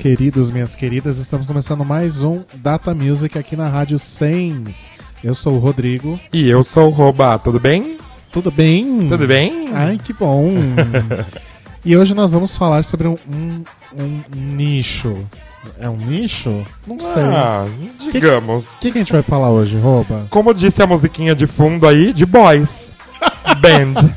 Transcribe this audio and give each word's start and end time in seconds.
queridos, 0.00 0.50
minhas 0.50 0.74
queridas. 0.74 1.18
Estamos 1.18 1.46
começando 1.46 1.84
mais 1.84 2.24
um 2.24 2.42
Data 2.54 2.94
Music 2.94 3.38
aqui 3.38 3.54
na 3.54 3.68
Rádio 3.68 3.98
Sens. 3.98 4.90
Eu 5.22 5.34
sou 5.34 5.56
o 5.56 5.58
Rodrigo. 5.58 6.18
E 6.32 6.48
eu 6.48 6.62
sou 6.62 6.86
o 6.86 6.90
Roba, 6.90 7.38
tudo 7.38 7.60
bem? 7.60 7.98
Tudo 8.32 8.50
bem? 8.50 9.06
Tudo 9.08 9.26
bem? 9.26 9.68
Ai, 9.74 10.00
que 10.02 10.14
bom. 10.14 10.54
e 11.84 11.94
hoje 11.96 12.14
nós 12.14 12.32
vamos 12.32 12.56
falar 12.56 12.82
sobre 12.82 13.08
um, 13.08 13.18
um- 13.30 13.62
um 13.94 14.22
nicho. 14.32 15.18
É 15.78 15.88
um 15.90 15.96
nicho? 15.96 16.64
Não 16.86 16.98
sei. 16.98 17.22
Ah, 17.22 17.66
digamos. 18.10 18.64
O 18.66 18.80
que, 18.80 18.92
que 18.92 18.98
a 18.98 19.02
gente 19.02 19.12
vai 19.12 19.22
falar 19.22 19.50
hoje, 19.50 19.78
Rouba? 19.78 20.26
Como 20.30 20.54
disse 20.54 20.82
a 20.82 20.86
musiquinha 20.86 21.34
de 21.34 21.46
fundo 21.46 21.86
aí, 21.86 22.14
de 22.14 22.24
boys. 22.24 22.90
Band. 23.60 24.14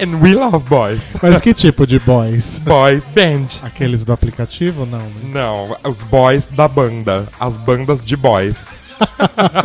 And 0.00 0.16
we 0.22 0.34
love 0.34 0.64
boys. 0.64 1.14
Mas 1.22 1.40
que 1.42 1.52
tipo 1.52 1.86
de 1.86 1.98
boys? 1.98 2.58
Boys 2.60 3.04
band. 3.10 3.46
Aqueles 3.62 4.02
do 4.02 4.12
aplicativo? 4.14 4.86
Não, 4.86 4.98
né? 4.98 5.20
Não, 5.24 5.76
os 5.84 6.02
boys 6.02 6.46
da 6.46 6.66
banda. 6.66 7.28
As 7.38 7.58
bandas 7.58 8.02
de 8.02 8.16
boys. 8.16 8.80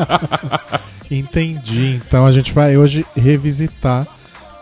Entendi. 1.09 2.01
Então 2.05 2.25
a 2.25 2.31
gente 2.33 2.51
vai 2.51 2.75
hoje 2.75 3.05
revisitar 3.15 4.05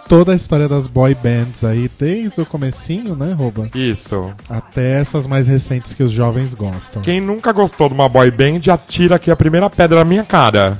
toda 0.07 0.33
a 0.33 0.35
história 0.35 0.67
das 0.67 0.85
boy 0.85 1.15
bands 1.15 1.63
aí, 1.63 1.89
desde 1.97 2.41
o 2.41 2.45
comecinho, 2.45 3.15
né, 3.15 3.33
Rouba? 3.33 3.69
Isso. 3.73 4.31
Até 4.47 4.99
essas 4.99 5.25
mais 5.25 5.47
recentes 5.47 5.93
que 5.93 6.03
os 6.03 6.11
jovens 6.11 6.53
gostam. 6.53 7.01
Quem 7.01 7.19
nunca 7.19 7.51
gostou 7.51 7.87
de 7.87 7.95
uma 7.95 8.07
boy 8.07 8.29
band, 8.29 8.59
atira 8.71 9.15
aqui 9.15 9.31
a 9.31 9.35
primeira 9.35 9.69
pedra 9.71 9.99
na 9.99 10.05
minha 10.05 10.23
cara. 10.23 10.77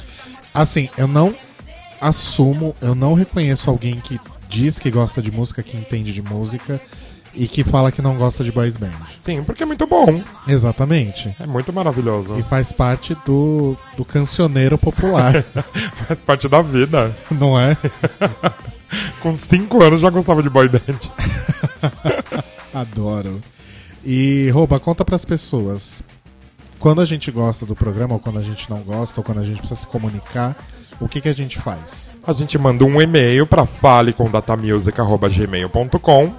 Assim, 0.53 0.87
eu 0.97 1.07
não 1.07 1.33
assumo, 1.99 2.75
eu 2.81 2.93
não 2.93 3.13
reconheço 3.13 3.69
alguém 3.69 3.99
que 4.01 4.19
diz 4.53 4.77
que 4.77 4.91
gosta 4.91 5.19
de 5.19 5.31
música, 5.31 5.63
que 5.63 5.75
entende 5.75 6.13
de 6.13 6.21
música 6.21 6.79
e 7.33 7.47
que 7.47 7.63
fala 7.63 7.91
que 7.91 8.03
não 8.03 8.15
gosta 8.15 8.43
de 8.43 8.51
boys 8.51 8.77
band. 8.77 8.91
Sim, 9.11 9.43
porque 9.43 9.63
é 9.63 9.65
muito 9.65 9.87
bom. 9.87 10.23
Exatamente. 10.47 11.35
É 11.39 11.47
muito 11.47 11.73
maravilhoso. 11.73 12.37
E 12.37 12.43
faz 12.43 12.71
parte 12.71 13.17
do, 13.25 13.75
do 13.97 14.05
cancioneiro 14.05 14.77
popular, 14.77 15.43
Faz 16.07 16.21
parte 16.21 16.47
da 16.47 16.61
vida. 16.61 17.15
não 17.31 17.59
é? 17.59 17.75
Com 19.21 19.35
5 19.35 19.83
anos 19.83 20.01
já 20.01 20.11
gostava 20.11 20.43
de 20.43 20.49
boy 20.51 20.69
band. 20.69 20.79
Adoro. 22.71 23.41
E, 24.05 24.51
Rouba, 24.51 24.79
conta 24.79 25.03
pras 25.03 25.25
pessoas. 25.25 26.03
Quando 26.77 27.01
a 27.01 27.05
gente 27.05 27.31
gosta 27.31 27.65
do 27.65 27.75
programa, 27.75 28.13
ou 28.13 28.19
quando 28.19 28.37
a 28.37 28.43
gente 28.43 28.69
não 28.69 28.81
gosta, 28.81 29.19
ou 29.19 29.23
quando 29.23 29.39
a 29.39 29.43
gente 29.43 29.57
precisa 29.57 29.79
se 29.79 29.87
comunicar, 29.87 30.55
o 30.99 31.07
que, 31.07 31.21
que 31.21 31.29
a 31.29 31.33
gente 31.33 31.57
faz? 31.57 32.12
A 32.25 32.31
gente 32.31 32.57
manda 32.57 32.85
um 32.85 33.01
e-mail 33.01 33.45
para 33.45 33.65
falecomdatamusic.gmail.com 33.65 36.33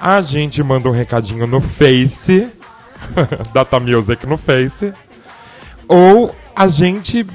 A 0.00 0.22
gente 0.22 0.62
manda 0.62 0.88
um 0.88 0.92
recadinho 0.92 1.48
no 1.48 1.60
Face, 1.60 2.46
Data 3.52 3.80
Music 3.80 4.24
no 4.24 4.36
Face. 4.36 4.94
Ou 5.88 6.32
a 6.54 6.68
gente, 6.68 7.26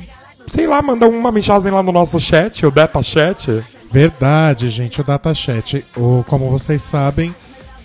sei 0.47 0.68
lá, 0.68 0.81
manda 0.81 1.06
uma 1.06 1.34
mensagem 1.34 1.69
lá 1.69 1.84
no 1.84 1.91
nosso 1.91 2.18
chat, 2.18 2.66
o 2.66 2.72
Data 2.72 3.03
Chat. 3.03 3.62
Verdade, 3.91 4.69
gente, 4.69 5.02
o 5.02 5.03
Datachat. 5.03 5.85
O, 5.97 6.23
como 6.29 6.50
vocês 6.50 6.81
sabem, 6.81 7.35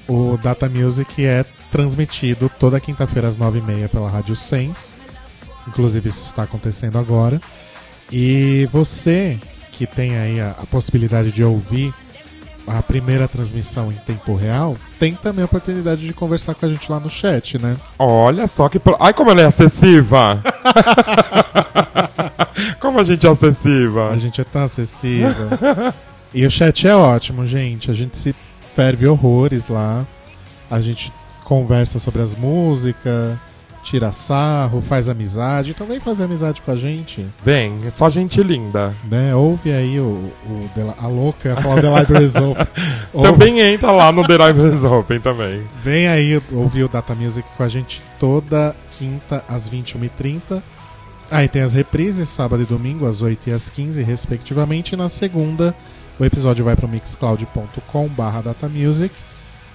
o 0.06 0.38
Data 0.40 0.68
Music 0.68 1.24
é 1.24 1.44
transmitido 1.72 2.48
toda 2.60 2.78
quinta-feira 2.78 3.26
às 3.26 3.36
nove 3.36 3.58
e 3.58 3.62
meia 3.62 3.88
pela 3.88 4.08
Rádio 4.08 4.36
Sens. 4.36 4.96
Inclusive, 5.66 6.08
isso 6.08 6.26
está 6.26 6.44
acontecendo 6.44 6.96
agora. 6.96 7.40
E 8.12 8.68
você 8.70 9.36
que 9.76 9.86
tem 9.86 10.16
aí 10.16 10.40
a, 10.40 10.52
a 10.52 10.66
possibilidade 10.66 11.30
de 11.30 11.44
ouvir 11.44 11.92
a 12.66 12.82
primeira 12.82 13.28
transmissão 13.28 13.92
em 13.92 13.96
tempo 13.96 14.34
real, 14.34 14.76
tem 14.98 15.14
também 15.14 15.42
a 15.42 15.44
oportunidade 15.44 16.04
de 16.04 16.12
conversar 16.12 16.54
com 16.54 16.66
a 16.66 16.68
gente 16.68 16.90
lá 16.90 16.98
no 16.98 17.08
chat, 17.08 17.58
né? 17.58 17.76
Olha 17.98 18.46
só 18.48 18.68
que. 18.68 18.78
Pro... 18.78 18.96
Ai, 18.98 19.12
como 19.12 19.30
ela 19.30 19.42
é 19.42 19.44
acessiva! 19.44 20.42
como 22.80 22.98
a 22.98 23.04
gente 23.04 23.26
é 23.26 23.30
acessiva! 23.30 24.10
A 24.10 24.18
gente 24.18 24.40
é 24.40 24.44
tão 24.44 24.64
acessível. 24.64 25.48
e 26.34 26.44
o 26.44 26.50
chat 26.50 26.88
é 26.88 26.96
ótimo, 26.96 27.46
gente. 27.46 27.90
A 27.90 27.94
gente 27.94 28.16
se 28.16 28.34
ferve 28.74 29.06
horrores 29.06 29.68
lá. 29.68 30.04
A 30.68 30.80
gente 30.80 31.12
conversa 31.44 32.00
sobre 32.00 32.22
as 32.22 32.34
músicas, 32.34 33.38
tira 33.86 34.10
sarro, 34.10 34.82
faz 34.82 35.08
amizade. 35.08 35.70
Então 35.70 35.86
vem 35.86 36.00
fazer 36.00 36.24
amizade 36.24 36.60
com 36.60 36.70
a 36.72 36.76
gente, 36.76 37.24
Vem, 37.44 37.78
é 37.86 37.90
só 37.90 38.10
gente 38.10 38.42
linda. 38.42 38.92
né? 39.04 39.34
Ouve 39.34 39.72
aí 39.72 40.00
o, 40.00 40.30
o 40.44 40.70
Li- 40.76 40.94
a 40.98 41.06
louca, 41.06 41.54
falar 41.62 41.80
The 41.80 42.00
Libraries 42.00 42.34
Open. 42.34 42.66
Ouve- 43.12 43.28
Também 43.30 43.60
entra 43.60 43.92
lá 43.92 44.10
no 44.10 44.26
The 44.26 44.32
Libraries 44.46 44.82
Open 44.84 45.20
também. 45.20 45.62
Vem 45.84 46.08
aí 46.08 46.42
ouvir 46.52 46.82
o 46.82 46.88
Data 46.88 47.14
Music 47.14 47.48
com 47.56 47.62
a 47.62 47.68
gente 47.68 48.02
toda 48.18 48.74
quinta 48.98 49.44
às 49.48 49.70
21h30. 49.70 50.60
Aí 51.30 51.48
tem 51.48 51.62
as 51.62 51.74
reprises, 51.74 52.28
sábado 52.28 52.62
e 52.62 52.66
domingo, 52.66 53.06
às 53.06 53.22
8 53.22 53.50
e 53.50 53.52
às 53.52 53.68
15, 53.70 54.02
respectivamente. 54.02 54.92
E 54.94 54.96
na 54.96 55.08
segunda, 55.08 55.74
o 56.18 56.24
episódio 56.24 56.64
vai 56.64 56.74
para 56.76 56.86
o 56.86 56.88
mixcloud.com/barra 56.88 58.42
datamusic. 58.42 59.12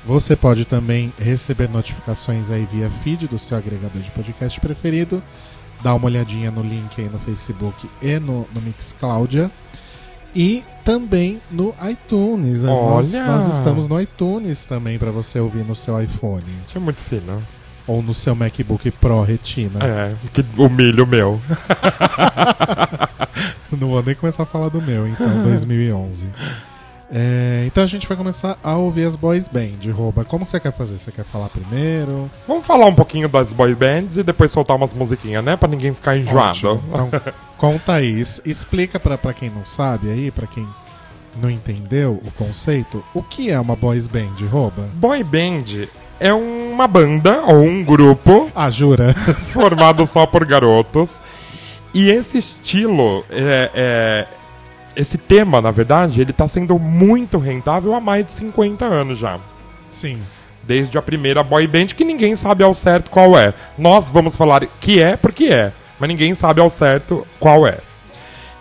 Você 0.06 0.36
pode 0.36 0.66
também 0.66 1.14
receber 1.20 1.70
notificações 1.70 2.50
aí 2.50 2.68
via 2.72 2.90
feed 2.90 3.28
do 3.28 3.38
seu 3.38 3.58
agregador 3.58 4.02
de 4.02 4.10
podcast 4.12 4.60
preferido. 4.60 5.22
Dá 5.84 5.94
uma 5.94 6.06
olhadinha 6.08 6.50
no 6.52 6.62
link 6.64 7.00
aí 7.00 7.10
no 7.10 7.20
Facebook 7.20 7.88
e 8.02 8.20
no, 8.20 8.48
no 8.54 8.62
Mixcloud. 8.62 9.50
E 10.34 10.64
também 10.84 11.40
no 11.52 11.74
iTunes. 11.90 12.64
Nós, 12.64 13.14
Olha! 13.14 13.26
nós 13.26 13.54
estamos 13.56 13.88
no 13.88 14.00
iTunes 14.02 14.66
também 14.66 14.98
para 14.98 15.12
você 15.12 15.40
ouvir 15.40 15.64
no 15.66 15.76
seu 15.76 16.02
iPhone 16.02 16.46
Isso 16.66 16.78
é 16.78 16.82
muito 16.82 17.02
fino. 17.02 17.44
ou 17.86 18.02
no 18.02 18.14
seu 18.14 18.34
MacBook 18.34 18.90
Pro 18.92 19.22
Retina. 19.24 19.80
É, 19.84 20.16
que 20.34 20.44
humilha 20.58 21.04
o 21.04 21.08
meu. 21.08 21.40
Não 23.72 23.90
vou 23.90 24.04
nem 24.04 24.16
começar 24.16 24.44
a 24.44 24.46
falar 24.46 24.70
do 24.70 24.82
meu, 24.82 25.08
então, 25.08 25.28
2011. 25.44 26.30
É, 27.14 27.64
então 27.68 27.84
a 27.84 27.88
gente 27.88 28.08
vai 28.08 28.16
começar 28.16 28.58
a 28.64 28.78
ouvir 28.78 29.06
as 29.06 29.16
boys 29.18 29.48
band, 29.48 29.92
rouba. 29.94 30.24
Como 30.24 30.46
você 30.46 30.60
quer 30.60 30.72
fazer? 30.72 30.98
Você 30.98 31.12
quer 31.12 31.26
falar 31.26 31.50
primeiro? 31.50 32.32
Vamos 32.48 32.66
falar 32.66 32.86
um 32.86 32.96
pouquinho 32.96 33.28
das 33.28 33.52
boy 33.52 33.76
bands 33.76 34.16
e 34.18 34.24
depois 34.24 34.52
soltar 34.52 34.78
umas 34.78 34.94
musiquinhas, 34.94 35.44
né? 35.44 35.58
Pra 35.58 35.68
ninguém 35.68 35.94
ficar 35.94 36.16
enjoado. 36.18 36.50
Ótimo. 36.50 36.84
Então 36.88 37.12
conta 37.58 37.94
aí, 37.94 38.22
explica 38.46 39.00
pra, 39.00 39.18
pra 39.18 39.34
quem 39.34 39.50
não 39.50 39.66
sabe 39.66 40.10
aí, 40.10 40.32
pra 40.32 40.48
quem 40.48 40.66
não 41.42 41.50
entendeu 41.50 42.22
o 42.26 42.32
conceito, 42.32 43.04
o 43.14 43.22
que 43.22 43.50
é 43.52 43.60
uma 43.60 43.76
boys 43.76 44.08
band, 44.08 44.34
rouba? 44.50 44.88
Boy 44.94 45.24
band 45.24 45.88
é 46.20 46.34
uma 46.34 46.88
banda 46.88 47.42
ou 47.46 47.62
um 47.62 47.84
grupo 47.84 48.50
Ah, 48.56 48.70
jura? 48.72 49.14
formado 49.14 50.06
só 50.08 50.26
por 50.26 50.46
garotos. 50.46 51.20
E 51.94 52.10
esse 52.10 52.38
estilo, 52.38 53.26
é, 53.30 53.70
é- 53.74 54.28
esse 54.96 55.18
tema, 55.18 55.62
na 55.62 55.72
verdade, 55.72 56.22
ele 56.22 56.34
tá 56.34 56.48
sendo 56.48 56.78
muito 56.78 57.38
rentável 57.38 57.94
há 57.94 58.00
mais 58.00 58.26
de 58.26 58.32
50 58.34 58.86
anos 58.86 59.18
já. 59.18 59.40
Sim. 59.92 60.20
Desde 60.64 60.98
a 60.98 61.02
primeira 61.02 61.44
boy 61.44 61.66
band, 61.68 61.88
que 61.88 62.04
ninguém 62.04 62.36
sabe 62.36 62.64
ao 62.64 62.74
certo 62.74 63.10
qual 63.10 63.38
é. 63.38 63.54
Nós 63.78 64.10
vamos 64.10 64.38
falar 64.38 64.66
que 64.80 65.02
é 65.02 65.18
porque 65.18 65.46
é, 65.46 65.72
mas 66.00 66.08
ninguém 66.08 66.36
sabe 66.36 66.62
ao 66.62 66.70
certo 66.70 67.26
qual 67.40 67.66
é. 67.66 67.78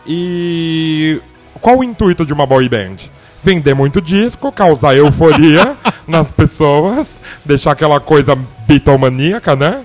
E 0.06 1.20
qual 1.60 1.78
o 1.78 1.84
intuito 1.84 2.24
de 2.24 2.32
uma 2.32 2.46
boy 2.46 2.68
band? 2.68 2.96
Vender 3.42 3.74
muito 3.74 4.00
disco, 4.00 4.52
causar 4.52 4.96
euforia 4.96 5.76
nas 6.06 6.30
pessoas, 6.30 7.20
deixar 7.44 7.72
aquela 7.72 8.00
coisa 8.00 8.36
bitomaníaca, 8.66 9.56
né? 9.56 9.84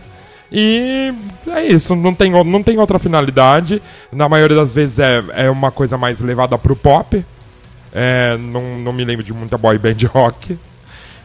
E 0.51 1.13
é 1.47 1.65
isso, 1.65 1.95
não 1.95 2.13
tem, 2.13 2.31
não 2.31 2.61
tem 2.61 2.77
outra 2.77 2.99
finalidade. 2.99 3.81
Na 4.11 4.29
maioria 4.29 4.55
das 4.55 4.73
vezes 4.73 4.99
é, 4.99 5.23
é 5.33 5.49
uma 5.49 5.71
coisa 5.71 5.97
mais 5.97 6.21
levada 6.21 6.57
pro 6.57 6.75
pop. 6.75 7.23
É, 7.93 8.37
não, 8.37 8.77
não 8.79 8.93
me 8.93 9.03
lembro 9.05 9.23
de 9.23 9.33
muita 9.33 9.57
boy 9.57 9.77
band 9.77 9.95
rock. 10.13 10.57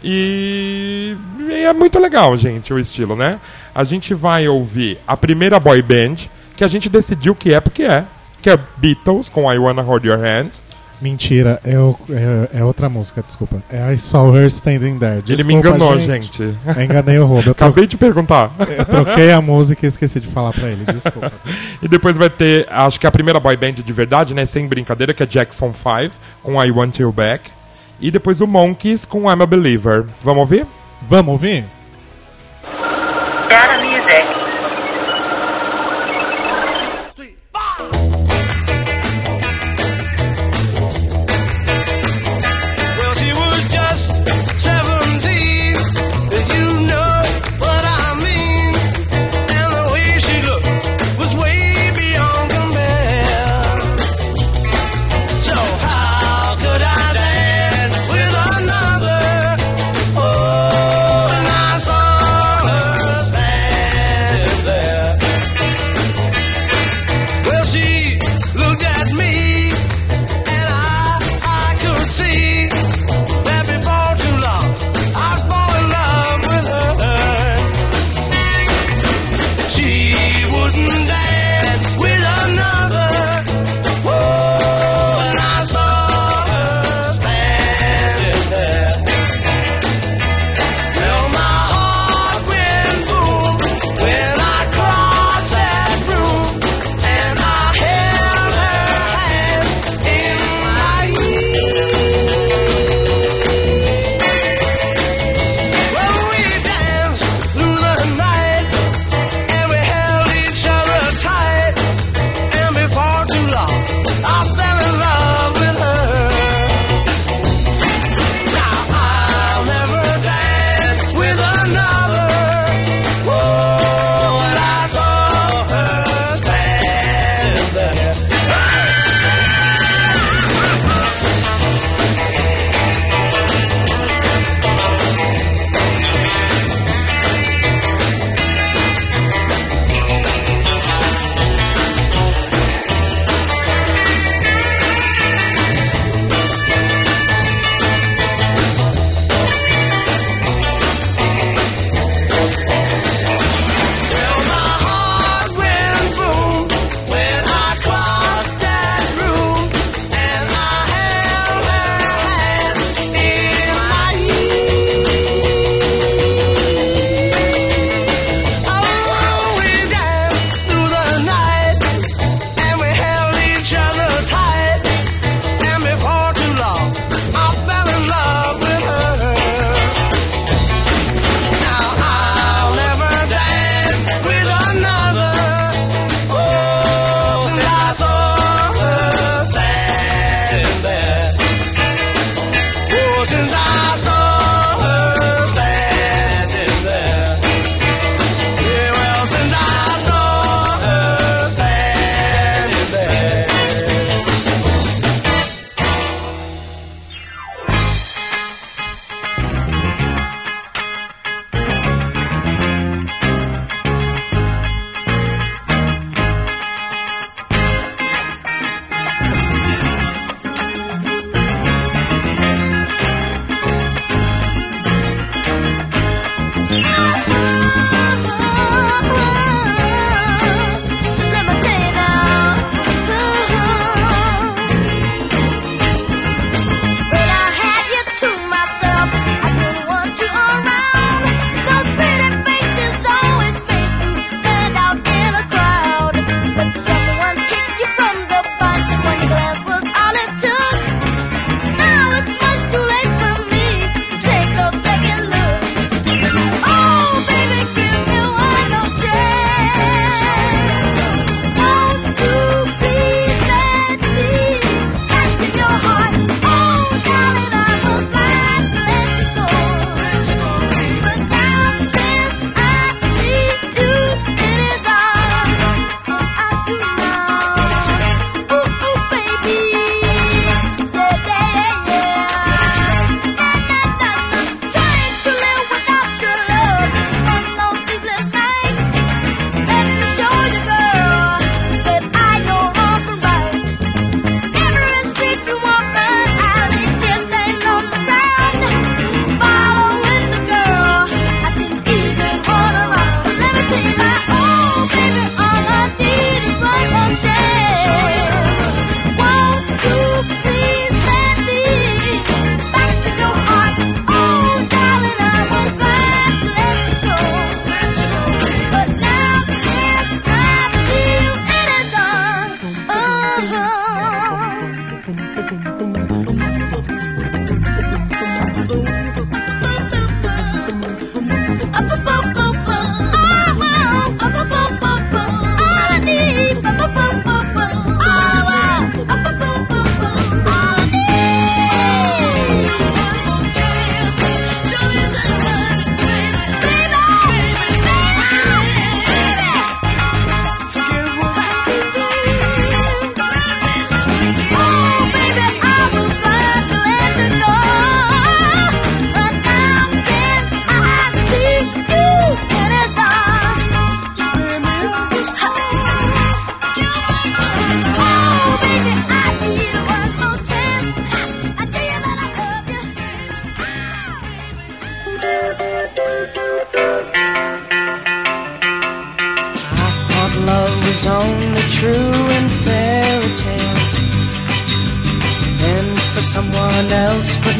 E 0.02 1.14
é 1.50 1.72
muito 1.72 1.98
legal, 1.98 2.36
gente, 2.36 2.72
o 2.72 2.78
estilo, 2.78 3.14
né? 3.14 3.38
A 3.74 3.84
gente 3.84 4.14
vai 4.14 4.48
ouvir 4.48 4.98
a 5.06 5.16
primeira 5.16 5.60
boy 5.60 5.82
band, 5.82 6.16
que 6.56 6.64
a 6.64 6.68
gente 6.68 6.88
decidiu 6.88 7.34
que 7.34 7.52
é 7.52 7.60
porque 7.60 7.82
é, 7.82 8.04
que 8.40 8.48
é 8.48 8.58
Beatles 8.78 9.28
com 9.28 9.52
I 9.52 9.58
Wanna 9.58 9.82
Hold 9.82 10.04
Your 10.04 10.18
Hands. 10.18 10.62
Mentira, 11.00 11.58
é, 11.64 11.78
o, 11.78 11.96
é, 12.10 12.58
é, 12.58 12.64
outra 12.64 12.88
música, 12.88 13.22
desculpa. 13.22 13.62
É 13.70 13.92
I 13.92 13.96
Saw 13.96 14.36
Her 14.36 14.46
Standing 14.46 14.98
There. 14.98 15.22
Desculpa, 15.22 15.32
Ele 15.32 15.44
me 15.44 15.54
enganou, 15.54 15.98
gente. 15.98 16.36
gente. 16.36 16.58
Eu 16.66 16.82
enganei 16.82 17.18
o 17.18 17.24
Rob. 17.24 17.48
Acabei 17.48 17.86
de 17.86 17.96
perguntar. 17.96 18.52
Eu 18.76 18.84
troquei 18.84 19.32
a 19.32 19.40
música 19.40 19.86
e 19.86 19.88
esqueci 19.88 20.20
de 20.20 20.28
falar 20.28 20.52
pra 20.52 20.68
ele, 20.68 20.84
desculpa. 20.84 21.32
e 21.80 21.88
depois 21.88 22.16
vai 22.16 22.28
ter, 22.28 22.66
acho 22.70 23.00
que 23.00 23.06
é 23.06 23.08
a 23.08 23.12
primeira 23.12 23.40
boy 23.40 23.56
band 23.56 23.72
de 23.72 23.92
verdade, 23.92 24.34
né? 24.34 24.44
Sem 24.44 24.66
brincadeira, 24.66 25.14
que 25.14 25.22
é 25.22 25.26
Jackson 25.26 25.72
5, 25.72 26.14
com 26.42 26.62
I 26.62 26.70
Want 26.70 26.98
You 26.98 27.10
Back. 27.10 27.50
E 27.98 28.10
depois 28.10 28.40
o 28.40 28.46
Monkeys 28.46 29.06
com 29.06 29.30
I'm 29.30 29.42
a 29.42 29.46
Believer. 29.46 30.04
Vamos 30.22 30.40
ouvir? 30.40 30.66
Vamos 31.08 31.32
ouvir? 31.32 31.79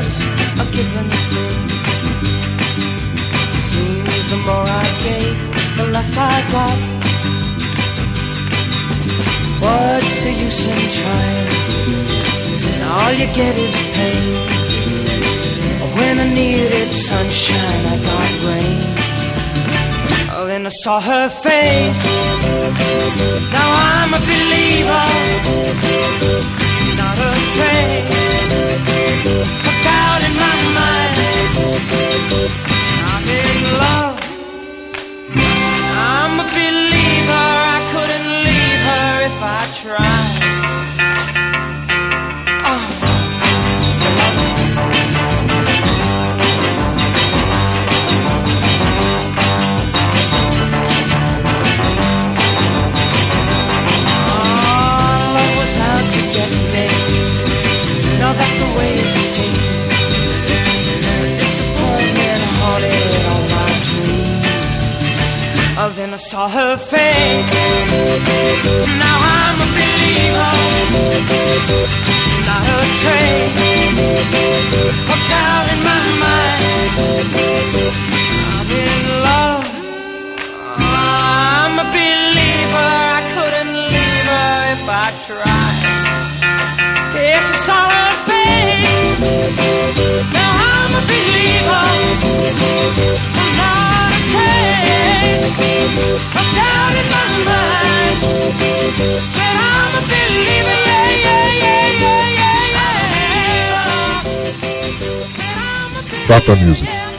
Less 0.00 0.22
a 0.62 0.64
given 0.76 1.08
thing. 1.30 1.68
Seems 3.68 4.24
the 4.32 4.40
more 4.48 4.66
I 4.82 4.86
gave, 5.06 5.36
the 5.76 5.86
less 5.94 6.12
I 6.16 6.36
got. 6.54 6.78
What's 9.62 10.14
the 10.24 10.32
use 10.46 10.62
in 10.72 10.80
trying? 10.98 11.48
All 12.96 13.12
you 13.20 13.28
get 13.40 13.54
is 13.66 13.78
pain. 13.94 14.26
When 15.96 16.14
I 16.24 16.26
needed 16.34 16.90
sunshine, 16.90 17.82
I 17.94 17.96
got 18.08 18.30
rain. 18.46 19.09
Then 20.60 20.66
I 20.66 20.76
saw 20.84 21.00
her 21.00 21.30
face. 21.30 22.04
Now 23.50 23.68
I'm 23.92 24.12
a 24.12 24.20
believer. 24.30 25.06
Not 27.00 27.16
a 27.16 27.32
trace 27.56 28.20
of 29.68 29.76
doubt 29.86 30.20
in 30.28 30.34
my 30.36 30.56
mind. 30.76 31.16
I'm 33.08 33.24
in 33.40 33.58
love. 33.80 34.20
I'm 35.96 36.34
a 36.40 36.46
believer. 36.58 37.46
I 37.72 37.80
couldn't 37.92 38.28
leave 38.44 38.82
her 38.90 39.10
if 39.28 39.38
I 39.40 39.60
tried. 39.80 40.29
Then 66.10 66.18
I 66.18 66.22
saw 66.22 66.48
her 66.48 66.76
face. 66.76 67.54
Now 68.98 69.18
I'm 69.38 69.62
a 69.62 69.68
believer. 69.78 70.52
Not 72.48 72.66
a 72.66 72.82
trace 73.00 73.54
of 75.12 75.20
doubt 75.30 75.66
in 75.70 75.80
my 75.86 76.02
mind. 76.24 76.50
I'm 106.40 106.48
a 106.48 106.56
believer. 106.56 106.60
Data 106.60 106.64
Music. 106.64 107.09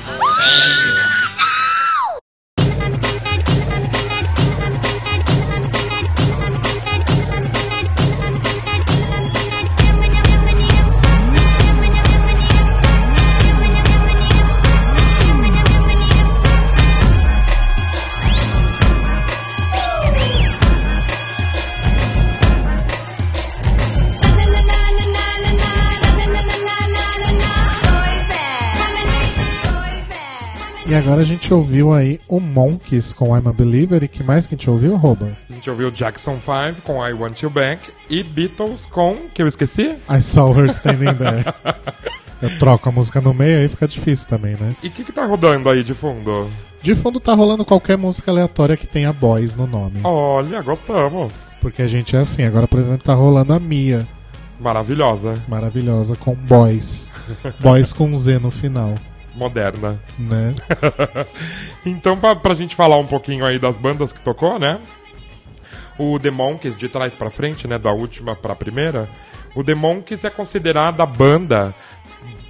Agora 31.01 31.21
a 31.21 31.25
gente 31.25 31.51
ouviu 31.51 31.91
aí 31.91 32.19
o 32.27 32.39
Monkeys 32.39 33.11
com 33.11 33.35
I'm 33.35 33.47
a 33.47 33.51
Believer 33.51 34.03
e 34.03 34.07
que 34.07 34.23
mais 34.23 34.45
que 34.45 34.53
a 34.53 34.57
gente 34.57 34.69
ouviu, 34.69 34.95
Rouba? 34.95 35.35
A 35.49 35.53
gente 35.53 35.69
ouviu 35.69 35.89
Jackson 35.89 36.37
5 36.39 36.83
com 36.83 37.05
I 37.05 37.11
Want 37.13 37.41
You 37.41 37.49
Back 37.49 37.91
e 38.07 38.21
Beatles 38.23 38.85
com. 38.85 39.15
que 39.33 39.41
eu 39.41 39.47
esqueci? 39.47 39.95
I 40.09 40.21
Saw 40.21 40.55
Her 40.57 40.65
Standing 40.69 41.15
There. 41.15 41.43
Eu 42.41 42.57
troco 42.57 42.89
a 42.89 42.91
música 42.91 43.21
no 43.21 43.35
meio 43.35 43.59
aí 43.59 43.67
fica 43.67 43.87
difícil 43.87 44.27
também, 44.27 44.55
né? 44.55 44.75
E 44.81 44.87
o 44.87 44.91
que, 44.91 45.03
que 45.03 45.11
tá 45.11 45.25
rodando 45.25 45.69
aí 45.69 45.83
de 45.83 45.93
fundo? 45.93 46.49
De 46.81 46.95
fundo 46.95 47.19
tá 47.19 47.35
rolando 47.35 47.63
qualquer 47.63 47.99
música 47.99 48.31
aleatória 48.31 48.75
que 48.75 48.87
tenha 48.87 49.13
boys 49.13 49.55
no 49.55 49.67
nome. 49.67 49.99
Olha, 50.03 50.59
gostamos. 50.63 51.33
Porque 51.61 51.83
a 51.83 51.87
gente 51.87 52.15
é 52.15 52.19
assim, 52.19 52.43
agora 52.43 52.67
por 52.67 52.79
exemplo 52.79 53.03
tá 53.03 53.13
rolando 53.13 53.53
a 53.53 53.59
Mia, 53.59 54.07
Maravilhosa, 54.59 55.39
maravilhosa, 55.47 56.15
com 56.15 56.33
boys. 56.35 57.11
boys 57.59 57.93
com 57.93 58.15
Z 58.17 58.39
no 58.39 58.49
final, 58.51 58.95
moderna. 59.35 59.99
né? 60.17 60.53
Então, 61.85 62.17
pra, 62.17 62.35
pra 62.35 62.53
gente 62.53 62.75
falar 62.75 62.97
um 62.97 63.07
pouquinho 63.07 63.45
aí 63.45 63.57
das 63.57 63.77
bandas 63.77 64.13
que 64.13 64.21
tocou, 64.21 64.59
né? 64.59 64.79
O 65.97 66.19
The 66.19 66.31
Monkeys, 66.31 66.77
de 66.77 66.87
trás 66.89 67.15
pra 67.15 67.29
frente, 67.29 67.67
né? 67.67 67.77
Da 67.77 67.91
última 67.91 68.35
pra 68.35 68.55
primeira. 68.55 69.07
O 69.55 69.63
The 69.63 69.73
Monkeys 69.75 70.23
é 70.23 70.29
considerada 70.29 71.03
a 71.03 71.05
banda 71.05 71.73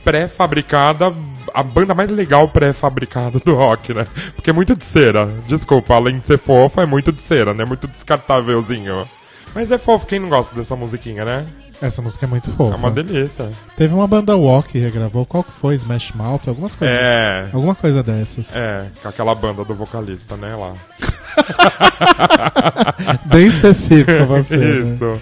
pré-fabricada, 0.03 1.13
a 1.53 1.63
banda 1.63 1.93
mais 1.93 2.09
legal 2.09 2.47
pré-fabricada 2.47 3.39
do 3.39 3.55
rock, 3.55 3.93
né? 3.93 4.05
Porque 4.35 4.49
é 4.49 4.53
muito 4.53 4.75
de 4.75 4.83
cera. 4.85 5.25
Desculpa, 5.47 5.95
além 5.95 6.19
de 6.19 6.25
ser 6.25 6.37
fofa, 6.37 6.81
é 6.81 6.85
muito 6.85 7.11
de 7.11 7.21
cera, 7.21 7.53
né? 7.53 7.63
Muito 7.65 7.87
descartávelzinho. 7.87 9.07
Mas 9.53 9.69
é 9.71 9.77
fofo, 9.77 10.05
quem 10.05 10.19
não 10.19 10.29
gosta 10.29 10.55
dessa 10.55 10.75
musiquinha, 10.75 11.25
né? 11.25 11.45
Essa 11.81 12.01
música 12.01 12.25
é 12.25 12.29
muito 12.29 12.49
fofa. 12.51 12.73
É 12.73 12.77
uma 12.77 12.91
delícia. 12.91 13.49
Teve 13.75 13.93
uma 13.93 14.07
banda 14.07 14.35
Walk 14.37 14.69
que 14.69 14.79
regravou, 14.79 15.25
qual 15.25 15.43
que 15.43 15.51
foi? 15.51 15.75
Smash 15.75 16.11
Mouth, 16.13 16.41
algumas 16.47 16.75
coisas. 16.75 16.95
É. 16.95 17.49
Alguma 17.51 17.75
coisa 17.75 18.01
dessas. 18.03 18.55
É, 18.55 18.85
com 19.01 19.09
aquela 19.09 19.33
banda 19.35 19.65
do 19.65 19.75
vocalista, 19.75 20.37
né? 20.37 20.55
Lá. 20.55 20.73
Bem 23.25 23.47
específico 23.47 24.25
você. 24.25 24.57
né? 24.57 24.93
Isso. 24.93 25.19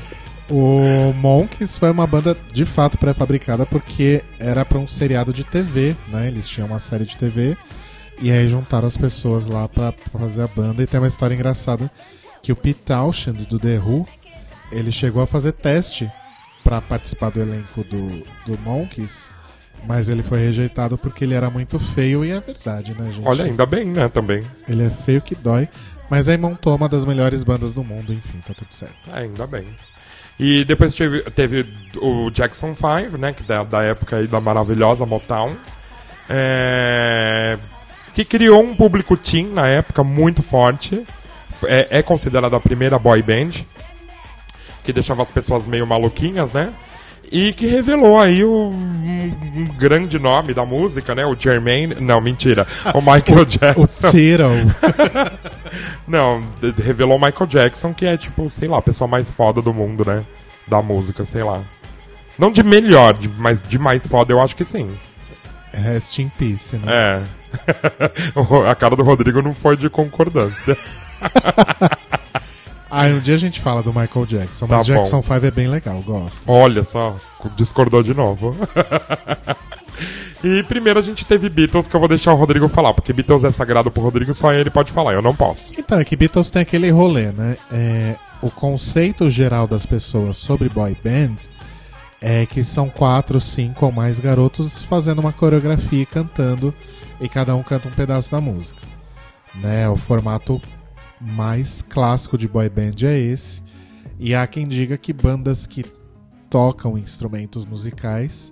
O 0.49 1.13
Monkeys 1.15 1.77
foi 1.77 1.91
uma 1.91 2.07
banda 2.07 2.35
de 2.51 2.65
fato 2.65 2.97
pré-fabricada 2.97 3.65
porque 3.65 4.23
era 4.39 4.65
pra 4.65 4.79
um 4.79 4.87
seriado 4.87 5.31
de 5.31 5.43
TV, 5.43 5.95
né? 6.07 6.27
Eles 6.27 6.47
tinham 6.47 6.67
uma 6.67 6.79
série 6.79 7.05
de 7.05 7.15
TV 7.15 7.55
e 8.21 8.31
aí 8.31 8.49
juntaram 8.49 8.87
as 8.87 8.97
pessoas 8.97 9.47
lá 9.47 9.67
pra 9.67 9.93
fazer 10.11 10.43
a 10.43 10.47
banda. 10.47 10.81
E 10.83 10.87
tem 10.87 10.99
uma 10.99 11.07
história 11.07 11.35
engraçada 11.35 11.89
que 12.41 12.51
o 12.51 12.55
Pete 12.55 12.79
Townshend 12.85 13.45
do 13.45 13.59
The 13.59 13.77
Who, 13.77 14.07
ele 14.71 14.91
chegou 14.91 15.21
a 15.21 15.27
fazer 15.27 15.51
teste 15.53 16.09
pra 16.63 16.81
participar 16.81 17.31
do 17.31 17.41
elenco 17.41 17.83
do, 17.83 18.25
do 18.45 18.59
Monkeys, 18.63 19.29
mas 19.87 20.09
ele 20.09 20.21
foi 20.21 20.39
rejeitado 20.39 20.97
porque 20.97 21.23
ele 21.23 21.33
era 21.33 21.49
muito 21.49 21.79
feio 21.79 22.23
e 22.23 22.31
é 22.31 22.39
verdade, 22.39 22.93
né, 22.93 23.11
gente? 23.11 23.27
Olha, 23.27 23.45
ainda 23.45 23.65
bem, 23.65 23.85
né? 23.85 24.09
Também. 24.09 24.43
Ele 24.67 24.83
é 24.85 24.89
feio 24.89 25.21
que 25.21 25.35
dói, 25.35 25.67
mas 26.09 26.27
aí 26.27 26.37
montou 26.37 26.75
uma 26.75 26.89
das 26.89 27.05
melhores 27.05 27.43
bandas 27.43 27.73
do 27.73 27.83
mundo, 27.83 28.13
enfim, 28.13 28.39
tá 28.45 28.53
tudo 28.53 28.73
certo. 28.73 29.09
É, 29.11 29.19
ainda 29.19 29.47
bem. 29.47 29.65
E 30.39 30.63
depois 30.63 30.95
teve, 30.95 31.21
teve 31.31 31.65
o 31.97 32.29
Jackson 32.31 32.73
5, 32.73 33.17
né? 33.17 33.33
Que 33.33 33.43
da, 33.43 33.63
da 33.63 33.83
época 33.83 34.15
aí 34.15 34.27
da 34.27 34.39
maravilhosa 34.39 35.05
Motown. 35.05 35.57
É, 36.29 37.57
que 38.13 38.23
criou 38.23 38.63
um 38.63 38.73
público 38.73 39.17
teen 39.17 39.47
na 39.47 39.67
época 39.67 40.01
muito 40.01 40.41
forte. 40.41 41.05
É, 41.65 41.99
é 41.99 42.01
considerada 42.01 42.55
a 42.55 42.59
primeira 42.59 42.97
boy 42.97 43.21
band. 43.21 43.49
Que 44.89 44.93
deixava 44.93 45.21
as 45.21 45.29
pessoas 45.29 45.67
meio 45.67 45.85
maluquinhas, 45.85 46.51
né? 46.51 46.73
E 47.31 47.53
que 47.53 47.67
revelou 47.67 48.19
aí 48.19 48.43
um, 48.43 48.71
um 48.71 49.65
grande 49.77 50.17
nome 50.17 50.51
da 50.51 50.65
música, 50.65 51.13
né? 51.13 51.23
O 51.27 51.35
Jermaine. 51.39 51.93
Não, 51.99 52.19
mentira. 52.19 52.65
O 52.95 52.97
Michael 53.05 53.41
O 53.41 53.45
Jackson. 53.45 54.09
Cyril. 54.09 54.49
Não, 56.07 56.43
revelou 56.83 57.17
o 57.17 57.21
Michael 57.21 57.45
Jackson, 57.47 57.93
que 57.93 58.03
é 58.07 58.17
tipo, 58.17 58.49
sei 58.49 58.67
lá, 58.67 58.79
a 58.79 58.81
pessoa 58.81 59.07
mais 59.07 59.31
foda 59.31 59.61
do 59.61 59.71
mundo, 59.71 60.03
né? 60.03 60.23
Da 60.67 60.81
música, 60.81 61.23
sei 61.23 61.43
lá. 61.43 61.61
Não 62.35 62.51
de 62.51 62.63
melhor, 62.63 63.13
de- 63.15 63.29
mas 63.29 63.61
de 63.61 63.77
mais 63.77 64.07
foda 64.07 64.33
eu 64.33 64.41
acho 64.41 64.55
que 64.55 64.65
sim. 64.65 64.89
Rest 65.71 66.17
in 66.17 66.29
peace, 66.29 66.77
né? 66.77 66.91
É. 66.91 67.21
O- 68.35 68.65
a 68.67 68.73
cara 68.73 68.95
do 68.95 69.03
Rodrigo 69.03 69.39
não 69.43 69.53
foi 69.53 69.77
de 69.77 69.87
concordância. 69.87 70.75
Ah, 72.91 73.05
um 73.07 73.19
dia 73.19 73.35
a 73.35 73.37
gente 73.37 73.59
fala 73.59 73.83
do 73.83 73.93
Michael 73.93 74.25
Jackson, 74.25 74.67
Tá 74.67 74.77
mas 74.77 74.87
bom. 74.87 74.93
Jackson 74.95 75.21
5 75.21 75.45
é 75.45 75.51
bem 75.51 75.67
legal, 75.67 76.01
gosto. 76.01 76.41
Olha 76.51 76.83
só, 76.83 77.15
discordou 77.55 78.01
de 78.01 78.13
novo. 78.15 78.55
e 80.43 80.63
primeiro 80.63 80.97
a 80.97 81.01
gente 81.01 81.25
teve 81.25 81.49
Beatles, 81.49 81.87
que 81.87 81.95
eu 81.95 81.99
vou 81.99 82.09
deixar 82.09 82.33
o 82.33 82.35
Rodrigo 82.35 82.67
falar, 82.67 82.93
porque 82.93 83.13
Beatles 83.13 83.43
é 83.43 83.51
sagrado 83.51 83.91
pro 83.91 84.01
Rodrigo, 84.01 84.33
só 84.33 84.51
ele 84.53 84.69
pode 84.69 84.91
falar, 84.91 85.13
eu 85.13 85.21
não 85.21 85.35
posso. 85.35 85.73
Então, 85.77 85.99
é 85.99 86.05
que 86.05 86.15
Beatles 86.15 86.49
tem 86.49 86.61
aquele 86.61 86.89
rolê, 86.89 87.31
né? 87.31 87.57
É, 87.71 88.15
o 88.41 88.49
conceito 88.49 89.29
geral 89.29 89.67
das 89.67 89.85
pessoas 89.85 90.37
sobre 90.37 90.69
boy 90.69 90.97
bands 91.03 91.49
é 92.21 92.45
que 92.45 92.63
são 92.63 92.89
quatro, 92.89 93.39
cinco 93.39 93.85
ou 93.85 93.91
mais 93.91 94.19
garotos 94.19 94.83
fazendo 94.83 95.19
uma 95.19 95.31
coreografia 95.31 96.01
e 96.01 96.05
cantando, 96.05 96.73
e 97.21 97.29
cada 97.29 97.55
um 97.55 97.61
canta 97.63 97.87
um 97.87 97.91
pedaço 97.91 98.31
da 98.31 98.41
música. 98.41 98.81
Né? 99.55 99.87
O 99.89 99.95
formato 99.97 100.61
mais 101.19 101.81
clássico 101.81 102.37
de 102.37 102.47
boy 102.47 102.69
band 102.69 103.03
é 103.03 103.17
esse. 103.17 103.61
E 104.19 104.35
há 104.35 104.45
quem 104.47 104.67
diga 104.67 104.97
que 104.97 105.13
bandas 105.13 105.65
que 105.65 105.85
tocam 106.49 106.97
instrumentos 106.97 107.65
musicais 107.65 108.51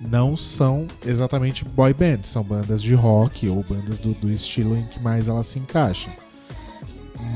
não 0.00 0.36
são 0.36 0.86
exatamente 1.06 1.64
boy 1.64 1.94
bands, 1.94 2.28
são 2.28 2.42
bandas 2.42 2.82
de 2.82 2.94
rock 2.94 3.48
ou 3.48 3.62
bandas 3.62 3.98
do, 3.98 4.12
do 4.14 4.30
estilo 4.30 4.76
em 4.76 4.84
que 4.86 5.00
mais 5.00 5.28
elas 5.28 5.46
se 5.46 5.58
encaixam. 5.58 6.12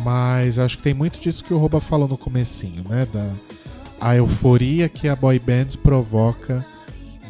Mas 0.05 0.59
acho 0.59 0.77
que 0.77 0.83
tem 0.83 0.95
muito 0.95 1.21
disso 1.21 1.45
que 1.45 1.55
o 1.55 1.59
Roba 1.59 1.81
falou 1.81 2.09
no 2.09 2.19
comecinho, 2.19 2.85
né? 2.89 3.07
Da 3.13 3.31
a 4.01 4.15
euforia 4.15 4.89
que 4.89 5.09
a 5.09 5.17
boy 5.17 5.39
band 5.39 5.79
provoca 5.83 6.65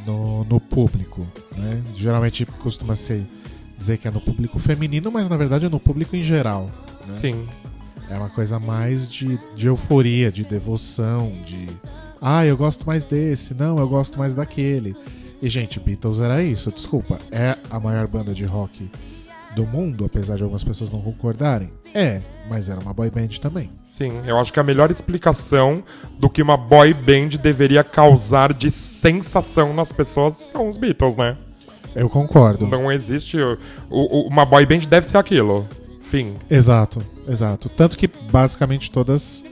no, 0.05 0.44
no 0.44 0.61
público, 0.61 1.27
né? 1.57 1.83
Geralmente 1.94 2.44
costuma 2.44 2.96
ser 2.96 3.25
dizer 3.79 3.99
que 3.99 4.09
é 4.09 4.11
no 4.11 4.20
público 4.20 4.59
feminino, 4.59 5.12
mas 5.12 5.29
na 5.29 5.37
verdade 5.37 5.66
é 5.66 5.68
no 5.68 5.79
público 5.79 6.16
em 6.16 6.22
geral. 6.22 6.70
Né? 7.07 7.19
Sim. 7.21 7.49
É 8.11 8.14
uma 8.16 8.29
coisa 8.29 8.59
mais 8.61 9.09
de, 9.09 9.38
de 9.57 9.66
euforia, 9.66 10.31
de 10.31 10.45
devoção, 10.45 11.33
de. 11.45 11.66
Ah, 12.21 12.47
eu 12.47 12.57
gosto 12.57 12.87
mais 12.87 13.05
desse, 13.05 13.53
não, 13.55 13.79
eu 13.79 13.88
gosto 13.88 14.19
mais 14.19 14.35
daquele. 14.35 14.95
E, 15.42 15.49
gente, 15.49 15.79
Beatles 15.81 16.21
era 16.21 16.42
isso, 16.42 16.71
desculpa. 16.73 17.19
É 17.31 17.57
a 17.71 17.79
maior 17.79 18.07
banda 18.07 18.33
de 18.33 18.45
rock 18.45 18.90
do 19.55 19.66
mundo, 19.66 20.05
apesar 20.05 20.37
de 20.37 20.42
algumas 20.42 20.62
pessoas 20.64 20.90
não 20.90 21.01
concordarem? 21.01 21.71
É, 21.95 22.23
mas 22.49 22.69
era 22.69 22.79
uma 22.81 22.92
boy 22.95 23.11
band 23.11 23.29
também. 23.40 23.71
Sim, 23.85 24.21
eu 24.27 24.38
acho 24.38 24.53
que 24.53 24.61
a 24.61 24.62
melhor 24.62 24.90
explicação 24.90 25.83
do 26.19 26.29
que 26.31 26.42
uma 26.42 26.57
boy 26.57 26.92
band 26.95 27.29
deveria 27.42 27.83
causar 27.83 28.53
de 28.53 28.71
sensação 28.71 29.73
nas 29.75 29.92
pessoas 29.92 30.35
são 30.37 30.69
os 30.69 30.77
Beatles, 30.77 31.16
né? 31.16 31.37
Eu 31.95 32.09
concordo. 32.11 32.66
Não 32.66 32.90
existe. 32.92 33.38
o- 33.38 33.59
o- 33.90 34.29
uma 34.29 34.45
boy 34.45 34.64
band 34.66 34.81
deve 34.88 35.07
ser 35.07 35.16
aquilo. 35.16 35.66
Fim. 36.11 36.37
Exato, 36.49 37.01
exato. 37.27 37.69
Tanto 37.69 37.99
que 37.99 38.07
basicamente 38.07 38.90
todas 38.92 39.42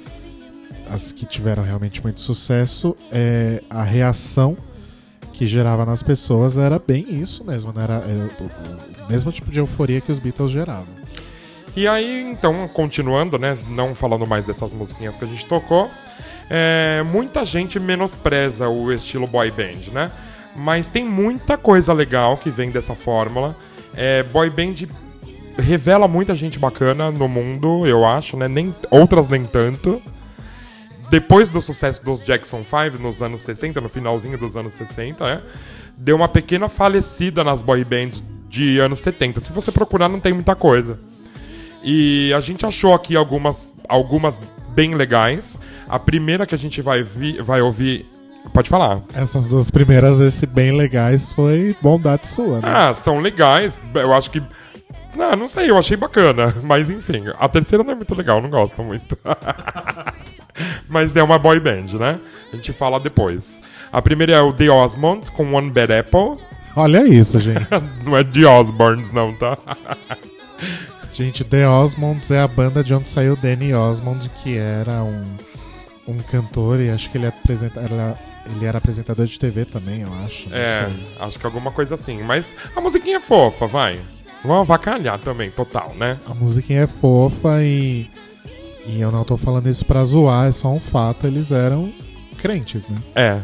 as 0.89 1.11
que 1.11 1.27
tiveram 1.27 1.65
realmente 1.65 2.01
muito 2.01 2.21
sucesso, 2.21 2.97
é, 3.11 3.61
a 3.69 3.83
reação 3.83 4.57
que 5.33 5.49
gerava 5.49 5.85
nas 5.85 6.01
pessoas 6.01 6.57
era 6.57 6.79
bem 6.79 7.05
isso 7.09 7.45
mesmo, 7.45 7.73
né? 7.73 7.83
Era 7.83 7.95
é, 7.95 8.29
o, 8.41 9.11
mesmo 9.11 9.33
tipo 9.33 9.51
de 9.51 9.59
euforia 9.59 10.01
que 10.01 10.13
os 10.13 10.21
Beatles 10.21 10.53
geravam. 10.53 10.87
E 11.75 11.89
aí, 11.89 12.23
então, 12.31 12.69
continuando, 12.69 13.37
né? 13.37 13.59
Não 13.69 13.93
falando 13.93 14.25
mais 14.25 14.45
dessas 14.45 14.73
musiquinhas 14.73 15.17
que 15.17 15.25
a 15.25 15.29
gente 15.29 15.45
tocou, 15.47 15.91
é, 16.49 17.03
muita 17.03 17.45
gente 17.45 17.81
menospreza 17.81 18.69
o 18.69 18.93
estilo 18.93 19.27
boy 19.27 19.51
band, 19.51 19.93
né? 19.93 20.13
Mas 20.55 20.87
tem 20.87 21.05
muita 21.05 21.59
coisa 21.59 21.93
legal 21.93 22.37
que 22.37 22.49
vem 22.49 22.71
dessa 22.71 22.95
fórmula. 22.95 23.57
É, 23.97 24.23
boy 24.23 24.49
band 24.51 24.87
revela 25.59 26.07
muita 26.09 26.35
gente 26.35 26.59
bacana 26.59 27.11
no 27.11 27.29
mundo, 27.29 27.87
eu 27.87 28.05
acho, 28.05 28.37
né? 28.37 28.49
Nem, 28.49 28.75
outras 28.91 29.29
nem 29.29 29.45
tanto. 29.45 30.03
Depois 31.11 31.49
do 31.49 31.61
sucesso 31.61 32.05
dos 32.05 32.25
Jackson 32.25 32.65
5 32.65 33.01
nos 33.01 33.23
anos 33.23 33.43
60, 33.43 33.81
no 33.81 33.89
finalzinho 33.89 34.37
dos 34.39 34.57
anos 34.57 34.75
60, 34.75 35.25
né? 35.25 35.43
Deu 35.97 36.17
uma 36.17 36.29
pequena 36.29 36.69
falecida 36.69 37.45
nas 37.45 37.63
boy 37.63 37.85
bands 37.85 38.23
de 38.49 38.79
anos 38.79 39.01
70. 39.01 39.41
Se 39.41 39.53
você 39.53 39.71
procurar, 39.71 40.09
não 40.09 40.21
tem 40.21 40.33
muita 40.33 40.55
coisa. 40.55 40.99
E 41.83 42.33
a 42.33 42.41
gente 42.41 42.65
achou 42.65 42.95
aqui 42.95 43.15
algumas, 43.15 43.73
algumas 43.89 44.41
bem 44.71 44.95
legais. 44.95 45.59
A 45.89 45.99
primeira 45.99 46.47
que 46.47 46.55
a 46.55 46.59
gente 46.59 46.81
vai, 46.81 47.03
vi, 47.03 47.41
vai 47.41 47.61
ouvir. 47.61 48.07
Pode 48.53 48.69
falar. 48.69 49.01
Essas 49.15 49.47
duas 49.47 49.71
primeiras, 49.71 50.21
esse 50.21 50.47
bem 50.47 50.77
legais, 50.77 51.33
foi 51.33 51.77
bondade 51.81 52.27
sua, 52.27 52.61
né? 52.61 52.63
Ah, 52.65 52.95
são 52.95 53.19
legais. 53.19 53.81
Eu 53.95 54.13
acho 54.13 54.31
que. 54.31 54.43
Não, 55.17 55.37
não 55.37 55.49
sei, 55.49 55.71
eu 55.71 55.79
achei 55.79 55.97
bacana. 55.97 56.55
Mas 56.63 56.91
enfim, 56.91 57.25
a 57.39 57.49
terceira 57.49 57.85
não 57.85 57.93
é 57.93 57.95
muito 57.95 58.15
legal, 58.15 58.41
não 58.41 58.51
gosto 58.51 58.83
muito. 58.83 59.19
mas 60.89 61.15
é 61.17 61.23
uma 61.23 61.39
boy 61.39 61.59
band, 61.59 61.99
né? 61.99 62.21
A 62.53 62.57
gente 62.57 62.73
fala 62.73 63.01
depois. 63.01 63.61
A 63.93 64.01
primeira 64.01 64.33
é 64.33 64.41
o 64.41 64.53
The 64.53 64.71
Osmonds 64.71 65.29
com 65.29 65.53
One 65.53 65.71
Bad 65.71 65.93
Apple. 65.93 66.41
Olha 66.77 67.07
isso, 67.07 67.39
gente. 67.39 67.67
Não 68.05 68.17
é 68.17 68.25
The 68.25 68.47
Osborns, 68.47 69.13
não, 69.13 69.33
tá? 69.33 69.57
gente, 71.13 71.45
The 71.45 71.69
Osmonds 71.69 72.31
é 72.31 72.41
a 72.41 72.49
banda 72.49 72.83
de 72.83 72.93
onde 72.93 73.09
saiu 73.09 73.37
Danny 73.37 73.73
Osmond, 73.73 74.29
que 74.31 74.57
era 74.57 75.05
um, 75.05 75.37
um 76.09 76.19
cantor 76.19 76.81
e 76.81 76.91
acho 76.91 77.11
que 77.11 77.19
ele, 77.19 77.29
apresenta, 77.29 77.81
era, 77.81 78.19
ele 78.47 78.65
era 78.65 78.79
apresentador 78.79 79.27
de 79.27 79.39
TV 79.39 79.65
também, 79.65 80.01
eu 80.01 80.13
acho. 80.25 80.49
É, 80.53 80.91
acho 81.21 81.39
que 81.39 81.47
alguma 81.47 81.71
coisa 81.71 81.95
assim. 81.95 82.23
Mas 82.23 82.57
a 82.75 82.81
musiquinha 82.81 83.19
é 83.19 83.21
fofa, 83.21 83.69
vai. 83.69 84.01
Vamos 84.45 84.71
avacalhar 84.71 85.19
também, 85.19 85.51
total, 85.51 85.95
né? 85.97 86.19
A 86.27 86.35
musiquinha 86.35 86.83
é 86.83 86.87
fofa 86.87 87.63
e. 87.63 88.11
E 88.87 89.01
eu 89.01 89.11
não 89.11 89.25
tô 89.25 89.39
falando 89.39 89.67
isso 89.69 89.87
pra 89.87 90.05
zoar, 90.05 90.47
é 90.47 90.53
só 90.53 90.69
um 90.69 90.79
fato, 90.79 91.27
eles 91.27 91.51
eram 91.51 91.91
crentes, 92.37 92.87
né? 92.87 92.99
É, 93.15 93.41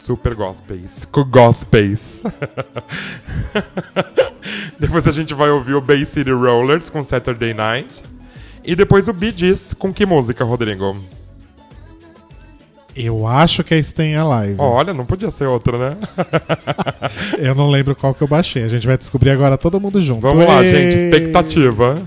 super 0.00 0.34
gospels. 0.34 1.06
Gospels. 1.30 2.24
depois 4.76 5.06
a 5.06 5.12
gente 5.12 5.32
vai 5.32 5.50
ouvir 5.50 5.74
o 5.74 5.80
Bay 5.80 6.04
City 6.04 6.32
Rollers 6.32 6.90
com 6.90 7.00
Saturday 7.04 7.54
Night. 7.54 8.02
E 8.64 8.74
depois 8.74 9.06
o 9.06 9.12
Bee 9.12 9.32
Gees 9.34 9.72
com 9.72 9.92
que 9.92 10.04
música, 10.04 10.44
Rodrigo? 10.44 10.96
Eu 12.96 13.26
acho 13.26 13.62
que 13.62 13.74
é 13.74 13.82
Stay 13.82 14.14
Alive. 14.14 14.56
Olha, 14.58 14.92
não 14.92 15.04
podia 15.06 15.30
ser 15.30 15.46
outra, 15.46 15.78
né? 15.78 15.96
Eu 17.38 17.54
não 17.54 17.70
lembro 17.70 17.94
qual 17.94 18.14
que 18.14 18.22
eu 18.22 18.28
baixei. 18.28 18.64
A 18.64 18.68
gente 18.68 18.86
vai 18.86 18.98
descobrir 18.98 19.30
agora 19.30 19.56
todo 19.56 19.80
mundo 19.80 20.00
junto. 20.00 20.20
Vamos 20.20 20.46
lá, 20.46 20.62
gente, 20.64 20.96
expectativa. 20.96 22.02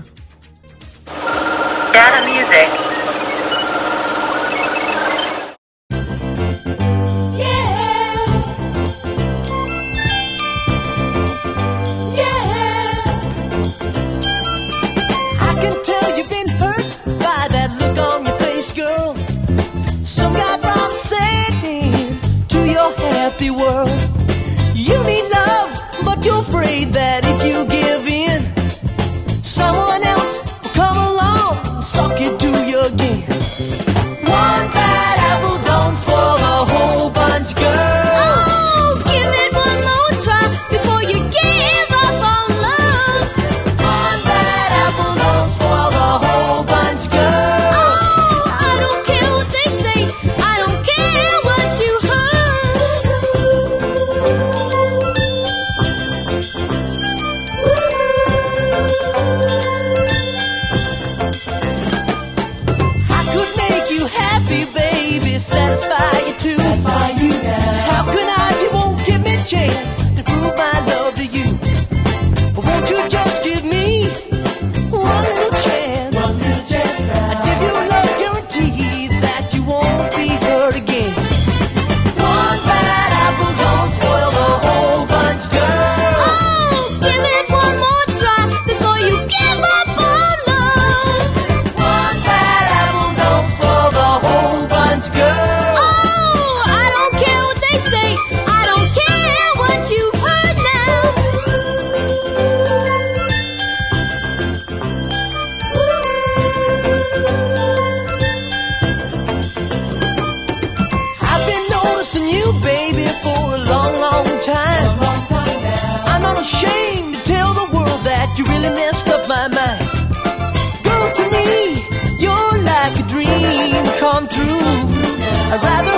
I'd 125.54 125.62
rather 125.62 125.93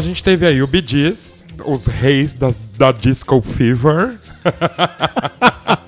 a 0.00 0.02
gente 0.02 0.22
teve 0.24 0.46
aí 0.46 0.62
o 0.62 0.66
Bee 0.66 0.82
Gees, 0.86 1.44
os 1.64 1.86
reis 1.86 2.34
da, 2.34 2.52
da 2.76 2.92
Disco 2.92 3.40
Fever. 3.42 4.18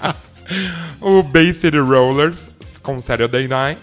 o 1.01 1.23
Bay 1.23 1.53
City 1.55 1.79
Rollers 1.79 2.51
com 2.83 3.01
Saturday 3.01 3.49
Night. 3.49 3.81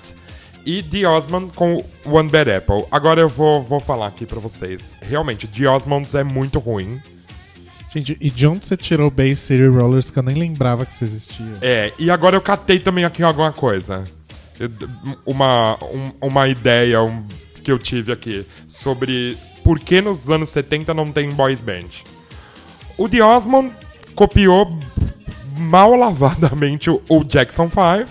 E 0.65 0.83
The 0.83 1.07
Osmonds 1.07 1.55
com 1.55 1.83
One 2.05 2.29
Bad 2.29 2.51
Apple. 2.51 2.85
Agora 2.91 3.21
eu 3.21 3.29
vou, 3.29 3.63
vou 3.63 3.79
falar 3.79 4.07
aqui 4.07 4.25
pra 4.25 4.39
vocês. 4.39 4.93
Realmente, 5.01 5.47
The 5.47 5.67
Osmonds 5.67 6.13
é 6.13 6.23
muito 6.23 6.59
ruim. 6.59 7.01
Gente, 7.91 8.15
e 8.21 8.29
de 8.29 8.45
onde 8.45 8.65
você 8.65 8.77
tirou 8.77 9.07
o 9.07 9.11
Bay 9.11 9.35
City 9.35 9.65
Rollers 9.65 10.11
que 10.11 10.19
eu 10.19 10.23
nem 10.23 10.35
lembrava 10.35 10.85
que 10.85 10.93
isso 10.93 11.03
existia? 11.05 11.53
É, 11.61 11.91
e 11.97 12.11
agora 12.11 12.35
eu 12.35 12.41
catei 12.41 12.79
também 12.79 13.03
aqui 13.03 13.23
alguma 13.23 13.51
coisa. 13.51 14.03
Uma, 15.25 15.75
um- 15.85 16.11
uma 16.27 16.47
ideia 16.47 17.01
um- 17.01 17.25
que 17.63 17.71
eu 17.71 17.79
tive 17.79 18.11
aqui 18.11 18.45
sobre 18.67 19.37
por 19.69 19.79
que 19.79 20.01
nos 20.01 20.31
anos 20.31 20.49
70 20.49 20.95
não 20.95 21.11
tem 21.11 21.29
boys 21.29 21.61
band. 21.61 22.01
O 22.97 23.07
The 23.07 23.21
Osmond 23.21 23.71
copiou 24.15 24.79
mal 25.55 25.95
lavadamente 25.95 26.89
o, 26.89 27.23
Jackson 27.23 27.69
5. 27.69 28.09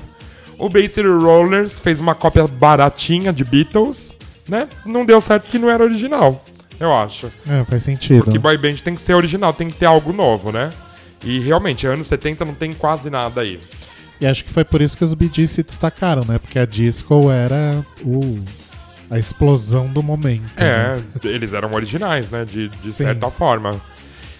O 0.56 0.68
Bay 0.68 0.88
City 0.88 1.08
Rollers 1.08 1.80
fez 1.80 1.98
uma 1.98 2.14
cópia 2.14 2.46
baratinha 2.46 3.32
de 3.32 3.42
Beatles, 3.42 4.16
né? 4.48 4.68
Não 4.86 5.04
deu 5.04 5.20
certo 5.20 5.46
porque 5.46 5.58
não 5.58 5.68
era 5.68 5.82
original, 5.82 6.44
eu 6.78 6.94
acho. 6.94 7.28
É, 7.44 7.64
faz 7.64 7.82
sentido. 7.82 8.22
Porque 8.22 8.38
boy 8.38 8.56
band 8.56 8.76
tem 8.76 8.94
que 8.94 9.02
ser 9.02 9.14
original, 9.14 9.52
tem 9.52 9.68
que 9.68 9.78
ter 9.78 9.86
algo 9.86 10.12
novo, 10.12 10.52
né? 10.52 10.72
E 11.24 11.40
realmente, 11.40 11.88
anos 11.88 12.06
70 12.06 12.44
não 12.44 12.54
tem 12.54 12.72
quase 12.72 13.10
nada 13.10 13.40
aí. 13.40 13.58
E 14.20 14.26
acho 14.28 14.44
que 14.44 14.50
foi 14.50 14.62
por 14.62 14.80
isso 14.80 14.96
que 14.96 15.02
os 15.02 15.16
Gees 15.32 15.50
se 15.50 15.64
destacaram, 15.64 16.24
né? 16.24 16.38
Porque 16.38 16.60
a 16.60 16.64
disco 16.64 17.32
era 17.32 17.84
o... 18.04 18.38
a 19.10 19.18
explosão 19.18 19.86
do 19.86 20.02
momento. 20.02 20.52
né? 20.58 21.02
É, 21.24 21.26
eles 21.28 21.52
eram 21.52 21.72
originais, 21.72 22.30
né? 22.30 22.44
De, 22.44 22.68
de 22.68 22.92
Sim. 22.92 23.04
certa 23.04 23.30
forma. 23.30 23.80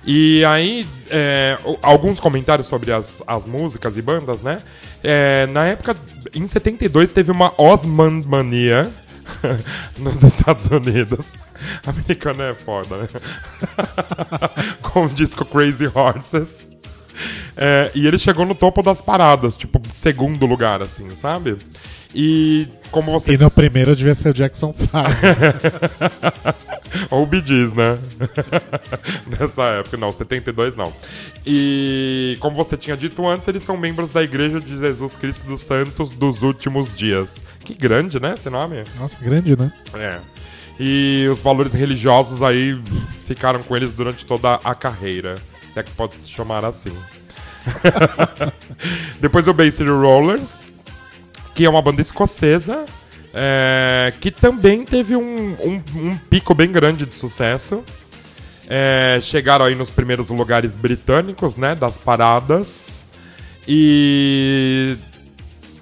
E 0.04 0.44
aí, 0.44 0.86
é, 1.10 1.58
alguns 1.82 2.18
comentários 2.20 2.66
sobre 2.66 2.92
as, 2.92 3.22
as 3.26 3.44
músicas 3.44 3.96
e 3.96 4.02
bandas, 4.02 4.40
né? 4.40 4.62
É, 5.02 5.46
na 5.48 5.66
época, 5.66 5.96
em 6.34 6.46
72, 6.46 7.10
teve 7.10 7.30
uma 7.30 7.52
Osmond 7.58 8.26
Mania 8.26 8.90
nos 9.98 10.22
Estados 10.22 10.66
Unidos. 10.66 11.32
Americano 11.86 12.42
é 12.42 12.54
foda, 12.54 12.96
né? 12.96 13.08
Com 14.82 15.04
o 15.04 15.08
disco 15.08 15.44
Crazy 15.44 15.90
Horses. 15.92 16.66
É, 17.56 17.90
e 17.94 18.06
ele 18.06 18.18
chegou 18.18 18.46
no 18.46 18.54
topo 18.54 18.82
das 18.82 19.02
paradas, 19.02 19.56
tipo, 19.56 19.82
segundo 19.92 20.46
lugar, 20.46 20.80
assim, 20.80 21.14
sabe? 21.14 21.58
E 22.14 22.68
como 22.90 23.12
você 23.12 23.32
E 23.32 23.38
no 23.38 23.50
primeiro 23.50 23.94
devia 23.94 24.14
ser 24.14 24.30
o 24.30 24.34
Jackson 24.34 24.74
5. 24.76 24.88
Ou 27.10 27.26
o 27.26 27.28
Gees, 27.44 27.72
né? 27.74 27.98
Nessa 29.38 29.62
época, 29.62 29.96
não, 29.96 30.10
72 30.10 30.74
não. 30.76 30.92
E 31.46 32.36
como 32.40 32.56
você 32.56 32.76
tinha 32.76 32.96
dito 32.96 33.26
antes, 33.26 33.46
eles 33.48 33.62
são 33.62 33.76
membros 33.76 34.10
da 34.10 34.22
Igreja 34.22 34.60
de 34.60 34.78
Jesus 34.78 35.16
Cristo 35.16 35.46
dos 35.46 35.60
Santos 35.62 36.10
dos 36.10 36.42
Últimos 36.42 36.94
Dias. 36.94 37.42
Que 37.60 37.74
grande, 37.74 38.18
né, 38.20 38.34
esse 38.34 38.48
nome? 38.48 38.84
Nossa, 38.98 39.18
grande, 39.20 39.56
né? 39.56 39.72
É. 39.94 40.18
E 40.80 41.28
os 41.30 41.42
valores 41.42 41.74
religiosos 41.74 42.42
aí 42.42 42.80
ficaram 43.26 43.62
com 43.62 43.76
eles 43.76 43.92
durante 43.92 44.24
toda 44.24 44.54
a 44.64 44.74
carreira. 44.74 45.38
Se 45.72 45.80
é 45.80 45.82
que 45.82 45.90
pode 45.90 46.14
se 46.14 46.30
chamar 46.30 46.64
assim. 46.64 46.96
Depois 49.20 49.46
o 49.48 49.52
Bay 49.52 49.70
City 49.72 49.90
Rollers, 49.90 50.64
que 51.58 51.64
é 51.64 51.68
uma 51.68 51.82
banda 51.82 52.00
escocesa, 52.00 52.84
é, 53.34 54.12
que 54.20 54.30
também 54.30 54.84
teve 54.84 55.16
um, 55.16 55.56
um- 55.60 55.82
um 55.96 56.16
pico 56.30 56.54
bem 56.54 56.70
grande 56.70 57.04
de 57.04 57.16
sucesso. 57.16 57.82
É, 58.68 59.18
chegaram 59.20 59.64
aí 59.64 59.74
nos 59.74 59.90
primeiros 59.90 60.28
lugares 60.28 60.76
britânicos, 60.76 61.56
né, 61.56 61.74
das 61.74 61.98
paradas. 61.98 63.04
E 63.66 64.96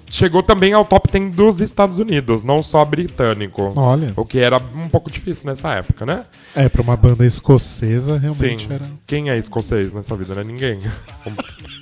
chegou 0.09 0.41
também 0.41 0.73
ao 0.73 0.83
top 0.83 1.11
10 1.11 1.35
dos 1.35 1.61
Estados 1.61 1.99
Unidos, 1.99 2.41
não 2.41 2.63
só 2.63 2.83
britânico. 2.83 3.71
Olha. 3.75 4.13
O 4.15 4.25
que 4.25 4.39
era 4.39 4.57
um 4.57 4.89
pouco 4.89 5.11
difícil 5.11 5.45
nessa 5.45 5.73
época, 5.75 6.07
né? 6.07 6.25
É, 6.55 6.67
pra 6.67 6.81
uma 6.81 6.97
banda 6.97 7.23
escocesa, 7.23 8.17
realmente 8.17 8.67
Sim. 8.67 8.73
era. 8.73 8.85
Quem 9.05 9.29
é 9.29 9.37
escocês 9.37 9.93
nessa 9.93 10.15
vida, 10.15 10.33
né? 10.33 10.43
Ninguém. 10.43 10.79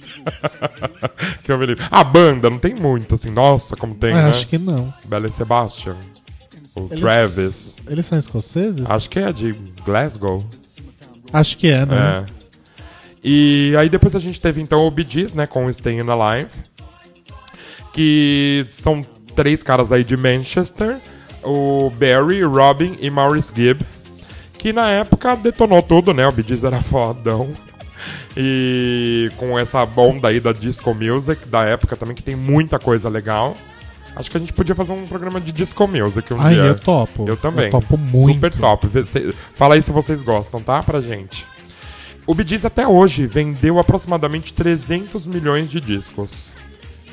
que 1.44 1.52
eu 1.52 1.58
me 1.58 1.66
lembro. 1.66 1.84
A 1.92 2.04
banda, 2.04 2.50
não 2.50 2.58
tem 2.60 2.74
muito, 2.74 3.16
assim. 3.16 3.30
Nossa, 3.30 3.76
como 3.76 3.94
tem, 3.96 4.12
Ah, 4.14 4.24
né? 4.24 4.30
acho 4.30 4.48
que 4.48 4.58
não. 4.58 4.94
Belen 5.06 5.32
Sebastian. 5.32 5.98
O 6.76 6.88
Eles- 6.90 7.00
Travis. 7.00 7.78
Eles 7.88 8.06
são 8.06 8.18
escoceses? 8.18 8.90
Acho 8.90 9.10
que 9.10 9.20
é 9.20 9.32
de 9.32 9.54
Glasgow. 9.86 10.44
Acho 11.32 11.58
que 11.58 11.68
é, 11.68 11.86
né? 11.86 12.26
É. 12.30 12.36
E 13.24 13.74
aí 13.78 13.90
depois 13.90 14.16
a 14.16 14.20
gente 14.20 14.40
teve 14.40 14.62
então 14.62 14.86
o 14.86 14.92
Bee 14.92 15.08
né, 15.34 15.48
com 15.48 15.66
o 15.66 15.70
Staying 15.70 16.02
Alive, 16.10 16.52
que 17.94 18.66
são 18.70 19.06
três 19.36 19.64
caras 19.64 19.92
aí 19.92 20.04
de 20.04 20.16
Manchester, 20.16 20.98
o 21.44 21.90
Barry, 21.92 22.44
Robin 22.44 22.96
e 23.00 23.10
Maurice 23.10 23.52
Gibb, 23.56 23.84
que 24.58 24.72
na 24.74 24.90
época 24.90 25.36
detonou 25.36 25.82
tudo, 25.82 26.14
né, 26.14 26.28
o 26.28 26.32
Bee 26.32 26.46
era 26.64 26.82
fodão. 26.82 27.50
E 28.36 29.32
com 29.38 29.58
essa 29.58 29.84
onda 29.84 30.28
aí 30.28 30.40
da 30.40 30.52
disco 30.52 30.94
music 30.94 31.48
da 31.48 31.64
época 31.64 31.96
também, 31.96 32.16
que 32.16 32.24
tem 32.24 32.36
muita 32.36 32.78
coisa 32.80 33.10
legal. 33.10 33.56
Acho 34.16 34.32
que 34.32 34.38
a 34.38 34.40
gente 34.40 34.54
podia 34.54 34.74
fazer 34.74 34.94
um 34.94 35.06
programa 35.06 35.42
de 35.42 35.52
disco 35.52 35.86
music 35.88 36.34
um 36.34 36.40
Ai, 36.40 36.54
dia. 36.54 36.64
eu 36.64 36.80
topo. 36.80 37.28
Eu 37.28 37.36
também. 37.36 37.66
Eu 37.66 37.72
topo 37.72 37.98
muito. 37.98 38.36
Super 38.36 38.56
top. 38.56 38.88
Fala 39.54 39.76
aí 39.76 39.82
se 39.82 39.92
vocês 39.92 40.24
gostam, 40.24 40.62
tá? 40.62 40.82
Pra 40.82 41.02
gente. 41.02 41.46
O 42.26 42.34
Gees 42.42 42.66
até 42.66 42.88
hoje 42.88 43.28
vendeu 43.28 43.78
aproximadamente 43.78 44.54
300 44.54 45.28
milhões 45.28 45.70
de 45.70 45.80
discos. 45.80 46.56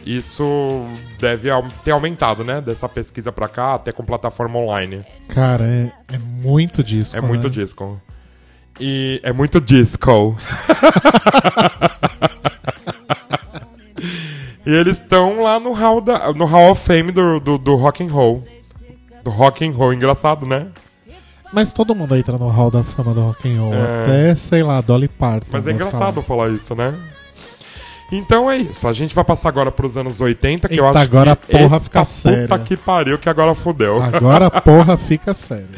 Isso 0.07 0.89
deve 1.21 1.49
ter 1.85 1.91
aumentado, 1.91 2.45
né? 2.45 2.61
Dessa 2.61 2.89
pesquisa 2.89 3.31
pra 3.31 3.47
cá, 3.47 3.75
até 3.75 3.93
com 3.93 4.05
plataforma 4.05 4.59
online. 4.59 5.05
Cara, 5.29 5.65
é, 5.65 5.93
é 6.15 6.19
muito 6.19 6.83
disco. 6.83 7.17
É 7.17 7.21
muito 7.21 7.45
né? 7.45 7.51
disco. 7.51 8.01
E 8.85 9.21
é 9.23 9.33
muito 9.33 9.61
disco. 9.61 10.37
e 14.67 14.75
eles 14.75 14.95
estão 14.95 15.41
lá 15.41 15.61
no 15.61 15.73
Hall, 15.73 16.01
da, 16.01 16.33
no 16.33 16.47
Hall 16.47 16.73
of 16.73 16.85
Fame 16.85 17.13
do, 17.13 17.39
do, 17.39 17.59
do 17.59 17.77
Rock 17.77 18.03
and 18.03 18.09
Roll. 18.09 18.43
Do 19.23 19.31
Rock 19.31 19.65
and 19.65 19.71
Roll, 19.71 19.95
engraçado, 19.95 20.45
né? 20.45 20.67
Mas 21.53 21.73
todo 21.73 21.95
mundo 21.95 22.17
entra 22.17 22.37
no 22.37 22.49
hall 22.49 22.73
da 22.73 22.83
fama 22.83 23.15
do 23.15 23.21
rock 23.21 23.49
and 23.49 23.61
roll. 23.61 23.75
É. 23.75 24.03
Até, 24.03 24.35
sei 24.35 24.65
lá, 24.65 24.81
Dolly 24.81 25.07
Parton. 25.07 25.47
Mas 25.53 25.65
é 25.65 25.71
tá 25.71 25.75
engraçado 25.77 26.21
falar 26.23 26.51
isso, 26.51 26.75
né? 26.75 26.93
Então 28.11 28.51
é 28.51 28.57
isso. 28.57 28.89
A 28.89 28.93
gente 28.93 29.15
vai 29.15 29.23
passar 29.23 29.51
agora 29.51 29.71
pros 29.71 29.97
anos 29.97 30.21
80, 30.21 30.69
que 30.69 30.81
eu 30.81 30.87
Eita, 30.87 30.99
acho 30.99 31.09
agora 31.09 31.37
que... 31.37 31.55
a 31.55 31.59
porra 31.59 31.77
Eita, 31.77 31.85
fica 31.85 32.01
puta 32.01 32.05
séria. 32.05 32.59
que 32.59 32.77
pariu, 32.77 33.17
que 33.19 33.29
agora 33.29 33.55
fudeu. 33.55 34.03
Agora 34.03 34.47
a 34.47 34.61
porra 34.61 34.97
fica 34.99 35.33
séria. 35.33 35.69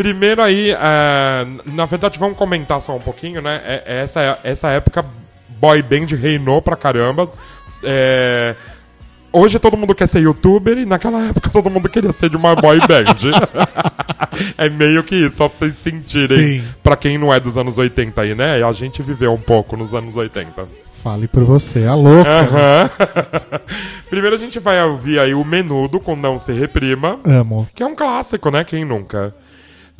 Primeiro 0.00 0.40
aí, 0.40 0.70
é, 0.70 1.46
na 1.66 1.84
verdade, 1.84 2.18
vamos 2.18 2.38
comentar 2.38 2.80
só 2.80 2.96
um 2.96 3.00
pouquinho, 3.00 3.42
né? 3.42 3.60
É- 3.62 3.82
é 3.84 4.00
essa, 4.00 4.38
essa 4.42 4.68
época, 4.70 5.04
boy 5.60 5.82
band 5.82 6.06
reinou 6.18 6.62
pra 6.62 6.74
caramba. 6.74 7.30
É, 7.84 8.54
hoje 9.30 9.58
todo 9.58 9.76
mundo 9.76 9.94
quer 9.94 10.08
ser 10.08 10.20
youtuber 10.22 10.78
e 10.78 10.86
naquela 10.86 11.26
época 11.26 11.50
todo 11.50 11.68
mundo 11.68 11.86
queria 11.86 12.12
ser 12.12 12.30
de 12.30 12.36
uma 12.38 12.54
boy 12.56 12.78
band. 12.78 13.14
é 14.56 14.70
meio 14.70 15.04
que 15.04 15.16
isso, 15.16 15.36
só 15.36 15.50
pra 15.50 15.58
vocês 15.58 15.74
sentirem. 15.74 16.60
Sim. 16.60 16.64
Pra 16.82 16.96
quem 16.96 17.18
não 17.18 17.30
é 17.30 17.38
dos 17.38 17.58
anos 17.58 17.76
80 17.76 18.22
aí, 18.22 18.34
né? 18.34 18.64
A 18.64 18.72
gente 18.72 19.02
viveu 19.02 19.34
um 19.34 19.40
pouco 19.40 19.76
nos 19.76 19.92
anos 19.92 20.16
80. 20.16 20.66
Fale 21.04 21.28
por 21.28 21.44
você, 21.44 21.84
a 21.84 21.94
louca. 21.94 22.26
Aham. 22.26 22.90
Primeiro 24.08 24.34
a 24.34 24.38
gente 24.38 24.58
vai 24.58 24.82
ouvir 24.82 25.18
aí 25.18 25.34
o 25.34 25.44
Menudo 25.44 26.00
com 26.00 26.16
Não 26.16 26.38
Se 26.38 26.52
Reprima. 26.52 27.20
Amo. 27.22 27.68
Que 27.74 27.82
é 27.82 27.86
um 27.86 27.94
clássico, 27.94 28.50
né? 28.50 28.64
Quem 28.64 28.82
nunca? 28.82 29.34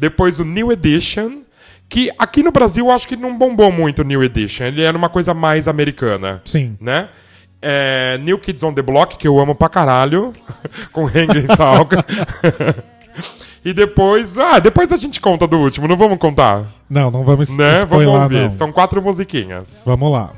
Depois 0.01 0.41
o 0.41 0.45
New 0.45 0.73
Edition, 0.73 1.43
que 1.87 2.11
aqui 2.19 2.43
no 2.43 2.51
Brasil 2.51 2.87
eu 2.87 2.91
acho 2.91 3.07
que 3.07 3.17
não 3.17 3.37
bombou 3.37 3.71
muito 3.71 4.01
o 4.01 4.05
New 4.05 4.23
Edition. 4.25 4.65
Ele 4.65 4.83
era 4.83 4.97
uma 4.97 5.11
coisa 5.11 5.35
mais 5.35 5.69
americana, 5.69 6.41
Sim. 6.47 6.75
né? 6.81 7.11
É, 7.61 8.17
New 8.23 8.39
Kids 8.39 8.63
on 8.63 8.73
the 8.73 8.81
Block, 8.81 9.19
que 9.19 9.29
eu 9.29 9.39
amo 9.39 9.55
pra 9.55 9.69
caralho, 9.69 10.33
com 10.91 11.05
Hanging 11.05 11.49
Talk. 11.55 11.95
e 13.63 13.75
depois... 13.75 14.39
Ah, 14.39 14.59
depois 14.59 14.91
a 14.91 14.97
gente 14.97 15.21
conta 15.21 15.47
do 15.47 15.59
último, 15.59 15.87
não 15.87 15.99
vamos 15.99 16.17
contar? 16.17 16.65
Não, 16.89 17.11
não 17.11 17.23
vamos 17.23 17.51
Né? 17.51 17.85
Vamos 17.85 18.07
ouvir. 18.07 18.41
não. 18.45 18.51
São 18.51 18.73
quatro 18.73 19.03
musiquinhas. 19.03 19.83
Vamos 19.85 20.11
lá. 20.11 20.33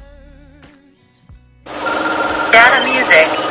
Data 2.50 2.80
music. 2.80 3.41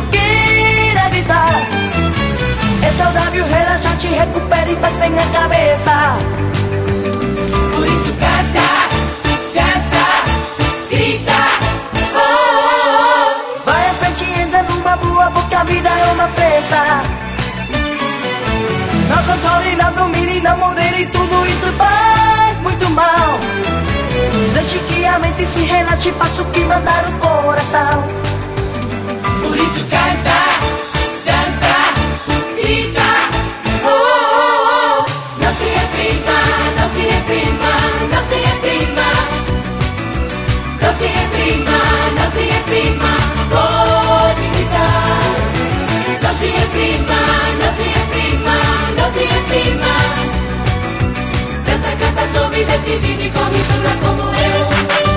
Quando 0.00 0.10
queira 0.10 1.08
gritar. 1.08 1.68
É 2.82 2.90
saudável, 2.90 3.44
relaxante, 3.46 4.06
recupera 4.06 4.70
e 4.70 4.76
faz 4.76 4.96
bem 4.96 5.12
a 5.18 5.38
cabeça. 5.38 5.92
Por 7.74 7.86
isso 7.86 8.12
canta, 8.14 8.68
dança, 9.54 10.04
grita. 10.90 11.32
Oh, 12.14 12.18
oh, 12.18 13.36
oh. 13.36 13.70
Vai 13.70 13.88
à 13.88 13.94
frente 13.94 14.24
e 14.24 14.40
entra 14.40 14.62
numa 14.62 14.96
boa, 14.96 15.30
porque 15.30 15.54
a 15.54 15.64
vida 15.64 15.88
é 15.88 16.12
uma 16.12 16.28
festa. 16.28 17.02
Não 19.08 19.22
controle, 19.24 19.76
não 19.76 19.92
domine, 19.92 20.40
não 20.40 20.56
modere, 20.56 21.06
tudo 21.06 21.46
isto 21.46 21.72
faz 21.76 22.60
muito 22.60 22.88
mal. 22.90 23.38
Deixe 24.54 24.78
que 24.78 25.04
a 25.04 25.18
mente 25.18 25.46
se 25.46 25.60
relaxe, 25.64 26.12
faça 26.12 26.42
o 26.42 26.44
que 26.46 26.60
mandar 26.60 27.04
o 27.08 27.12
coração. 27.18 28.29
Por 29.60 29.66
isso 29.66 29.84
canta, 29.90 30.40
dança, 31.26 31.74
grita. 32.56 33.10
Oh, 33.84 33.88
oh, 33.88 35.04
oh. 35.04 35.04
Não 35.38 35.52
se 35.54 35.64
reprima, 35.64 36.38
não 36.78 36.88
se 36.88 37.00
reprima, 37.00 37.72
não 38.10 38.22
se 38.24 38.36
reprima. 38.36 39.08
Não 40.80 40.92
se 40.94 41.04
reprima, 41.04 41.78
não 42.16 42.30
se 42.30 42.40
reprima, 42.40 43.12
pode 43.50 44.48
gritar. 44.48 45.20
Não 46.22 46.32
se 46.34 46.46
reprima, 46.46 47.20
não 47.60 47.70
se 47.76 47.82
reprima, 47.82 48.56
não 48.96 49.12
se 49.12 49.22
reprima. 49.26 49.92
Dança, 51.66 51.90
canta, 52.00 52.24
sobe, 52.32 52.64
desce, 52.64 52.98
vive 52.98 53.26
e 53.26 53.30
corre 53.30 53.62
pula 53.68 53.92
como 54.00 54.22
eu. 54.22 55.09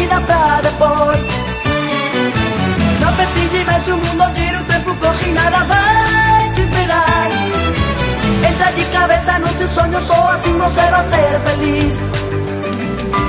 Vida 0.00 0.20
pra 0.22 0.60
depois. 0.62 1.20
Não 3.00 3.12
pense 3.12 3.64
mais 3.64 3.88
o 3.88 3.96
mundo 3.96 4.24
gira, 4.36 4.58
o 4.60 4.64
tempo 4.64 4.94
corre, 4.96 5.32
nada 5.32 5.64
vai 5.64 6.52
te 6.54 6.62
esperar. 6.62 7.28
Entra 8.48 8.72
de 8.72 8.84
cabeça 8.86 9.38
no 9.38 9.48
teu 9.48 9.68
sonho, 9.68 10.00
só 10.00 10.30
assim 10.30 10.56
você 10.58 10.80
vai 10.80 11.08
ser 11.08 11.40
feliz. 11.46 12.02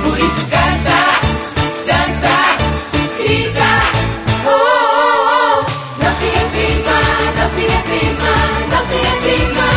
Por 0.02 0.18
isso 0.18 0.42
canta, 0.54 1.00
dança, 1.86 2.36
grita. 3.18 3.72
Oh, 4.46 4.50
oh, 4.50 5.32
oh. 5.34 6.02
Não 6.02 6.12
se 6.18 6.26
reprima, 6.38 6.96
não 7.36 7.48
se 7.54 7.62
reprima, 7.74 8.32
não 8.72 8.82
se 8.88 8.96
reprima. 9.08 9.68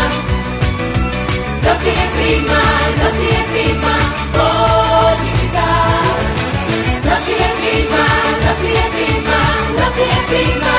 Não 1.66 1.76
se 1.80 1.90
reprima, 1.90 2.60
não 3.00 3.10
se 3.18 3.26
reprima, 3.36 3.94
pode 4.34 5.30
gritar. 5.32 5.95
Não 8.56 8.62
se 8.62 8.68
reprima, 8.68 9.38
não 9.78 9.92
se 9.92 10.00
reprima, 10.00 10.76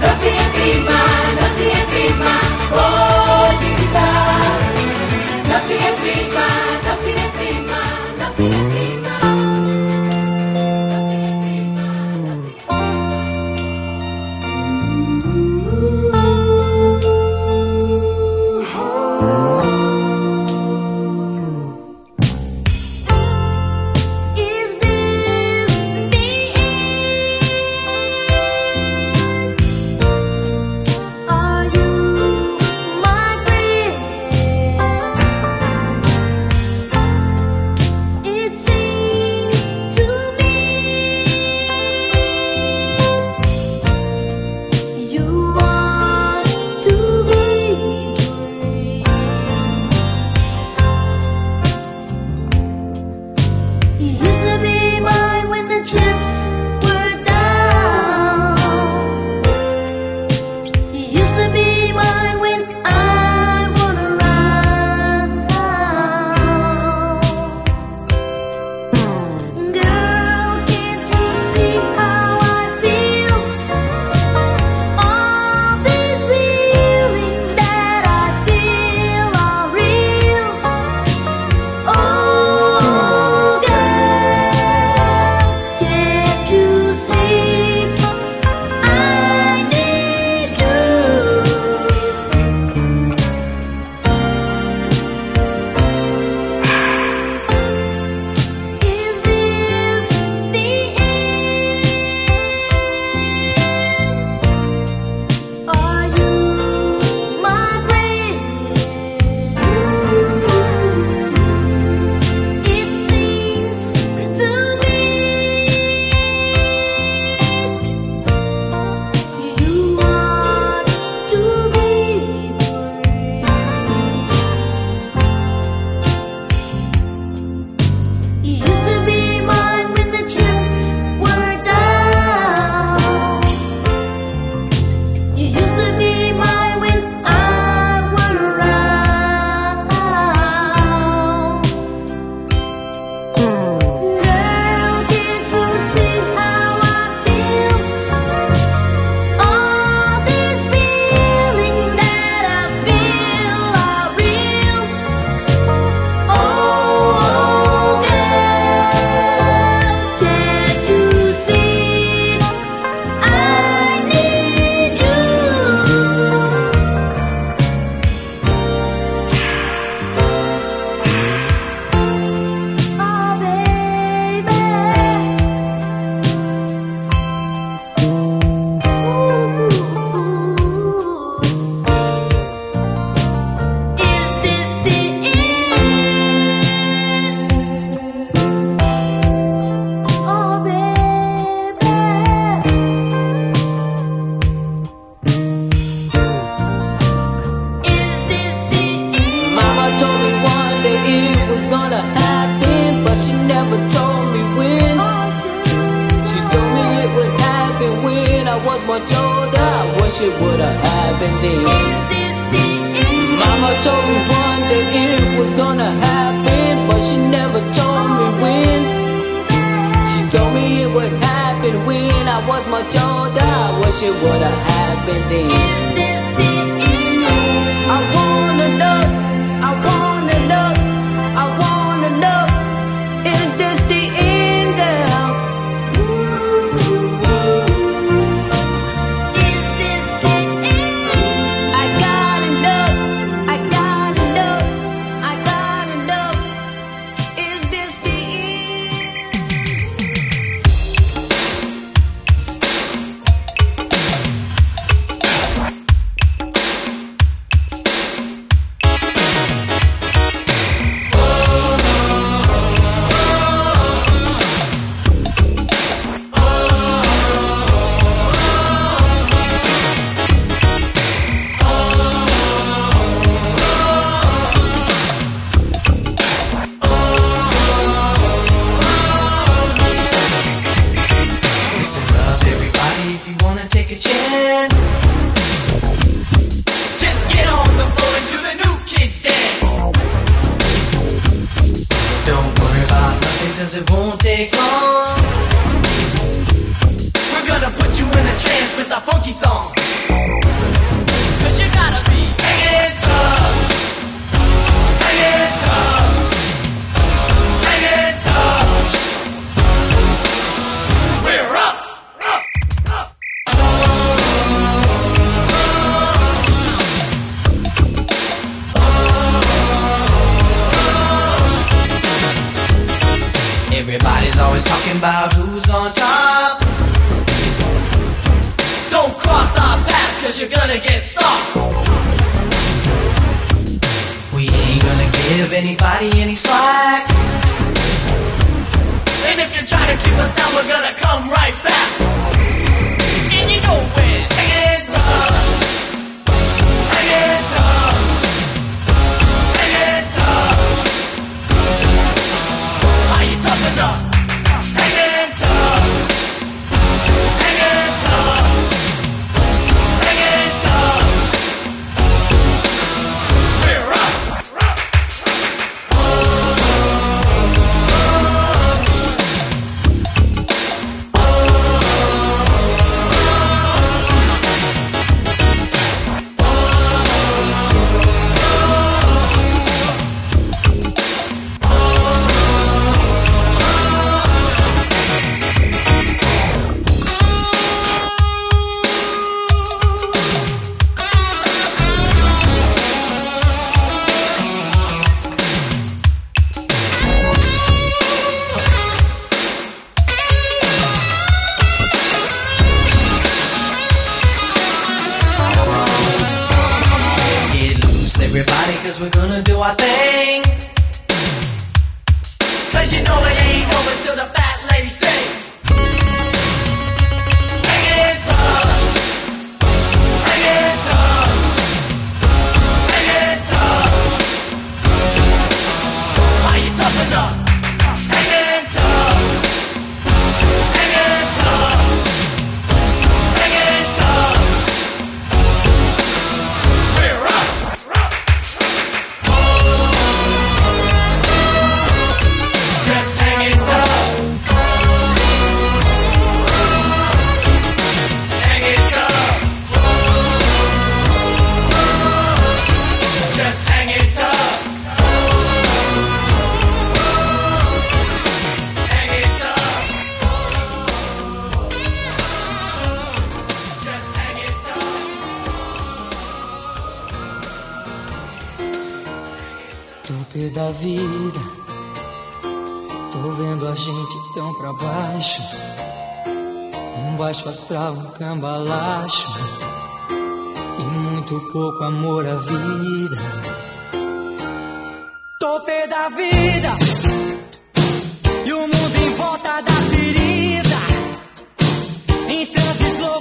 não 0.00 0.16
se 0.16 0.26
reprima. 0.26 0.26
Não 0.26 0.26
se 0.26 0.28
reprima, 0.28 0.98
não 1.40 1.48
se 1.54 1.62
reprima, 1.62 2.32
pode 2.68 3.66
gritar. 3.74 4.40
Não 5.48 5.60
se 5.60 5.74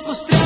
acostumbrado. 0.10 0.39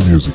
Music. 0.00 0.33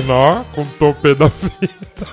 Dominó 0.00 0.42
com 0.54 0.64
Topê 0.64 1.14
da 1.14 1.28
Vida, 1.28 2.06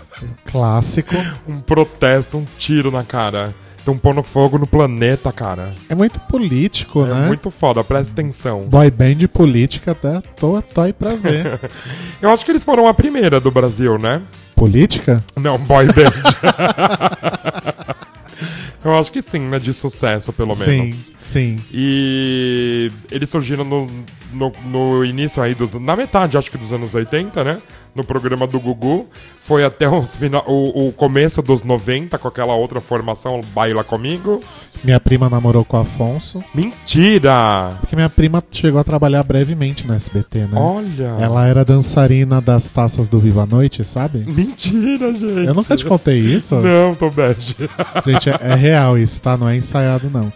Clássico. 0.46 1.16
um 1.48 1.60
protesto, 1.60 2.38
um 2.38 2.46
tiro 2.58 2.90
na 2.92 3.04
cara. 3.04 3.54
Estão 3.78 3.98
pondo 3.98 4.24
fogo 4.24 4.58
no 4.58 4.66
planeta, 4.66 5.30
cara. 5.34 5.74
É 5.90 5.96
muito 5.96 6.18
político, 6.22 7.06
É 7.06 7.10
né? 7.14 7.28
muito 7.28 7.52
foda, 7.52 7.84
presta 7.84 8.14
atenção. 8.14 8.62
Boy 8.62 8.90
band 8.90 9.28
política 9.34 9.92
até 9.92 10.22
tô, 10.40 10.62
tô 10.62 10.80
aí 10.82 10.94
pra 10.94 11.16
ver. 11.16 11.60
Eu 12.22 12.30
acho 12.30 12.46
que 12.46 12.52
eles 12.52 12.64
foram 12.64 12.88
a 12.88 12.94
primeira 12.94 13.42
do 13.42 13.52
Brasil, 13.52 13.98
né? 13.98 14.22
Política? 14.56 15.22
Não, 15.36 15.58
boy 15.58 15.88
band. 15.88 16.14
Eu 18.84 18.96
acho 18.96 19.12
que 19.12 19.22
sim, 19.22 19.40
né? 19.40 19.60
De 19.60 19.74
sucesso, 19.74 20.34
pelo 20.34 20.56
menos. 20.56 20.96
Sim, 20.96 21.14
sim. 21.22 21.60
E 21.72 22.92
eles 23.10 23.30
surgiram 23.30 23.64
no, 23.64 23.90
no, 24.34 24.52
no 24.66 25.06
início 25.06 25.42
aí 25.42 25.56
dos. 25.56 25.74
Na 25.76 25.96
metade, 25.96 26.38
acho 26.38 26.52
que 26.52 26.58
dos 26.58 26.74
anos 26.74 26.94
80, 26.94 27.44
né? 27.44 27.62
No 27.96 28.04
programa 28.04 28.48
do 28.48 28.60
Gugu. 28.60 29.08
Foi 29.40 29.64
até 29.64 29.88
os 29.88 30.18
o, 30.48 30.88
o 30.88 30.94
começo 30.94 31.42
dos 31.42 31.62
90, 31.62 32.18
com 32.18 32.28
aquela 32.28 32.56
outra 32.56 32.82
formação, 32.82 33.42
Baila 33.54 33.84
Comigo. 33.84 34.42
Minha 34.84 35.00
prima 35.00 35.30
namorou 35.30 35.64
com 35.64 35.78
o 35.78 35.82
Afonso. 35.82 36.44
Mentira! 36.54 37.78
Porque 37.80 37.96
minha 37.96 38.10
prima 38.10 38.44
chegou 38.52 38.80
a 38.80 38.84
trabalhar 38.84 39.24
brevemente 39.24 39.86
no 39.86 39.94
SBT, 39.94 40.40
né? 40.40 40.60
Olha! 40.60 41.18
Ela 41.20 41.48
era 41.48 41.64
dançarina 41.64 42.42
das 42.42 42.68
taças 42.70 43.08
do 43.08 43.20
Viva 43.20 43.44
a 43.44 43.46
Noite, 43.46 43.84
sabe? 43.84 44.24
Mentira, 44.28 45.14
gente! 45.14 45.48
Eu 45.48 45.54
nunca 45.54 45.76
te 45.76 45.86
contei 45.86 46.20
isso. 46.20 46.56
Não, 46.56 46.96
tô 46.96 47.10
bege. 47.10 47.56
Gente, 48.06 48.30
é, 48.30 48.38
é 48.42 48.56
real 48.56 48.98
isso, 48.98 49.22
tá? 49.22 49.38
Não 49.38 49.48
é 49.48 49.56
ensaiado, 49.56 50.10
não. 50.10 50.32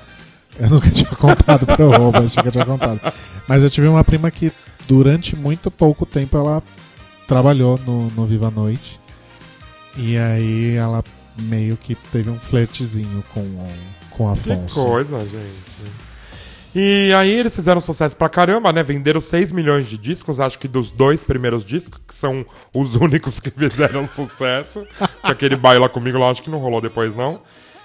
Eu 0.60 0.70
nunca 0.70 0.90
tinha 0.90 1.10
contado 1.12 1.66
pro 1.66 1.92
roubo, 1.92 2.20
achei 2.20 2.42
que 2.42 2.48
eu 2.48 2.52
tinha 2.52 2.66
contado. 2.66 3.00
Mas 3.48 3.64
eu 3.64 3.70
tive 3.70 3.88
uma 3.88 4.04
prima 4.04 4.32
que, 4.32 4.52
durante 4.88 5.36
muito 5.36 5.70
pouco 5.70 6.06
tempo, 6.06 6.38
ela 6.38 6.64
trabalhou 7.28 7.80
no, 7.86 8.10
no 8.12 8.26
Viva 8.26 8.48
a 8.48 8.52
Noite. 8.52 9.00
E 9.96 10.18
aí 10.18 10.76
ela 10.76 11.04
meio 11.40 11.78
que 11.78 11.96
teve 11.96 12.30
um 12.30 12.38
flertezinho 12.40 13.24
com, 13.34 13.44
com 14.12 14.32
o 14.32 14.36
Que 14.36 14.52
Afonso. 14.52 14.84
coisa, 14.84 15.20
gente. 15.26 16.08
E 16.76 17.12
aí 17.14 17.32
eles 17.32 17.56
fizeram 17.56 17.82
sucesso 17.82 18.16
pra 18.16 18.30
caramba, 18.30 18.72
né? 18.72 18.84
Venderam 18.84 19.20
6 19.20 19.52
milhões 19.52 19.88
de 19.88 19.98
discos, 19.98 20.40
acho 20.40 20.60
que 20.60 20.68
dos 20.68 20.92
dois 20.92 21.24
primeiros 21.24 21.66
discos, 21.66 22.00
que 22.08 22.14
são 22.14 22.46
os 22.74 22.94
únicos 22.98 23.40
que 23.40 23.50
fizeram 23.50 24.08
sucesso. 24.08 24.84
que 24.84 25.32
aquele 25.32 25.56
baila 25.56 25.90
comigo 25.90 26.20
lá, 26.20 26.30
acho 26.30 26.44
que 26.44 26.50
não 26.50 26.60
rolou 26.60 26.80
depois, 26.82 27.16
não. 27.16 27.42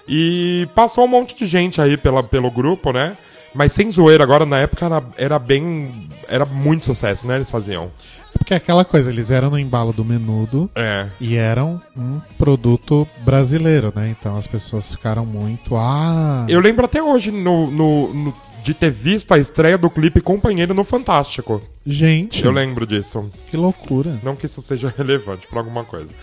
E 0.07 0.67
passou 0.75 1.05
um 1.05 1.07
monte 1.07 1.35
de 1.35 1.45
gente 1.45 1.81
aí 1.81 1.97
pela, 1.97 2.21
pelo 2.21 2.51
grupo, 2.51 2.91
né? 2.91 3.17
Mas 3.55 3.71
sem 3.71 3.89
zoeira, 3.89 4.23
agora 4.23 4.45
na 4.45 4.59
época 4.59 4.85
era, 4.85 5.03
era 5.17 5.39
bem. 5.39 6.09
Era 6.27 6.45
muito 6.45 6.85
sucesso, 6.85 7.25
né? 7.27 7.35
Eles 7.35 7.49
faziam. 7.51 7.91
Porque 8.37 8.53
é 8.53 8.57
aquela 8.57 8.83
coisa, 8.83 9.09
eles 9.11 9.31
eram 9.31 9.49
no 9.51 9.59
embalo 9.59 9.93
do 9.93 10.03
menudo 10.03 10.69
É. 10.75 11.07
e 11.19 11.35
eram 11.35 11.81
um 11.95 12.19
produto 12.37 13.07
brasileiro, 13.23 13.91
né? 13.95 14.09
Então 14.09 14.35
as 14.35 14.47
pessoas 14.47 14.91
ficaram 14.91 15.25
muito. 15.25 15.75
Ah! 15.77 16.45
Eu 16.49 16.59
lembro 16.59 16.83
até 16.85 17.01
hoje 17.01 17.31
no, 17.31 17.69
no- 17.71 18.13
no- 18.13 18.33
de 18.63 18.73
ter 18.73 18.91
visto 18.91 19.33
a 19.33 19.37
estreia 19.37 19.77
do 19.77 19.89
clipe 19.89 20.21
Companheiro 20.21 20.73
no 20.73 20.83
Fantástico. 20.83 21.61
Gente, 21.85 22.43
Eu 22.45 22.51
lembro 22.51 22.85
disso. 22.87 23.29
que 23.49 23.57
loucura. 23.57 24.17
Não 24.23 24.35
que 24.35 24.45
isso 24.45 24.61
seja 24.61 24.91
relevante 24.97 25.47
pra 25.47 25.59
alguma 25.59 25.83
coisa. 25.83 26.13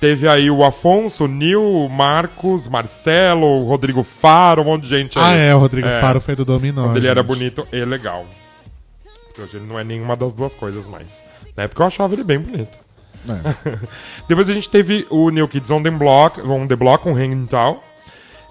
Teve 0.00 0.28
aí 0.28 0.48
o 0.50 0.62
Afonso, 0.64 1.24
o 1.24 1.28
Nil, 1.28 1.60
o 1.62 1.88
Marcos, 1.88 2.68
Marcelo, 2.68 3.46
o 3.46 3.64
Rodrigo 3.64 4.02
Faro, 4.04 4.62
um 4.62 4.66
monte 4.66 4.84
de 4.84 4.90
gente 4.90 5.18
aí. 5.18 5.24
Ah, 5.24 5.32
é, 5.34 5.54
o 5.54 5.58
Rodrigo 5.58 5.88
É. 5.88 6.00
Faro 6.00 6.20
foi 6.20 6.36
do 6.36 6.44
Dominó. 6.44 6.84
Quando 6.84 6.98
ele 6.98 7.08
era 7.08 7.22
bonito 7.22 7.66
e 7.72 7.84
legal. 7.84 8.24
Porque 9.26 9.42
Hoje 9.42 9.56
ele 9.56 9.66
não 9.66 9.78
é 9.78 9.82
nenhuma 9.84 10.14
das 10.16 10.32
duas 10.32 10.54
coisas 10.54 10.86
mais. 10.86 11.06
Na 11.58 11.64
época 11.64 11.82
eu 11.82 11.86
achava 11.88 12.14
ele 12.14 12.22
bem 12.22 12.38
bonito. 12.38 12.78
É. 13.28 13.78
Depois 14.28 14.48
a 14.48 14.52
gente 14.52 14.70
teve 14.70 15.04
o 15.10 15.28
New 15.28 15.48
Kids 15.48 15.68
on 15.72 15.82
the 15.82 15.90
Block, 15.90 16.40
on 16.40 16.68
the 16.68 16.76
Block 16.76 17.02
com 17.02 17.16
Hang 17.16 17.48
Tal. 17.48 17.82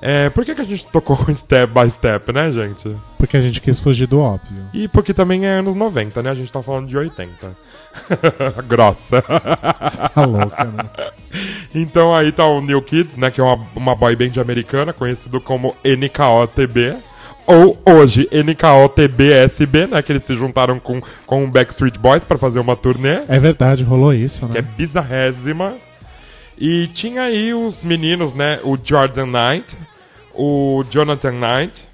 É, 0.01 0.29
por 0.29 0.43
que, 0.43 0.53
que 0.53 0.59
a 0.59 0.65
gente 0.65 0.85
tocou 0.87 1.17
Step 1.33 1.73
by 1.73 1.89
Step, 1.89 2.33
né, 2.33 2.51
gente? 2.51 2.93
Porque 3.17 3.37
a 3.37 3.41
gente 3.41 3.61
quis 3.61 3.79
fugir 3.79 4.07
do 4.07 4.19
óbvio. 4.19 4.65
E 4.73 4.89
porque 4.89 5.13
também 5.13 5.45
é 5.45 5.51
anos 5.51 5.73
90, 5.73 6.21
né? 6.21 6.31
A 6.31 6.33
gente 6.33 6.51
tá 6.51 6.61
falando 6.61 6.85
de 6.85 6.97
80. 6.97 7.55
Grossa. 8.67 9.21
Tá 9.21 10.25
louca, 10.25 10.65
né? 10.65 10.83
Então 11.73 12.13
aí 12.13 12.33
tá 12.33 12.45
o 12.45 12.59
New 12.59 12.81
Kids, 12.81 13.15
né? 13.15 13.31
Que 13.31 13.39
é 13.39 13.43
uma, 13.43 13.65
uma 13.73 13.95
boy 13.95 14.17
band 14.17 14.41
americana, 14.41 14.91
conhecido 14.91 15.39
como 15.39 15.77
NKOTB. 15.81 16.97
Ou 17.47 17.81
hoje, 17.85 18.27
NKOTBSB, 18.31 19.87
né? 19.87 20.01
Que 20.01 20.11
eles 20.11 20.23
se 20.23 20.35
juntaram 20.35 20.79
com, 20.79 21.01
com 21.25 21.45
o 21.45 21.47
Backstreet 21.47 21.97
Boys 21.97 22.23
pra 22.23 22.37
fazer 22.37 22.59
uma 22.59 22.75
turnê. 22.75 23.21
É 23.27 23.39
verdade, 23.39 23.83
rolou 23.83 24.13
isso, 24.13 24.45
Que 24.49 24.57
é 24.57 24.61
né? 24.61 24.67
bizarrésima. 24.77 25.73
E 26.57 26.87
tinha 26.87 27.21
aí 27.23 27.53
os 27.53 27.83
meninos, 27.83 28.33
né? 28.33 28.59
O 28.63 28.77
Jordan 28.83 29.27
Knight, 29.27 29.77
o 30.33 30.83
Jonathan 30.89 31.31
Knight. 31.33 31.87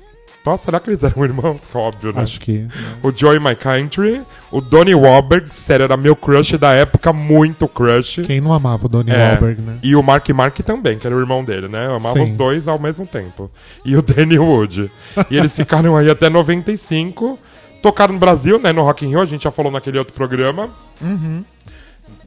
Nossa, 0.45 0.65
será 0.65 0.79
que 0.79 0.89
eles 0.89 1.03
eram 1.03 1.23
irmãos? 1.23 1.61
Óbvio, 1.73 2.11
né? 2.13 2.21
Acho 2.21 2.39
que. 2.39 2.67
o 3.01 3.11
Joey 3.15 3.39
My 3.39 3.55
Country, 3.55 4.21
o 4.51 4.59
Donnie 4.59 4.93
Wahlberg, 4.93 5.49
sério, 5.49 5.83
era 5.85 5.95
meu 5.95 6.15
crush 6.15 6.57
da 6.57 6.73
época, 6.73 7.13
muito 7.13 7.67
crush. 7.67 8.21
Quem 8.25 8.41
não 8.41 8.51
amava 8.53 8.85
o 8.85 8.89
Donnie 8.89 9.13
É, 9.13 9.29
Wahlberg, 9.29 9.61
né? 9.61 9.77
E 9.81 9.95
o 9.95 10.03
Mark 10.03 10.27
Mark 10.29 10.57
também, 10.59 10.99
que 10.99 11.07
era 11.07 11.15
o 11.15 11.19
irmão 11.19 11.43
dele, 11.45 11.67
né? 11.69 11.85
Eu 11.85 11.95
amava 11.95 12.15
Sim. 12.17 12.23
os 12.23 12.31
dois 12.33 12.67
ao 12.67 12.77
mesmo 12.77 13.05
tempo. 13.07 13.49
E 13.85 13.95
o 13.95 14.01
Danny 14.03 14.37
Wood. 14.37 14.91
e 15.31 15.37
eles 15.37 15.55
ficaram 15.55 15.95
aí 15.95 16.09
até 16.09 16.29
95. 16.29 17.39
Tocaram 17.81 18.13
no 18.13 18.19
Brasil, 18.19 18.59
né? 18.59 18.71
No 18.71 18.83
Rock 18.83 19.05
in 19.05 19.09
Rio, 19.09 19.21
a 19.21 19.25
gente 19.25 19.43
já 19.43 19.51
falou 19.51 19.71
naquele 19.71 19.97
outro 19.97 20.13
programa. 20.13 20.69
Uhum. 21.01 21.43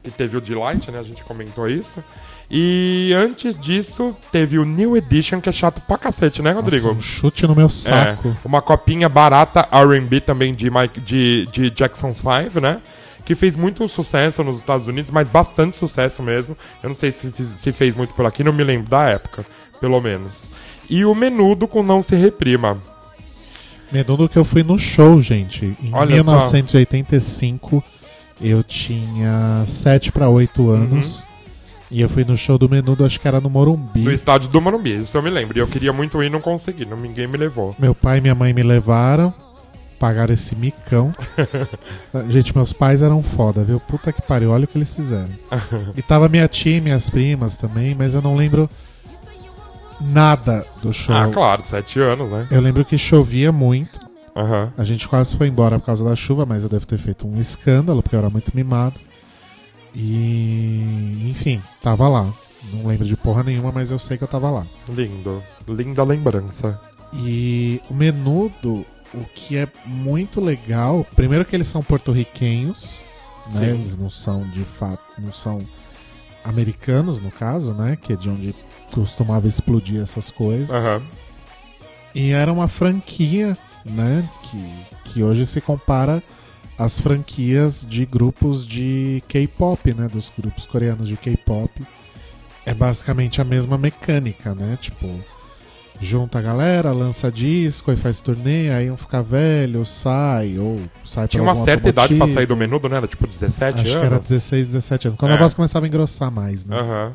Que 0.03 0.11
teve 0.11 0.37
o 0.37 0.41
Delight, 0.41 0.89
né? 0.91 0.99
A 0.99 1.03
gente 1.03 1.23
comentou 1.23 1.67
isso. 1.67 2.03
E 2.49 3.11
antes 3.13 3.59
disso, 3.59 4.15
teve 4.31 4.57
o 4.57 4.63
New 4.63 4.95
Edition, 4.95 5.41
que 5.41 5.49
é 5.49 5.51
chato 5.51 5.81
pra 5.81 5.97
cacete, 5.97 6.41
né, 6.41 6.51
Rodrigo? 6.51 6.87
Nossa, 6.87 6.99
um 6.99 7.01
chute 7.01 7.45
no 7.45 7.53
meu 7.53 7.67
saco. 7.67 8.29
É, 8.29 8.47
uma 8.47 8.61
copinha 8.61 9.09
barata 9.09 9.67
R&B 9.69 10.21
também 10.21 10.55
de, 10.55 10.69
Mike, 10.69 11.01
de, 11.01 11.45
de 11.51 11.69
Jackson's 11.69 12.17
5, 12.17 12.61
né? 12.61 12.79
Que 13.25 13.35
fez 13.35 13.57
muito 13.57 13.85
sucesso 13.89 14.41
nos 14.45 14.57
Estados 14.57 14.87
Unidos, 14.87 15.11
mas 15.11 15.27
bastante 15.27 15.75
sucesso 15.75 16.23
mesmo. 16.23 16.55
Eu 16.81 16.87
não 16.87 16.95
sei 16.95 17.11
se, 17.11 17.29
se 17.33 17.71
fez 17.73 17.95
muito 17.95 18.13
por 18.13 18.25
aqui, 18.25 18.45
não 18.45 18.53
me 18.53 18.63
lembro 18.63 18.89
da 18.89 19.09
época, 19.09 19.45
pelo 19.81 19.99
menos. 19.99 20.49
E 20.89 21.03
o 21.03 21.13
Menudo 21.13 21.67
com 21.67 21.83
Não 21.83 22.01
Se 22.01 22.15
Reprima. 22.15 22.77
Menudo 23.91 24.29
que 24.29 24.37
eu 24.37 24.45
fui 24.45 24.63
no 24.63 24.77
show, 24.77 25.21
gente. 25.21 25.75
Em 25.83 25.93
Olha 25.93 26.23
só. 26.23 26.31
1985, 26.31 27.83
eu 28.39 28.63
tinha 28.63 29.65
7 29.65 30.13
para 30.13 30.29
8 30.29 30.69
anos. 30.69 31.26
E 31.89 32.01
eu 32.01 32.09
fui 32.09 32.25
no 32.25 32.35
show 32.35 32.57
do 32.57 32.67
Menudo, 32.69 33.05
acho 33.05 33.19
que 33.19 33.27
era 33.27 33.39
no 33.39 33.49
Morumbi. 33.49 34.01
No 34.01 34.11
estádio 34.11 34.49
do 34.49 34.59
Morumbi, 34.59 35.01
isso 35.01 35.17
eu 35.17 35.21
me 35.23 35.29
lembro. 35.29 35.57
E 35.57 35.61
eu 35.61 35.67
queria 35.67 35.93
muito 35.93 36.21
ir 36.21 36.27
e 36.27 36.29
não 36.29 36.41
consegui, 36.41 36.85
não, 36.85 36.97
ninguém 36.97 37.27
me 37.27 37.37
levou. 37.37 37.75
Meu 37.79 37.95
pai 37.95 38.17
e 38.17 38.21
minha 38.21 38.35
mãe 38.35 38.51
me 38.51 38.61
levaram, 38.61 39.33
pagaram 39.97 40.33
esse 40.33 40.53
micão. 40.55 41.13
Gente, 42.29 42.55
meus 42.55 42.73
pais 42.73 43.01
eram 43.01 43.23
foda, 43.23 43.63
viu? 43.63 43.79
Puta 43.79 44.11
que 44.11 44.21
pariu, 44.21 44.51
olha 44.51 44.65
o 44.65 44.67
que 44.67 44.77
eles 44.77 44.93
fizeram. 44.93 45.29
e 45.95 46.01
tava 46.01 46.27
minha 46.27 46.47
tia 46.47 46.77
e 46.77 46.81
minhas 46.81 47.09
primas 47.09 47.55
também, 47.55 47.95
mas 47.95 48.13
eu 48.13 48.21
não 48.21 48.35
lembro 48.35 48.69
nada 50.01 50.65
do 50.81 50.91
show. 50.93 51.15
Ah, 51.15 51.29
claro, 51.31 51.61
sete 51.65 51.99
anos, 51.99 52.29
né? 52.29 52.47
Eu 52.51 52.61
lembro 52.61 52.83
que 52.83 52.97
chovia 52.97 53.51
muito. 53.51 53.99
Aham. 54.35 54.71
A 54.77 54.83
gente 54.83 55.07
quase 55.07 55.35
foi 55.35 55.47
embora 55.47 55.79
por 55.79 55.85
causa 55.85 56.03
da 56.03 56.15
chuva, 56.15 56.45
mas 56.45 56.63
eu 56.63 56.69
devo 56.69 56.85
ter 56.85 56.97
feito 56.99 57.25
um 57.27 57.39
escândalo, 57.39 58.03
porque 58.03 58.15
eu 58.15 58.19
era 58.19 58.29
muito 58.29 58.51
mimado. 58.53 58.99
E, 59.99 61.27
enfim, 61.31 61.59
tava 61.81 62.07
lá. 62.07 62.31
Não 62.71 62.85
lembro 62.85 63.05
de 63.05 63.17
porra 63.17 63.43
nenhuma, 63.43 63.71
mas 63.71 63.89
eu 63.89 63.97
sei 63.97 64.15
que 64.15 64.23
eu 64.23 64.27
tava 64.27 64.51
lá. 64.51 64.67
Lindo. 64.87 65.41
Linda 65.67 66.03
lembrança. 66.03 66.79
E 67.13 67.81
o 67.89 67.95
menudo, 67.95 68.85
o 69.11 69.23
que 69.33 69.57
é 69.57 69.67
muito 69.85 70.39
legal, 70.39 71.03
primeiro 71.15 71.43
que 71.43 71.55
eles 71.55 71.67
são 71.67 71.81
porto-riquenhos, 71.81 72.99
né? 73.55 73.71
Eles 73.71 73.97
não 73.97 74.09
são 74.09 74.47
de 74.49 74.63
fato, 74.63 75.01
não 75.19 75.33
são 75.33 75.59
americanos 76.43 77.19
no 77.19 77.31
caso, 77.31 77.73
né? 77.73 77.97
Que 77.99 78.13
é 78.13 78.15
de 78.15 78.29
onde 78.29 78.53
costumava 78.93 79.47
explodir 79.47 79.99
essas 79.99 80.29
coisas. 80.29 80.69
Aham. 80.69 81.01
E 82.13 82.31
era 82.31 82.53
uma 82.53 82.67
franquia, 82.67 83.57
né? 83.83 84.29
Que, 84.43 85.09
que 85.09 85.23
hoje 85.23 85.47
se 85.47 85.59
compara 85.59 86.21
às 86.77 86.99
franquias 86.99 87.85
de 87.87 88.05
grupos 88.05 88.65
de 88.65 89.21
K-pop, 89.27 89.93
né? 89.93 90.07
Dos 90.07 90.31
grupos 90.37 90.65
coreanos 90.65 91.07
de 91.07 91.17
K-pop. 91.17 91.71
É 92.65 92.73
basicamente 92.73 93.41
a 93.41 93.43
mesma 93.43 93.77
mecânica, 93.77 94.53
né? 94.53 94.77
Tipo, 94.79 95.09
junta 96.01 96.37
a 96.39 96.41
galera, 96.41 96.91
lança 96.91 97.31
disco, 97.31 97.89
aí 97.91 97.97
faz 97.97 98.19
turnê, 98.21 98.69
aí 98.71 98.91
um 98.91 98.97
fica 98.97 99.23
velho, 99.23 99.85
sai, 99.85 100.59
ou 100.59 100.79
sai 101.03 101.27
Tinha 101.27 101.41
uma 101.41 101.55
certa 101.55 101.89
idade 101.89 102.13
pra 102.15 102.27
sair 102.27 102.45
do 102.45 102.55
menudo, 102.57 102.87
né? 102.89 102.97
Era 102.97 103.07
tipo 103.07 103.25
17 103.25 103.79
Acho 103.79 103.87
anos. 103.89 103.99
que 104.01 104.05
era 104.05 104.19
16, 104.19 104.67
17 104.67 105.07
anos. 105.07 105.17
Quando 105.17 105.31
É. 105.31 105.35
a 105.35 105.37
voz 105.37 105.53
começava 105.53 105.85
a 105.85 105.87
engrossar 105.87 106.29
mais, 106.29 106.63
né? 106.65 106.77
Aham. 106.77 107.13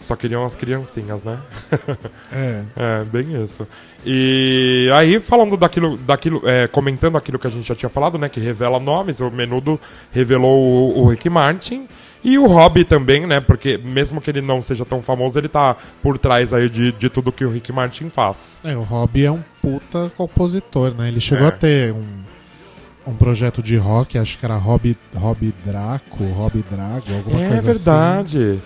Só 0.00 0.16
queriam 0.16 0.44
as 0.44 0.56
criancinhas, 0.56 1.22
né? 1.22 1.38
É. 2.32 2.62
É, 2.76 3.04
bem 3.04 3.42
isso. 3.42 3.66
E 4.04 4.88
aí, 4.94 5.20
falando 5.20 5.56
daquilo, 5.56 5.96
daquilo 5.98 6.42
é, 6.44 6.66
comentando 6.66 7.16
aquilo 7.18 7.38
que 7.38 7.46
a 7.46 7.50
gente 7.50 7.68
já 7.68 7.74
tinha 7.74 7.90
falado, 7.90 8.16
né? 8.16 8.28
Que 8.28 8.40
revela 8.40 8.80
nomes, 8.80 9.20
o 9.20 9.30
Menudo 9.30 9.78
revelou 10.10 10.58
o, 10.96 11.00
o 11.02 11.08
Rick 11.08 11.28
Martin. 11.28 11.86
E 12.22 12.38
o 12.38 12.46
Robbie 12.46 12.84
também, 12.84 13.26
né? 13.26 13.40
Porque 13.40 13.78
mesmo 13.78 14.20
que 14.20 14.30
ele 14.30 14.40
não 14.42 14.60
seja 14.60 14.84
tão 14.84 15.02
famoso, 15.02 15.38
ele 15.38 15.48
tá 15.48 15.76
por 16.02 16.18
trás 16.18 16.52
aí 16.52 16.68
de, 16.68 16.92
de 16.92 17.08
tudo 17.08 17.32
que 17.32 17.44
o 17.44 17.50
Rick 17.50 17.72
Martin 17.72 18.10
faz. 18.10 18.58
É, 18.64 18.76
o 18.76 18.82
Robbie 18.82 19.24
é 19.24 19.30
um 19.32 19.42
puta 19.62 20.10
compositor, 20.16 20.94
né? 20.94 21.08
Ele 21.08 21.20
chegou 21.20 21.46
É. 21.46 21.48
a 21.48 21.52
ter 21.52 21.92
um, 21.92 22.06
um 23.06 23.14
projeto 23.14 23.62
de 23.62 23.76
rock, 23.76 24.18
acho 24.18 24.36
que 24.38 24.44
era 24.44 24.56
Robbie 24.56 24.96
Draco, 25.64 26.24
Robbie 26.24 26.64
Drago, 26.70 27.04
alguma 27.16 27.42
é 27.42 27.48
coisa 27.48 27.72
verdade. 27.72 28.38
assim, 28.38 28.60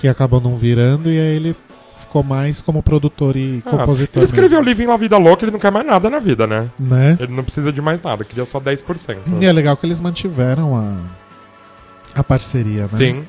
que 0.00 0.08
acabou 0.08 0.40
não 0.40 0.56
virando 0.56 1.10
e 1.10 1.18
aí 1.18 1.36
ele 1.36 1.56
ficou 2.00 2.22
mais 2.22 2.60
como 2.60 2.82
produtor 2.82 3.36
e 3.36 3.62
Ah, 3.66 3.70
compositor 3.70 4.22
ele 4.22 4.24
escreveu 4.24 4.58
mesmo, 4.58 4.70
Living 4.70 4.86
La 4.86 4.96
Vida 4.96 5.18
Louca, 5.18 5.44
ele 5.44 5.52
não 5.52 5.58
quer 5.58 5.70
mais 5.72 5.86
nada 5.86 6.08
na 6.08 6.18
vida, 6.18 6.46
né? 6.46 6.70
né? 6.78 7.16
Ele 7.20 7.32
não 7.32 7.44
precisa 7.44 7.70
de 7.72 7.82
mais 7.82 8.02
nada, 8.02 8.24
queria 8.24 8.44
só 8.46 8.58
10%. 8.60 9.16
E 9.40 9.44
é 9.44 9.52
legal 9.52 9.76
que 9.76 9.84
eles 9.84 10.00
mantiveram 10.00 10.74
a, 10.76 10.94
a 12.14 12.24
parceria, 12.24 12.82
né? 12.82 12.88
Sim. 12.88 13.24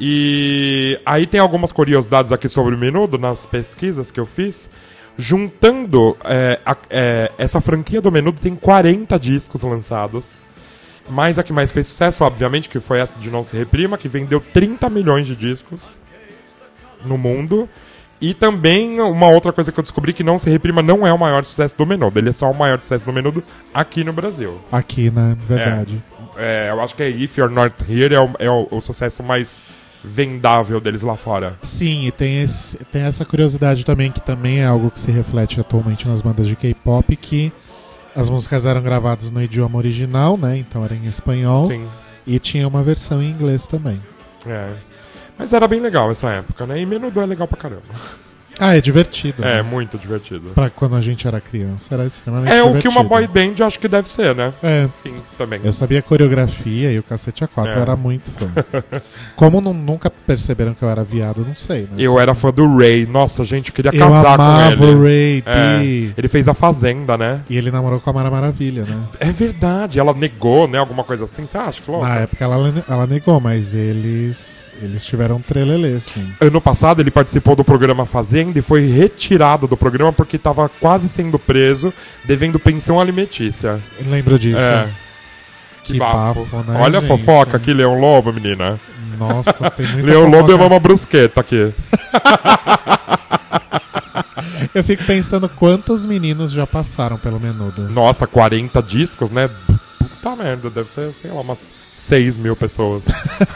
E 0.00 1.00
aí 1.04 1.26
tem 1.26 1.40
algumas 1.40 1.72
curiosidades 1.72 2.30
aqui 2.32 2.48
sobre 2.48 2.74
o 2.74 2.78
Menudo 2.78 3.18
nas 3.18 3.46
pesquisas 3.46 4.10
que 4.12 4.20
eu 4.20 4.26
fiz. 4.26 4.70
Juntando 5.16 6.16
é, 6.24 6.60
a- 6.64 6.76
é, 6.88 7.32
essa 7.36 7.60
franquia 7.60 8.00
do 8.00 8.10
Menudo 8.12 8.40
tem 8.40 8.54
40 8.54 9.18
discos 9.18 9.62
lançados. 9.62 10.44
Mas 11.10 11.38
a 11.38 11.42
que 11.42 11.52
mais 11.52 11.72
fez 11.72 11.86
sucesso, 11.86 12.22
obviamente, 12.24 12.68
que 12.68 12.80
foi 12.80 12.98
essa 13.00 13.18
de 13.18 13.30
Não 13.30 13.42
Se 13.42 13.56
Reprima, 13.56 13.96
que 13.98 14.08
vendeu 14.08 14.40
30 14.40 14.88
milhões 14.90 15.26
de 15.26 15.34
discos 15.34 15.98
no 17.04 17.16
mundo. 17.16 17.68
E 18.20 18.34
também 18.34 19.00
uma 19.00 19.28
outra 19.28 19.52
coisa 19.52 19.70
que 19.70 19.78
eu 19.78 19.82
descobri 19.82 20.12
que 20.12 20.24
Não 20.24 20.38
Se 20.38 20.50
Reprima 20.50 20.82
não 20.82 21.06
é 21.06 21.12
o 21.12 21.18
maior 21.18 21.44
sucesso 21.44 21.74
do 21.78 21.86
Menudo. 21.86 22.18
Ele 22.18 22.30
é 22.30 22.32
só 22.32 22.50
o 22.50 22.54
maior 22.54 22.80
sucesso 22.80 23.04
do 23.04 23.12
Menudo 23.12 23.42
aqui 23.72 24.02
no 24.02 24.12
Brasil. 24.12 24.58
Aqui, 24.72 25.08
né? 25.10 25.36
Verdade. 25.46 26.02
É, 26.36 26.68
eu 26.70 26.80
acho 26.80 26.94
que 26.94 27.02
é 27.02 27.08
If 27.08 27.36
You're 27.38 27.52
Not 27.54 27.74
Here 27.88 28.14
é 28.14 28.20
o, 28.20 28.30
é 28.38 28.50
o- 28.50 28.66
o 28.70 28.80
sucesso 28.80 29.22
mais 29.22 29.62
vendável 30.04 30.80
deles 30.80 31.02
lá 31.02 31.16
fora. 31.16 31.56
Sim, 31.62 32.06
e 32.06 32.10
tem, 32.12 32.42
esse, 32.42 32.76
tem 32.92 33.02
essa 33.02 33.24
curiosidade 33.24 33.84
também, 33.84 34.10
que 34.10 34.20
também 34.20 34.60
é 34.60 34.64
algo 34.64 34.90
que 34.90 34.98
se 35.00 35.10
reflete 35.10 35.60
atualmente 35.60 36.06
nas 36.08 36.22
bandas 36.22 36.46
de 36.46 36.54
K-pop, 36.56 37.14
que 37.16 37.52
as 38.18 38.28
músicas 38.28 38.66
eram 38.66 38.82
gravadas 38.82 39.30
no 39.30 39.40
idioma 39.40 39.78
original, 39.78 40.36
né? 40.36 40.58
Então 40.58 40.84
era 40.84 40.92
em 40.92 41.06
espanhol. 41.06 41.66
Sim. 41.66 41.86
E 42.26 42.36
tinha 42.40 42.66
uma 42.66 42.82
versão 42.82 43.22
em 43.22 43.30
inglês 43.30 43.64
também. 43.64 44.02
É. 44.44 44.72
Mas 45.38 45.52
era 45.52 45.68
bem 45.68 45.80
legal 45.80 46.10
essa 46.10 46.28
época, 46.30 46.66
né? 46.66 46.80
E 46.80 46.84
Menudo 46.84 47.20
é 47.20 47.26
legal 47.26 47.46
pra 47.46 47.56
caramba. 47.56 47.84
Ah, 48.58 48.76
é 48.76 48.80
divertido. 48.80 49.44
É, 49.44 49.56
né? 49.56 49.62
muito 49.62 49.96
divertido. 49.98 50.50
Pra 50.54 50.68
quando 50.70 50.96
a 50.96 51.00
gente 51.00 51.26
era 51.26 51.40
criança, 51.40 51.94
era 51.94 52.04
extremamente 52.06 52.50
É 52.52 52.56
divertido. 52.56 52.78
o 52.78 52.82
que 52.82 52.88
uma 52.88 53.02
boy 53.02 53.26
band 53.26 53.64
acho 53.64 53.78
que 53.78 53.88
deve 53.88 54.08
ser, 54.08 54.34
né? 54.34 54.52
É, 54.62 54.88
Sim, 55.02 55.14
também. 55.36 55.60
eu 55.64 55.72
sabia 55.72 55.98
a 55.98 56.02
coreografia 56.02 56.90
e 56.92 56.98
o 56.98 57.02
cacete 57.02 57.44
A4 57.44 57.68
É. 57.68 57.76
eu 57.76 57.82
era 57.82 57.96
muito 57.96 58.30
fã. 58.32 58.48
Como 59.36 59.60
não- 59.60 59.74
nunca 59.74 60.10
perceberam 60.10 60.74
que 60.74 60.82
eu 60.82 60.88
era 60.88 61.04
viado, 61.04 61.44
não 61.46 61.54
sei, 61.54 61.82
né? 61.82 61.88
Eu 61.98 62.18
era 62.18 62.34
fã 62.34 62.50
do 62.50 62.76
Ray. 62.76 63.06
Nossa, 63.06 63.44
gente, 63.44 63.68
eu 63.68 63.74
queria 63.74 63.90
Eu 63.94 63.98
casar 63.98 64.34
amava 64.34 64.76
com 64.76 64.84
ele. 64.84 64.94
o 64.94 65.02
Ray 65.02 65.42
É. 65.46 66.12
Ele 66.16 66.28
fez 66.28 66.48
a 66.48 66.54
Fazenda, 66.54 67.16
né? 67.16 67.42
E 67.48 67.56
ele 67.56 67.70
namorou 67.70 68.00
com 68.00 68.10
a 68.10 68.12
Mara 68.12 68.30
Maravilha, 68.30 68.82
né? 68.84 68.96
É 69.20 69.30
verdade. 69.32 69.98
Ela 69.98 70.12
negou, 70.12 70.66
né? 70.66 70.78
Alguma 70.78 71.04
coisa 71.04 71.24
assim. 71.24 71.46
Você 71.46 71.56
acha 71.56 71.80
que 71.80 71.90
louco? 71.90 72.06
Na 72.06 72.16
época 72.16 72.44
ela, 72.44 72.72
ela 72.88 73.06
negou, 73.06 73.40
mas 73.40 73.74
eles 73.74 74.67
eles 74.82 75.04
tiveram 75.04 75.40
trelelê, 75.40 75.98
sim. 76.00 76.32
Ano 76.40 76.60
passado 76.60 77.00
ele 77.00 77.10
participou 77.10 77.54
do 77.56 77.64
programa 77.64 78.04
Fazenda 78.06 78.58
e 78.58 78.62
foi 78.62 78.86
retirado 78.86 79.66
do 79.66 79.76
programa 79.76 80.12
porque 80.12 80.36
estava 80.36 80.68
quase 80.68 81.08
sendo 81.08 81.38
preso, 81.38 81.92
devendo 82.24 82.58
pensão 82.58 83.00
alimentícia. 83.00 83.80
Lembro 84.06 84.38
disso. 84.38 84.60
É. 84.60 84.88
Que, 85.84 85.94
Que 85.94 85.98
bafo. 85.98 86.44
bafo, 86.44 86.70
né? 86.70 86.78
Olha 86.80 86.98
a 86.98 87.00
gente? 87.00 87.08
fofoca 87.08 87.56
aqui, 87.56 87.72
Leão 87.72 87.98
Lobo, 87.98 88.32
menina. 88.32 88.78
Nossa, 89.18 89.70
tem 89.70 89.86
muita 89.92 90.06
Leão 90.06 90.28
Lobo 90.28 90.52
é 90.52 90.54
uma 90.54 90.78
brusqueta 90.78 91.40
aqui. 91.40 91.72
Eu 94.74 94.84
fico 94.84 95.04
pensando 95.04 95.48
quantos 95.48 96.04
meninos 96.06 96.52
já 96.52 96.66
passaram 96.66 97.16
pelo 97.18 97.40
menudo. 97.40 97.88
Nossa, 97.88 98.26
40 98.26 98.82
discos, 98.82 99.30
né? 99.30 99.48
Puta 100.20 100.34
merda, 100.36 100.68
deve 100.68 100.90
ser, 100.90 101.12
sei 101.12 101.30
lá, 101.30 101.40
umas 101.40 101.72
6 101.94 102.36
mil 102.36 102.56
pessoas. 102.56 103.04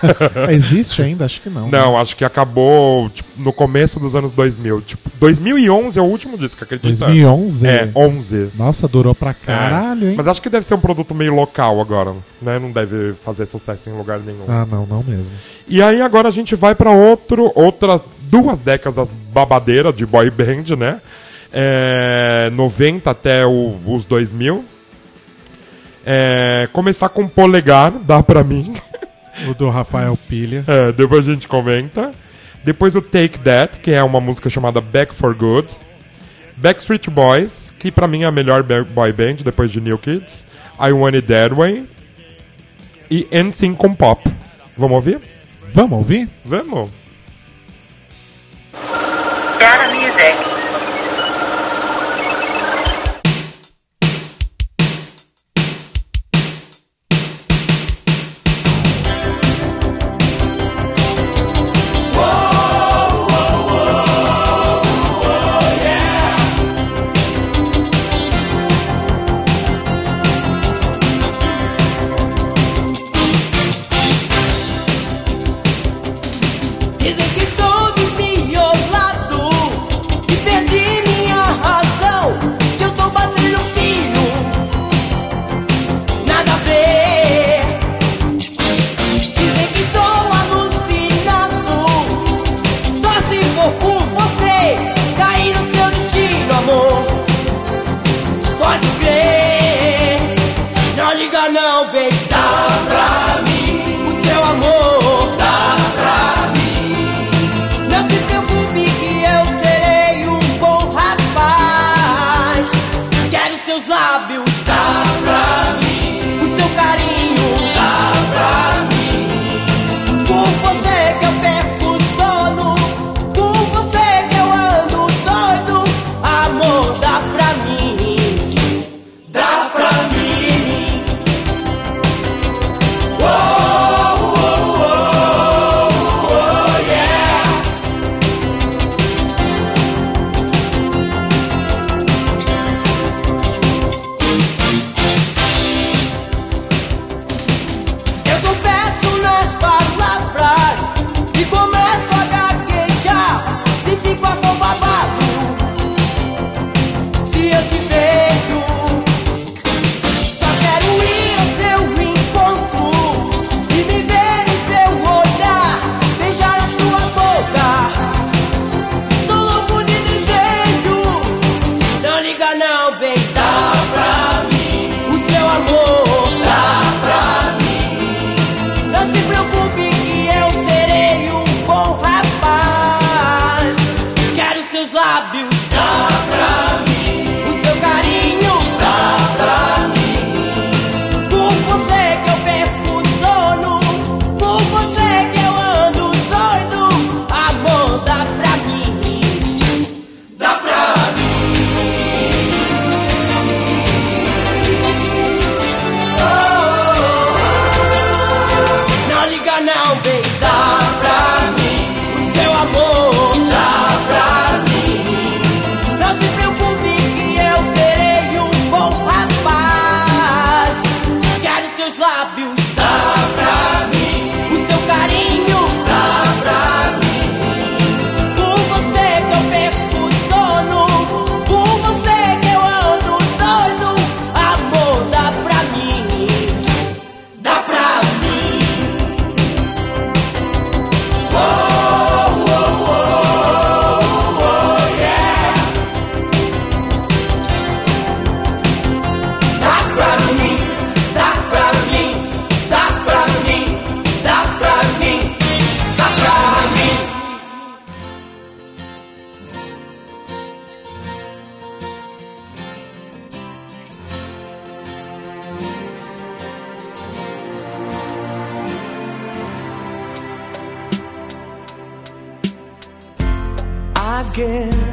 Existe 0.50 1.02
ainda? 1.02 1.24
Acho 1.24 1.40
que 1.40 1.50
não. 1.50 1.62
né? 1.68 1.78
Não, 1.78 1.98
acho 1.98 2.16
que 2.16 2.24
acabou 2.24 3.08
tipo, 3.10 3.28
no 3.36 3.52
começo 3.52 3.98
dos 3.98 4.14
anos 4.14 4.30
2000. 4.30 4.80
Tipo, 4.82 5.10
2011 5.18 5.98
é 5.98 6.02
o 6.02 6.04
último 6.04 6.38
disco, 6.38 6.62
acredita? 6.64 7.06
2011? 7.06 7.66
É, 7.66 7.90
11. 7.94 8.50
Nossa, 8.54 8.86
durou 8.86 9.14
pra 9.14 9.34
caralho, 9.34 10.08
hein? 10.08 10.14
Mas 10.16 10.28
acho 10.28 10.40
que 10.42 10.48
deve 10.48 10.64
ser 10.64 10.74
um 10.74 10.80
produto 10.80 11.14
meio 11.14 11.34
local 11.34 11.80
agora, 11.80 12.14
né? 12.40 12.58
Não 12.58 12.70
deve 12.70 13.14
fazer 13.14 13.46
sucesso 13.46 13.90
em 13.90 13.92
lugar 13.92 14.18
nenhum. 14.20 14.44
Ah, 14.48 14.66
não, 14.70 14.86
não 14.86 15.02
mesmo. 15.02 15.32
E 15.66 15.82
aí 15.82 16.00
agora 16.00 16.28
a 16.28 16.32
gente 16.32 16.54
vai 16.54 16.74
pra 16.74 16.90
outro, 16.90 17.50
outras 17.54 18.00
duas 18.22 18.58
décadas 18.58 19.12
babadeiras 19.32 19.94
de 19.94 20.06
boy 20.06 20.30
band, 20.30 20.76
né? 20.78 21.00
É, 21.52 22.50
90 22.54 23.10
até 23.10 23.44
o- 23.44 23.76
os 23.86 24.04
2000. 24.06 24.64
É, 26.04 26.68
começar 26.72 27.08
com 27.08 27.28
Polegar, 27.28 27.92
dá 27.92 28.22
pra 28.22 28.42
mim. 28.44 28.74
O 29.48 29.54
do 29.54 29.70
Rafael 29.70 30.16
Pilha. 30.28 30.62
É, 30.68 30.92
depois 30.92 31.26
a 31.26 31.32
gente 31.32 31.48
comenta. 31.48 32.12
Depois 32.62 32.94
o 32.94 33.00
Take 33.00 33.38
That, 33.38 33.78
que 33.78 33.90
é 33.90 34.02
uma 34.02 34.20
música 34.20 34.50
chamada 34.50 34.78
Back 34.78 35.14
for 35.14 35.34
Good. 35.34 35.74
Backstreet 36.56 37.08
Boys, 37.08 37.72
que 37.78 37.90
pra 37.90 38.06
mim 38.06 38.22
é 38.22 38.26
a 38.26 38.30
melhor 38.30 38.62
boy 38.62 39.12
band 39.12 39.36
depois 39.42 39.70
de 39.70 39.80
New 39.80 39.96
Kids. 39.98 40.46
I 40.78 40.92
Want 40.92 41.14
It 41.14 41.26
That 41.26 41.54
Way. 41.54 41.88
E 43.10 43.26
NSYNC 43.32 43.76
com 43.76 43.94
Pop. 43.94 44.22
Vamos 44.76 44.96
ouvir? 44.96 45.20
Vamos 45.72 45.98
ouvir? 45.98 46.28
Vamos. 46.44 47.01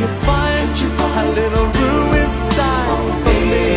Can't 0.00 0.80
you 0.80 0.88
find 0.96 1.28
a 1.28 1.40
little 1.42 1.66
room 1.66 2.14
inside 2.14 2.88
for 3.22 3.36
me? 3.52 3.68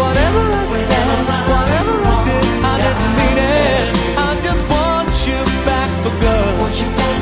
Whatever 0.00 0.42
I 0.56 0.64
said, 0.64 1.28
whatever 1.52 1.96
I 2.00 2.16
did, 2.24 2.46
I 2.64 2.74
didn't 2.80 3.12
mean 3.20 3.38
it. 3.44 3.84
I 4.16 4.40
just 4.40 4.64
want 4.72 5.12
you 5.28 5.36
back 5.68 5.90
for 6.00 6.14
good. 6.16 6.50
Want 6.64 6.76
you 6.80 6.88
back, 6.96 7.20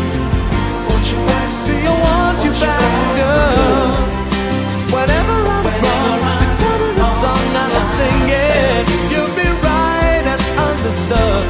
want 0.86 1.06
you 1.10 1.18
back. 1.26 1.50
See, 1.50 1.82
I 1.82 1.94
want 2.06 2.38
you 2.46 2.52
back 2.62 2.78
for 2.94 3.10
good. 3.18 3.98
Whenever 4.94 5.36
I'm 5.56 5.66
wrong, 5.66 6.38
just 6.38 6.54
tell 6.62 6.78
me 6.78 6.90
the 6.94 7.08
song 7.10 7.42
and 7.58 7.72
I'll 7.74 7.82
sing 7.82 8.22
it. 8.30 8.86
You'll 9.10 9.34
be 9.34 9.50
right 9.66 10.24
and 10.30 10.42
understood. 10.70 11.42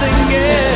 And 0.00 0.67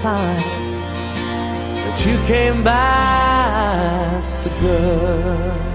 time 0.00 0.40
that 1.74 2.06
you 2.06 2.16
came 2.26 2.64
back 2.64 4.42
for 4.42 4.48
good. 4.60 5.69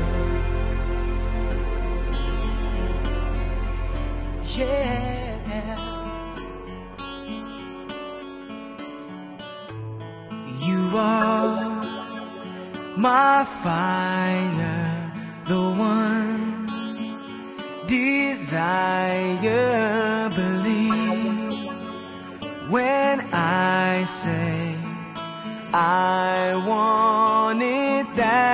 I 24.06 24.08
say 24.08 24.76
I 25.74 26.54
want 26.68 27.60
it 27.64 28.16
that 28.18 28.45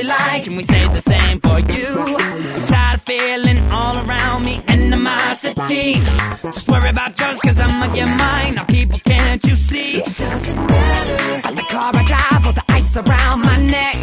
we 0.00 0.06
like 0.06 0.46
we 0.46 0.62
say 0.62 0.88
the 0.88 1.00
same 1.00 1.40
for 1.40 1.58
you. 1.58 2.16
I'm 2.16 2.66
tired 2.66 2.94
of 2.96 3.02
feeling 3.02 3.58
all 3.70 3.96
around 4.04 4.44
me 4.44 4.62
animosity. 4.68 5.94
Just 6.54 6.68
worry 6.68 6.90
about 6.90 7.18
yours 7.20 7.38
cause 7.40 7.60
I'ma 7.60 7.92
get 7.94 8.06
mine. 8.06 8.54
Now 8.54 8.64
people 8.64 8.98
can't 8.98 9.42
you 9.44 9.54
see? 9.54 10.00
Doesn't 10.00 10.56
matter. 10.56 11.48
At 11.48 11.56
the 11.56 11.66
car 11.70 11.92
I 11.94 12.04
drive 12.04 12.46
or 12.46 12.52
the 12.52 12.64
ice 12.68 12.96
around 12.96 13.40
my 13.42 13.56
neck. 13.58 13.99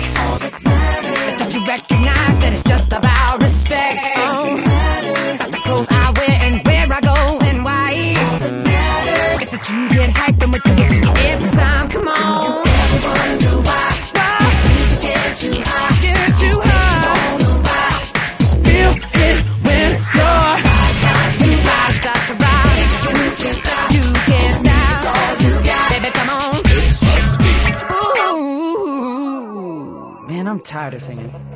practicing 30.98 31.26
it. 31.26 31.47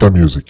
Data 0.00 0.10
Music. 0.10 0.49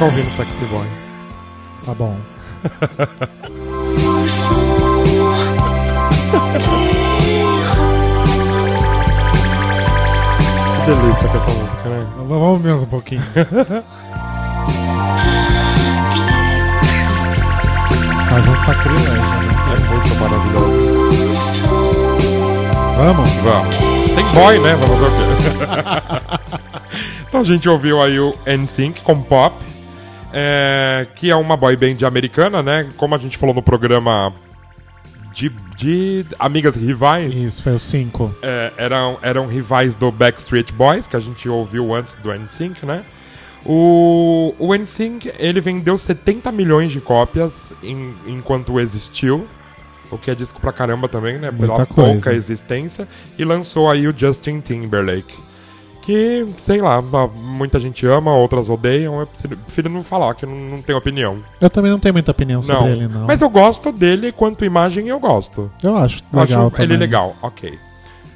Ficar 0.00 0.06
ouvindo 0.06 0.30
Sexy 0.30 0.64
Boy. 0.64 0.86
Tá 1.84 1.94
bom. 1.94 2.16
Que 10.76 10.86
delícia 10.86 11.28
que 11.28 11.36
essa 11.36 11.50
música, 11.50 11.88
né? 11.90 12.06
Vamos 12.26 12.62
mais 12.62 12.82
um 12.82 12.86
pouquinho. 12.86 13.22
Faz 18.30 18.48
um 18.48 18.56
sacrilégio, 18.56 19.12
né? 19.12 19.20
É 19.74 19.78
muito 19.92 20.14
maravilhoso. 20.16 20.80
Vamos? 22.96 23.30
Vamos. 23.42 23.76
Tem 24.14 24.24
boy, 24.32 24.58
né? 24.60 24.74
Vamos 24.76 24.98
ver 24.98 25.06
o 25.06 25.10
quê? 25.10 25.22
então 27.28 27.40
a 27.42 27.44
gente 27.44 27.68
ouviu 27.68 28.00
aí 28.02 28.18
o 28.18 28.34
NSYNC 28.46 29.02
com 29.02 29.20
Pop, 29.20 29.69
é, 30.32 31.06
que 31.14 31.30
é 31.30 31.36
uma 31.36 31.56
boy 31.56 31.76
band 31.76 32.06
americana, 32.06 32.62
né? 32.62 32.88
Como 32.96 33.14
a 33.14 33.18
gente 33.18 33.36
falou 33.38 33.54
no 33.54 33.62
programa 33.62 34.32
de, 35.32 35.48
de 35.76 36.24
Amigas 36.38 36.76
Rivais. 36.76 37.32
Isso, 37.34 37.62
foi 37.62 37.74
o 37.74 37.78
5. 37.78 38.34
é, 38.42 38.72
eram, 38.76 39.18
eram 39.22 39.46
rivais 39.46 39.94
do 39.94 40.10
Backstreet 40.10 40.72
Boys, 40.72 41.06
que 41.06 41.16
a 41.16 41.20
gente 41.20 41.48
ouviu 41.48 41.94
antes 41.94 42.14
do 42.14 42.32
NSYNC, 42.32 42.84
né? 42.84 43.04
O, 43.64 44.54
o 44.58 44.74
NSYNC, 44.74 45.32
ele 45.38 45.60
vendeu 45.60 45.98
70 45.98 46.50
milhões 46.50 46.90
de 46.92 47.00
cópias 47.00 47.74
em- 47.82 48.14
enquanto 48.26 48.80
existiu, 48.80 49.46
o 50.10 50.16
que 50.16 50.30
é 50.30 50.34
disco 50.34 50.58
pra 50.60 50.72
caramba 50.72 51.08
também, 51.08 51.34
né? 51.38 51.52
Pela 51.52 51.74
Muita 51.76 51.86
pouca 51.86 52.12
coisa. 52.22 52.32
existência, 52.32 53.06
e 53.38 53.44
lançou 53.44 53.90
aí 53.90 54.08
o 54.08 54.14
Justin 54.16 54.60
Timberlake. 54.60 55.38
Que, 56.02 56.46
sei 56.56 56.80
lá, 56.80 57.00
muita 57.02 57.78
gente 57.78 58.06
ama, 58.06 58.34
outras 58.34 58.68
odeiam, 58.68 59.20
eu 59.20 59.26
prefiro, 59.26 59.90
não 59.90 60.02
falar, 60.02 60.34
que 60.34 60.44
eu 60.44 60.48
não, 60.48 60.56
não 60.56 60.82
tenho 60.82 60.98
opinião. 60.98 61.38
Eu 61.60 61.68
também 61.68 61.90
não 61.90 61.98
tenho 61.98 62.14
muita 62.14 62.30
opinião 62.30 62.62
sobre 62.62 62.80
Não, 62.80 62.88
ele, 62.88 63.06
não. 63.08 63.26
mas 63.26 63.42
eu 63.42 63.50
gosto 63.50 63.92
dele 63.92 64.32
quanto 64.32 64.64
imagem 64.64 65.08
eu 65.08 65.20
gosto. 65.20 65.70
Eu 65.82 65.96
acho 65.96 66.22
legal 66.32 66.66
acho 66.66 66.70
também. 66.70 66.84
ele 66.86 66.96
legal, 66.96 67.36
ok. 67.42 67.78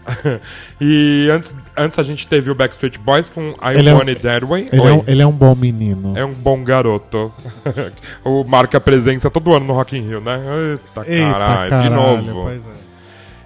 e 0.80 1.28
antes, 1.32 1.54
antes 1.76 1.98
a 1.98 2.02
gente 2.02 2.26
teve 2.26 2.50
o 2.50 2.54
Backstreet 2.54 2.98
Boys 2.98 3.30
com 3.30 3.54
I 3.62 3.78
Ele 3.78 3.88
é 3.88 3.94
um- 3.94 3.98
Want 3.98 4.18
That 4.18 4.44
Way. 4.44 4.68
Ele 4.70 4.82
é, 4.82 4.92
um, 4.92 5.04
ele 5.06 5.22
é 5.22 5.26
um 5.26 5.32
bom 5.32 5.54
menino. 5.54 6.12
É 6.16 6.24
um 6.24 6.32
bom 6.34 6.62
garoto. 6.62 7.32
o 8.24 8.44
marca 8.44 8.80
presença 8.80 9.30
todo 9.30 9.54
ano 9.54 9.66
no 9.66 9.72
Rock 9.72 9.96
in 9.96 10.02
Rio, 10.02 10.20
né? 10.20 10.38
Eita, 10.72 11.10
Eita, 11.10 11.32
caralho, 11.32 11.70
caralho, 11.70 11.90
de 12.20 12.26
novo. 12.28 12.42
pois 12.42 12.66
é. 12.66 12.83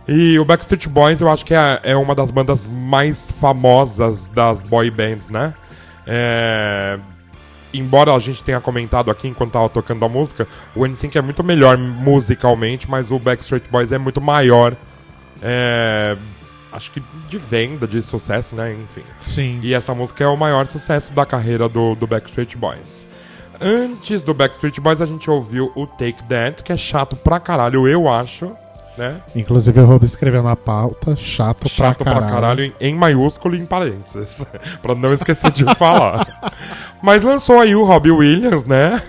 E 0.09 0.39
o 0.39 0.45
Backstreet 0.45 0.89
Boys 0.89 1.21
eu 1.21 1.29
acho 1.29 1.45
que 1.45 1.55
é, 1.55 1.81
é 1.83 1.97
uma 1.97 2.15
das 2.15 2.31
bandas 2.31 2.67
mais 2.67 3.31
famosas 3.31 4.29
das 4.29 4.63
boy 4.63 4.91
bands, 4.91 5.29
né? 5.29 5.55
É, 6.07 6.99
Embora 7.73 8.15
a 8.15 8.19
gente 8.19 8.43
tenha 8.43 8.61
comentado 8.61 9.11
aqui 9.11 9.29
enquanto 9.29 9.53
tava 9.53 9.69
tocando 9.69 10.03
a 10.05 10.09
música, 10.09 10.49
o 10.75 10.87
NSYNC 10.87 11.19
é 11.19 11.21
muito 11.21 11.45
melhor 11.45 11.77
musicalmente, 11.77 12.89
mas 12.91 13.11
o 13.11 13.19
Backstreet 13.19 13.65
Boys 13.71 13.93
é 13.93 13.99
muito 13.99 14.21
maior. 14.21 14.75
é, 15.43 16.17
Acho 16.71 16.93
que 16.93 17.03
de 17.29 17.39
venda, 17.39 17.87
de 17.87 18.03
sucesso, 18.03 18.55
né? 18.55 18.73
Enfim. 18.75 19.03
Sim. 19.23 19.61
E 19.63 19.73
essa 19.73 19.95
música 19.95 20.23
é 20.23 20.27
o 20.27 20.37
maior 20.37 20.67
sucesso 20.67 21.13
da 21.15 21.25
carreira 21.25 21.69
do, 21.69 21.95
do 21.95 22.07
Backstreet 22.07 22.57
Boys. 22.57 23.07
Antes 23.61 24.23
do 24.23 24.35
Backstreet 24.35 24.79
Boys, 24.79 25.01
a 25.01 25.07
gente 25.07 25.31
ouviu 25.31 25.73
o 25.75 25.87
Take 25.87 26.23
That, 26.25 26.63
que 26.63 26.73
é 26.73 26.77
chato 26.77 27.17
pra 27.17 27.41
caralho, 27.41 27.89
eu 27.89 28.09
acho, 28.09 28.55
né? 28.99 29.17
Inclusive 29.35 29.81
o 29.81 29.85
Rob 29.87 30.05
escreveu 30.05 30.43
na 30.43 30.57
pauta, 30.57 31.15
chato, 31.17 31.69
Chato 31.69 32.05
pra 32.05 32.21
caralho. 32.21 32.65
em, 32.65 32.73
em 32.81 32.95
maiúsculo 32.95 33.55
e 33.55 33.61
em 33.61 33.65
parênteses. 33.67 34.45
pra 34.83 34.95
não 34.95 35.15
esquecer 35.15 35.51
de 35.53 35.65
falar. 35.77 36.53
Mas 37.01 37.23
lançou 37.23 37.61
aí 37.61 37.75
o 37.75 37.85
Robbie 37.85 38.11
Williams, 38.11 38.65
né? 38.65 39.01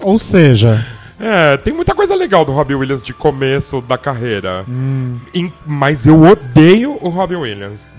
Ou 0.00 0.18
seja, 0.18 0.84
É, 1.18 1.56
tem 1.56 1.72
muita 1.72 1.94
coisa 1.94 2.14
legal 2.14 2.44
do 2.44 2.52
Robbie 2.52 2.74
Williams 2.74 3.00
de 3.00 3.14
começo 3.14 3.80
da 3.80 3.96
carreira. 3.96 4.64
Hum. 4.68 5.18
Em- 5.34 5.50
mas 5.64 6.04
eu 6.06 6.22
odeio 6.22 6.98
o 7.00 7.08
Robbie 7.08 7.36
Williams. 7.36 7.94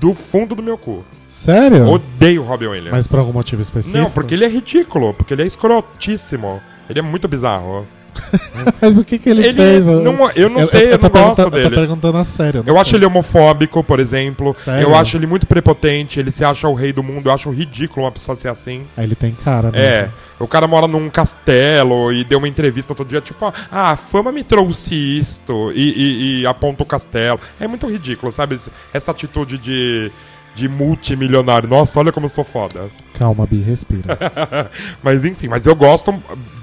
Do 0.00 0.12
fundo 0.12 0.54
do 0.56 0.62
meu 0.64 0.76
cu. 0.76 1.04
sério? 1.28 1.86
Odeio 1.86 2.42
o 2.42 2.44
Robbie 2.44 2.66
Williams. 2.66 2.90
Mas 2.90 3.06
por 3.06 3.20
algum 3.20 3.32
motivo 3.32 3.62
específico? 3.62 4.02
Não, 4.02 4.10
porque 4.10 4.34
ele 4.34 4.44
é 4.44 4.48
ridículo, 4.48 5.14
porque 5.14 5.32
ele 5.32 5.42
é 5.44 5.46
escrotíssimo. 5.46 6.60
Ele 6.90 6.98
é 6.98 7.02
muito 7.02 7.28
bizarro. 7.28 7.86
Mas 8.80 8.98
o 8.98 9.04
que, 9.04 9.18
que 9.18 9.28
ele, 9.28 9.46
Ele 9.46 9.54
fez? 9.62 9.86
não- 9.86 10.30
eu 10.34 10.48
não 10.48 10.62
sei, 10.62 10.92
eu 10.92 10.98
tô 10.98 11.06
não 11.08 11.12
gosto 11.12 11.36
perguntando- 11.36 11.56
Eu 11.56 11.62
dele. 11.62 11.74
tô 11.74 11.80
perguntando 11.80 12.18
a 12.18 12.24
sério. 12.24 12.62
não 12.66 12.74
Eu 12.74 12.80
acho 12.80 12.96
ele 12.96 13.04
homofóbico, 13.04 13.82
por 13.84 14.00
exemplo. 14.00 14.54
Sério? 14.56 14.82
Eu 14.82 14.94
acho 14.94 15.16
ele 15.16 15.26
muito 15.26 15.46
prepotente, 15.46 16.18
ele 16.20 16.30
se 16.30 16.44
acha 16.44 16.68
o 16.68 16.74
rei 16.74 16.92
do 16.92 17.02
mundo. 17.02 17.28
Eu 17.28 17.32
acho 17.32 17.50
ridículo 17.50 18.04
uma 18.06 18.12
pessoa 18.12 18.36
ser 18.36 18.48
assim. 18.48 18.84
Aí 18.96 19.04
ele 19.04 19.14
tem 19.14 19.32
cara 19.32 19.70
mesmo. 19.70 19.78
É, 19.86 20.08
o 20.38 20.46
cara 20.46 20.66
mora 20.66 20.86
num 20.86 21.08
castelo 21.10 22.12
e 22.12 22.24
deu 22.24 22.38
uma 22.38 22.48
entrevista 22.48 22.94
todo 22.94 23.08
dia, 23.08 23.20
tipo, 23.20 23.44
ah, 23.70 23.90
a 23.92 23.96
fama 23.96 24.30
me 24.32 24.42
trouxe 24.42 24.94
isto, 25.18 25.72
e, 25.74 25.80
e- 25.90 26.40
e 26.42 26.46
aponta 26.46 26.82
o 26.82 26.86
castelo. 26.86 27.40
É 27.60 27.66
muito 27.66 27.86
ridículo, 27.86 28.30
sabe? 28.32 28.58
Essa 28.92 29.10
atitude 29.12 29.58
de, 29.58 30.10
de 30.54 30.68
multimilionário. 30.68 31.68
Nossa, 31.68 31.98
olha 31.98 32.12
como 32.12 32.26
eu 32.26 32.30
sou 32.30 32.44
foda. 32.44 32.90
Calma, 33.18 33.46
Bi, 33.46 33.62
respira. 33.62 34.18
mas 35.02 35.24
enfim, 35.24 35.48
mas 35.48 35.66
eu 35.66 35.74
gosto 35.74 36.14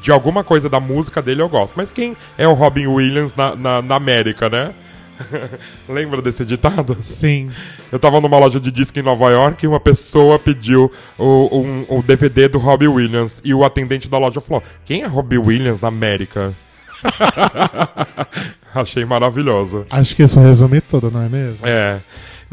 de 0.02 0.12
alguma 0.12 0.44
coisa 0.44 0.70
da 0.70 0.80
música 0.80 1.22
dele, 1.22 1.42
eu 1.42 1.50
gosto. 1.50 1.74
Mas 1.76 1.92
quem 1.92 2.16
é 2.38 2.48
o 2.48 2.54
Robin 2.54 2.88
Williams 2.88 3.34
na, 3.36 3.56
na, 3.56 3.82
na 3.82 3.96
América, 3.96 4.50
né? 4.50 4.74
Lembra 5.88 6.22
desse 6.22 6.46
ditado? 6.46 6.98
Sim. 7.00 7.50
Eu 7.92 8.00
tava 8.00 8.20
numa 8.20 8.38
loja 8.38 8.60
de 8.60 8.72
disco 8.72 8.98
em 9.00 9.04
Nova 9.04 9.30
York 9.30 9.64
e 9.64 9.68
uma 9.68 9.80
pessoa 9.80 10.40
pediu 10.40 10.92
o, 11.18 11.58
um, 11.58 11.86
o 11.90 12.04
DVD 12.04 12.48
do 12.48 12.58
Robbie 12.58 12.88
Williams. 12.88 13.42
E 13.44 13.54
o 13.54 13.64
atendente 13.64 14.10
da 14.10 14.18
loja 14.18 14.42
falou: 14.42 14.64
Quem 14.86 15.04
é 15.04 15.08
Robbie 15.08 15.38
Williams 15.38 15.80
na 15.80 15.88
América? 15.88 16.54
Achei 18.74 19.06
maravilhoso. 19.06 19.86
Acho 19.90 20.16
que 20.16 20.24
isso 20.24 20.40
resume 20.40 20.82
tudo, 20.82 21.12
não 21.12 21.22
é 21.22 21.30
mesmo? 21.30 21.66
É. 21.68 22.02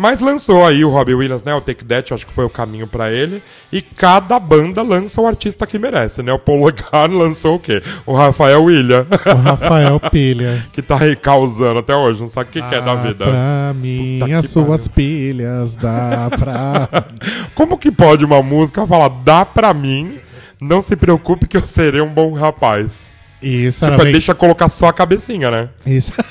Mas 0.01 0.18
lançou 0.20 0.64
aí 0.64 0.82
o 0.82 0.89
Robbie 0.89 1.12
Williams, 1.14 1.44
né? 1.44 1.55
O 1.55 1.60
Take 1.60 1.85
That, 1.85 2.14
acho 2.14 2.27
que 2.27 2.32
foi 2.32 2.47
o 2.47 2.48
caminho 2.48 2.86
pra 2.86 3.12
ele. 3.12 3.43
E 3.70 3.82
cada 3.82 4.40
banda 4.40 4.82
lança 4.82 5.20
o 5.20 5.27
artista 5.27 5.66
que 5.66 5.78
merece, 5.78 6.22
né? 6.22 6.32
O 6.32 6.39
Paul 6.39 6.64
Legar 6.64 7.10
lançou 7.10 7.56
o 7.56 7.59
quê? 7.59 7.82
O 8.06 8.14
Rafael 8.14 8.64
William. 8.64 9.06
O 9.10 9.36
Rafael 9.36 10.01
Pilha. 10.10 10.64
que 10.72 10.81
tá 10.81 10.97
aí 11.02 11.14
causando 11.14 11.81
até 11.81 11.94
hoje, 11.94 12.18
não 12.18 12.28
sabe 12.28 12.48
o 12.48 12.52
que, 12.52 12.62
que 12.62 12.74
é 12.74 12.81
da 12.81 12.94
Dá 12.94 13.02
vida. 13.02 13.24
Pra 13.27 13.74
mim, 13.74 14.32
as 14.32 14.48
suas 14.48 14.89
pilhas, 14.89 15.77
dá 15.77 16.31
pra. 16.31 16.89
Como 17.55 17.77
que 17.77 17.93
pode 17.93 18.24
uma 18.24 18.43
música 18.43 18.86
falar, 18.86 19.10
dá 19.22 19.44
pra 19.44 19.74
mim, 19.74 20.18
não 20.59 20.81
se 20.81 20.97
preocupe 20.97 21.47
que 21.47 21.59
eu 21.59 21.66
serei 21.66 22.01
um 22.01 22.09
bom 22.09 22.32
rapaz? 22.32 23.10
Isso 23.43 23.85
Tipo, 23.85 24.02
bem... 24.02 24.12
deixa 24.12 24.35
colocar 24.35 24.70
só 24.70 24.89
a 24.89 24.94
cabecinha, 24.94 25.51
né? 25.51 25.68
Isso. 25.85 26.12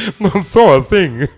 Não 0.18 0.42
sou 0.42 0.76
assim? 0.76 1.28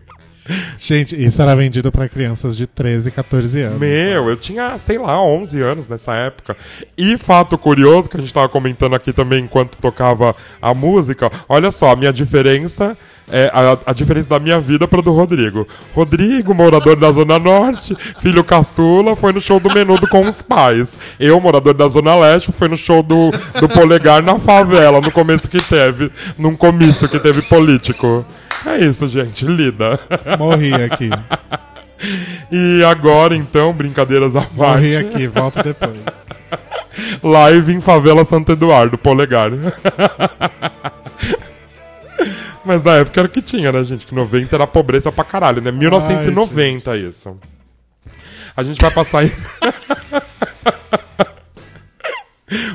Gente, 0.76 1.14
isso 1.22 1.40
era 1.40 1.54
vendido 1.54 1.92
pra 1.92 2.08
crianças 2.08 2.56
de 2.56 2.66
13, 2.66 3.12
14 3.12 3.60
anos. 3.62 3.78
Meu, 3.78 4.28
eu 4.28 4.36
tinha, 4.36 4.76
sei 4.76 4.98
lá, 4.98 5.22
11 5.22 5.62
anos 5.62 5.88
nessa 5.88 6.14
época. 6.14 6.56
E 6.98 7.16
fato 7.16 7.56
curioso, 7.56 8.08
que 8.08 8.16
a 8.16 8.20
gente 8.20 8.34
tava 8.34 8.48
comentando 8.48 8.94
aqui 8.94 9.12
também 9.12 9.44
enquanto 9.44 9.78
tocava 9.78 10.34
a 10.60 10.74
música, 10.74 11.30
olha 11.48 11.70
só, 11.70 11.92
a 11.92 11.96
minha 11.96 12.12
diferença, 12.12 12.96
é 13.30 13.50
a, 13.54 13.78
a 13.86 13.92
diferença 13.92 14.28
da 14.28 14.40
minha 14.40 14.58
vida 14.58 14.88
para 14.88 15.00
do 15.00 15.12
Rodrigo. 15.12 15.66
Rodrigo, 15.94 16.52
morador 16.52 16.96
da 16.96 17.12
Zona 17.12 17.38
Norte, 17.38 17.96
filho 18.20 18.42
caçula, 18.42 19.14
foi 19.14 19.32
no 19.32 19.40
show 19.40 19.60
do 19.60 19.72
Menudo 19.72 20.08
com 20.08 20.26
os 20.26 20.42
pais. 20.42 20.98
Eu, 21.20 21.40
morador 21.40 21.72
da 21.72 21.86
Zona 21.86 22.16
Leste, 22.16 22.50
foi 22.50 22.66
no 22.66 22.76
show 22.76 23.00
do, 23.00 23.30
do 23.60 23.68
Polegar 23.68 24.20
na 24.20 24.40
favela, 24.40 25.00
no 25.00 25.12
começo 25.12 25.48
que 25.48 25.62
teve, 25.62 26.10
num 26.36 26.56
comício 26.56 27.08
que 27.08 27.20
teve 27.20 27.42
político. 27.42 28.26
É 28.66 28.78
isso, 28.78 29.08
gente, 29.08 29.44
lida. 29.46 29.98
Morri 30.38 30.74
aqui. 30.74 31.10
E 32.50 32.82
agora, 32.84 33.36
então, 33.36 33.72
brincadeiras 33.72 34.34
à 34.34 34.40
Morri 34.40 34.92
parte. 34.92 34.96
aqui, 34.96 35.26
volto 35.28 35.62
depois. 35.62 35.96
Live 37.22 37.72
em 37.72 37.80
Favela 37.80 38.24
Santo 38.24 38.50
Eduardo, 38.52 38.98
polegar. 38.98 39.50
Mas 42.64 42.82
na 42.82 42.96
época 42.96 43.20
era 43.20 43.28
o 43.28 43.30
que 43.30 43.40
tinha, 43.40 43.70
né, 43.72 43.84
gente? 43.84 44.04
Que 44.04 44.14
90 44.14 44.54
era 44.54 44.66
pobreza 44.66 45.12
pra 45.12 45.22
caralho, 45.24 45.62
né? 45.62 45.70
1990 45.70 46.96
isso. 46.96 47.36
A 48.56 48.62
gente 48.64 48.80
vai 48.80 48.90
passar 48.90 49.20
aí. 49.20 49.32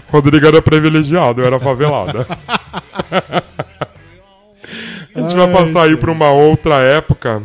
Rodrigo 0.09 0.47
era 0.47 0.61
privilegiado, 0.61 1.41
eu 1.41 1.47
era 1.47 1.59
favelada. 1.59 2.26
A 5.18 5.22
gente 5.22 5.35
vai 5.35 5.48
Ai, 5.48 5.52
passar 5.53 5.84
aí 5.84 5.98
pra 5.98 6.11
uma 6.11 6.31
outra 6.31 6.76
época 6.76 7.41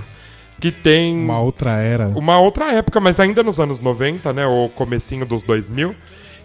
que 0.60 0.70
tem 0.70 1.16
Uma 1.24 1.40
outra 1.40 1.72
era. 1.80 2.08
uma 2.08 2.38
outra 2.38 2.72
época, 2.72 3.00
mas 3.00 3.18
ainda 3.18 3.42
nos 3.42 3.58
anos 3.58 3.80
90, 3.80 4.32
né, 4.32 4.46
ou 4.46 4.68
comecinho 4.68 5.26
dos 5.26 5.42
2000, 5.42 5.94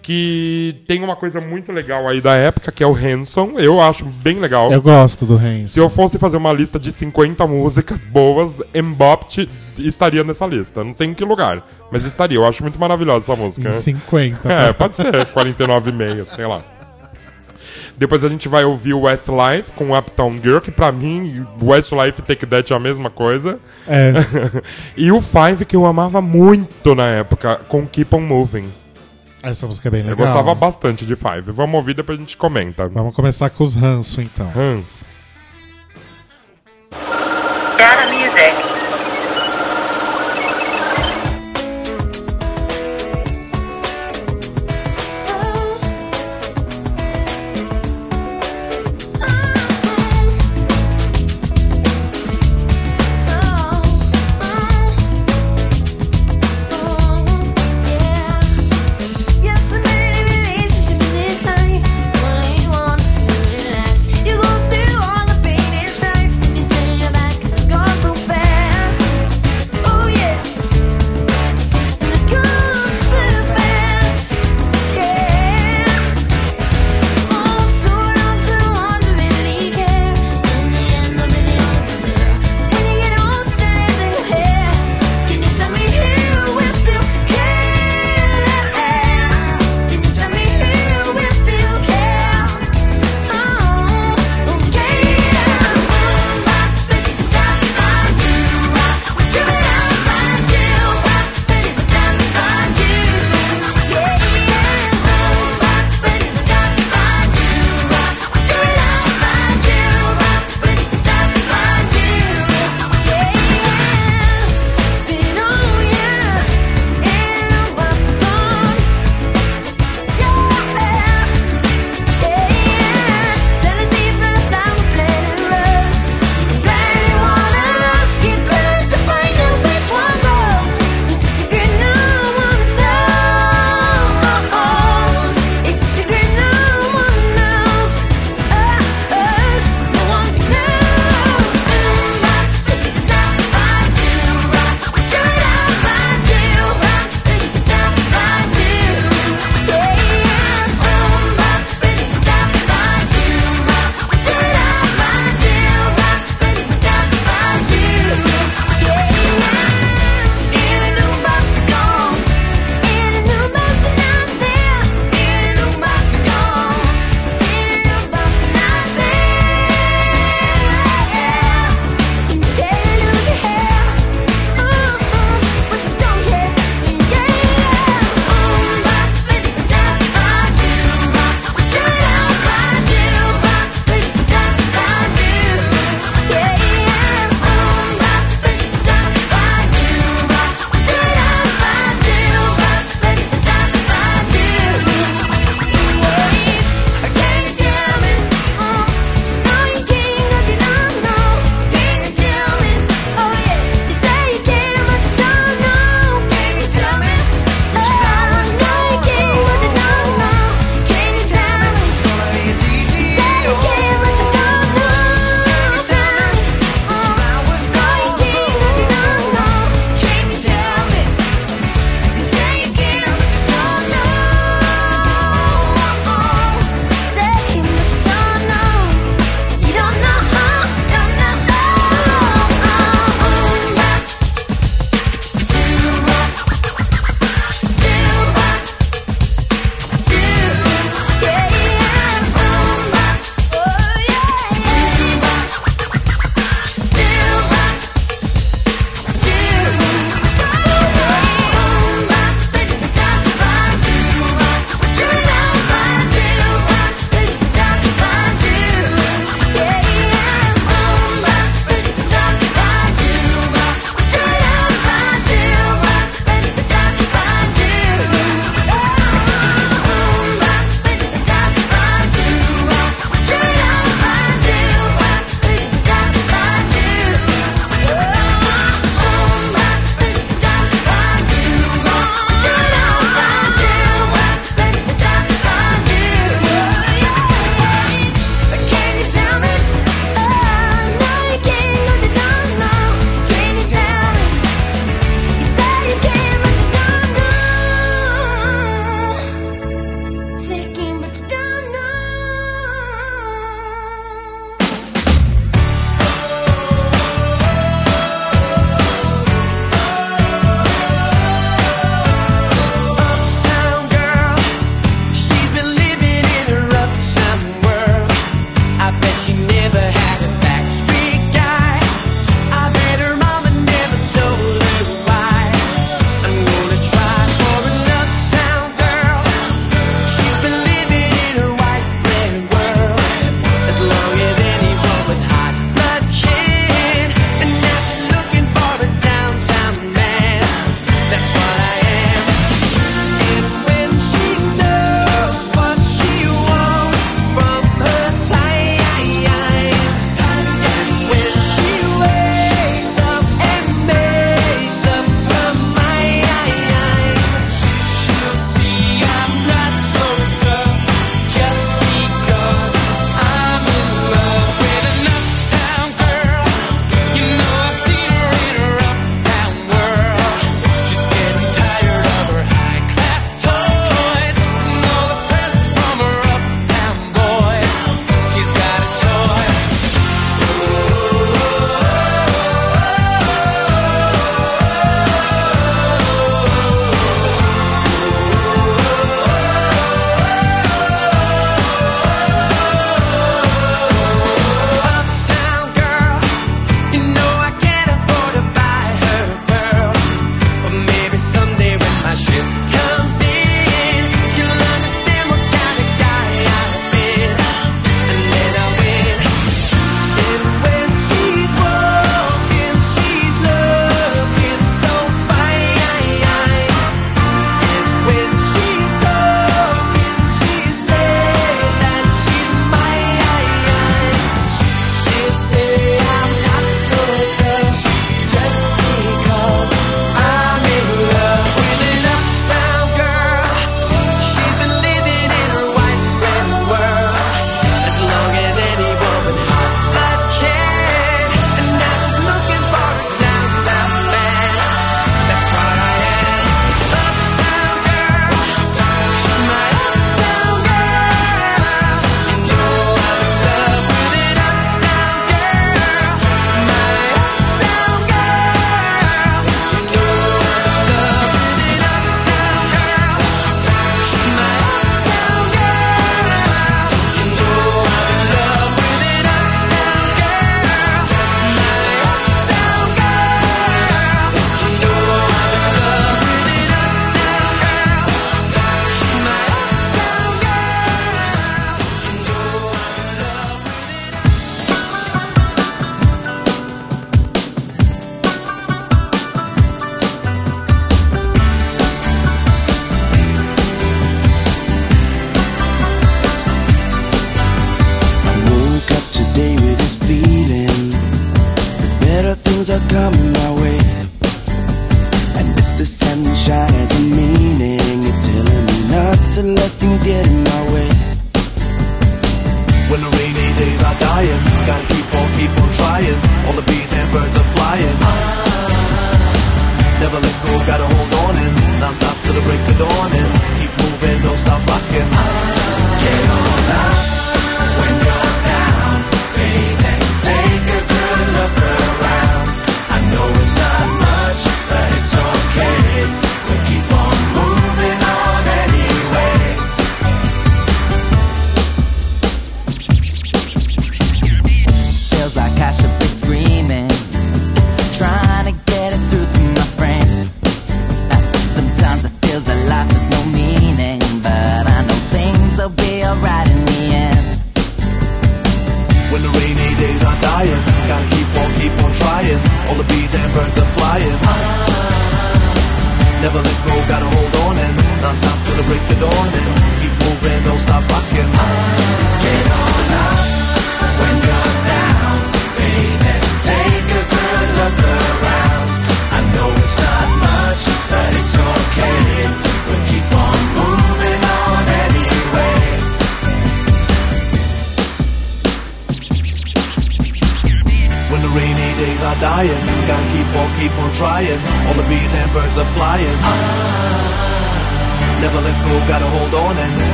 que 0.00 0.82
tem 0.86 1.02
uma 1.02 1.16
coisa 1.16 1.40
muito 1.40 1.72
legal 1.72 2.06
aí 2.06 2.20
da 2.20 2.34
época, 2.34 2.70
que 2.70 2.84
é 2.84 2.86
o 2.86 2.94
Hanson. 2.94 3.54
Eu 3.56 3.80
acho 3.80 4.04
bem 4.04 4.38
legal. 4.38 4.70
Eu 4.70 4.82
gosto 4.82 5.24
do 5.24 5.34
Renzo. 5.34 5.72
Se 5.72 5.80
eu 5.80 5.88
fosse 5.88 6.18
fazer 6.18 6.36
uma 6.36 6.52
lista 6.52 6.78
de 6.78 6.92
50 6.92 7.46
músicas 7.46 8.04
boas, 8.04 8.60
Mbopt 8.74 9.48
estaria 9.78 10.22
nessa 10.22 10.46
lista. 10.46 10.84
Não 10.84 10.92
sei 10.92 11.08
em 11.08 11.14
que 11.14 11.24
lugar, 11.24 11.66
mas 11.90 12.04
estaria. 12.04 12.36
Eu 12.36 12.46
acho 12.46 12.62
muito 12.62 12.78
maravilhosa 12.78 13.32
essa 13.32 13.42
música. 13.42 13.70
Em 13.70 13.72
50. 13.72 14.52
É, 14.52 14.72
pode 14.74 14.94
ser 14.94 15.10
49,5, 15.26 16.26
sei 16.26 16.46
lá. 16.46 16.62
Depois 17.96 18.24
a 18.24 18.28
gente 18.28 18.48
vai 18.48 18.64
ouvir 18.64 18.92
o 18.92 19.02
Westlife 19.02 19.72
com 19.72 19.96
Uptown 19.96 20.36
Girl, 20.42 20.58
que 20.58 20.70
pra 20.70 20.90
mim, 20.90 21.46
Westlife 21.62 22.20
e 22.20 22.22
Take 22.24 22.46
That 22.46 22.72
é 22.72 22.76
a 22.76 22.80
mesma 22.80 23.08
coisa. 23.08 23.58
É. 23.86 24.12
e 24.96 25.12
o 25.12 25.20
Five, 25.20 25.64
que 25.64 25.76
eu 25.76 25.86
amava 25.86 26.20
muito 26.20 26.94
na 26.94 27.06
época, 27.06 27.56
com 27.68 27.86
Keep 27.86 28.14
On 28.16 28.20
Moving. 28.20 28.68
Essa 29.42 29.66
música 29.66 29.88
é 29.88 29.90
bem 29.90 30.00
Eu 30.00 30.08
legal. 30.08 30.26
gostava 30.26 30.54
bastante 30.54 31.04
de 31.04 31.14
Five. 31.14 31.52
Vamos 31.52 31.76
ouvir, 31.76 31.94
depois 31.94 32.18
a 32.18 32.20
gente 32.20 32.36
comenta. 32.36 32.88
Vamos 32.88 33.14
começar 33.14 33.50
com 33.50 33.62
os 33.62 33.74
Ranço, 33.74 34.20
então. 34.20 34.50
Hans. 34.56 35.04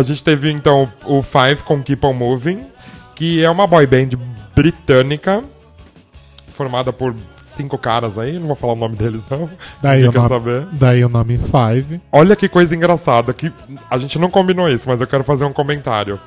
A 0.00 0.02
gente 0.02 0.24
teve 0.24 0.50
então 0.50 0.90
o 1.04 1.20
Five 1.20 1.62
com 1.62 1.82
Keep 1.82 2.06
On 2.06 2.14
Moving, 2.14 2.64
que 3.14 3.44
é 3.44 3.50
uma 3.50 3.66
boy 3.66 3.86
band 3.86 4.08
britânica 4.56 5.44
formada 6.54 6.90
por 6.90 7.14
cinco 7.54 7.76
caras 7.76 8.18
aí, 8.18 8.38
não 8.38 8.46
vou 8.46 8.56
falar 8.56 8.72
o 8.72 8.76
nome 8.76 8.96
deles 8.96 9.22
não. 9.28 9.50
Daí, 9.82 10.08
o, 10.08 10.10
nome, 10.10 10.28
saber. 10.28 10.66
daí 10.72 11.04
o 11.04 11.08
nome 11.10 11.36
Five. 11.36 12.00
Olha 12.10 12.34
que 12.34 12.48
coisa 12.48 12.74
engraçada, 12.74 13.34
que 13.34 13.52
a 13.90 13.98
gente 13.98 14.18
não 14.18 14.30
combinou 14.30 14.70
isso, 14.70 14.88
mas 14.88 15.02
eu 15.02 15.06
quero 15.06 15.22
fazer 15.22 15.44
um 15.44 15.52
comentário. 15.52 16.18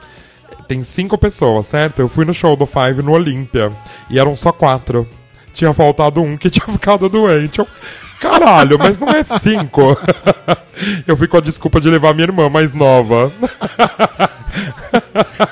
Tem 0.68 0.84
cinco 0.84 1.18
pessoas, 1.18 1.66
certo? 1.66 2.00
Eu 2.00 2.08
fui 2.08 2.26
no 2.26 2.34
show 2.34 2.56
do 2.56 2.68
Five 2.68 3.02
no 3.02 3.14
Olímpia 3.14 3.72
e 4.08 4.20
eram 4.20 4.36
só 4.36 4.52
quatro. 4.52 5.08
Tinha 5.52 5.74
faltado 5.74 6.22
um 6.22 6.38
que 6.38 6.48
tinha 6.52 6.68
ficado 6.68 7.10
doente. 7.10 7.58
Eu 7.58 7.68
Caralho, 8.24 8.80
mas 8.80 8.98
não 8.98 9.10
é 9.10 9.24
cinco. 9.24 9.98
Eu 11.06 11.16
fico 11.16 11.32
com 11.32 11.38
a 11.38 11.42
desculpa 11.42 11.80
de 11.80 11.90
levar 11.90 12.14
minha 12.14 12.26
irmã 12.26 12.50
mais 12.50 12.74
nova. 12.74 13.32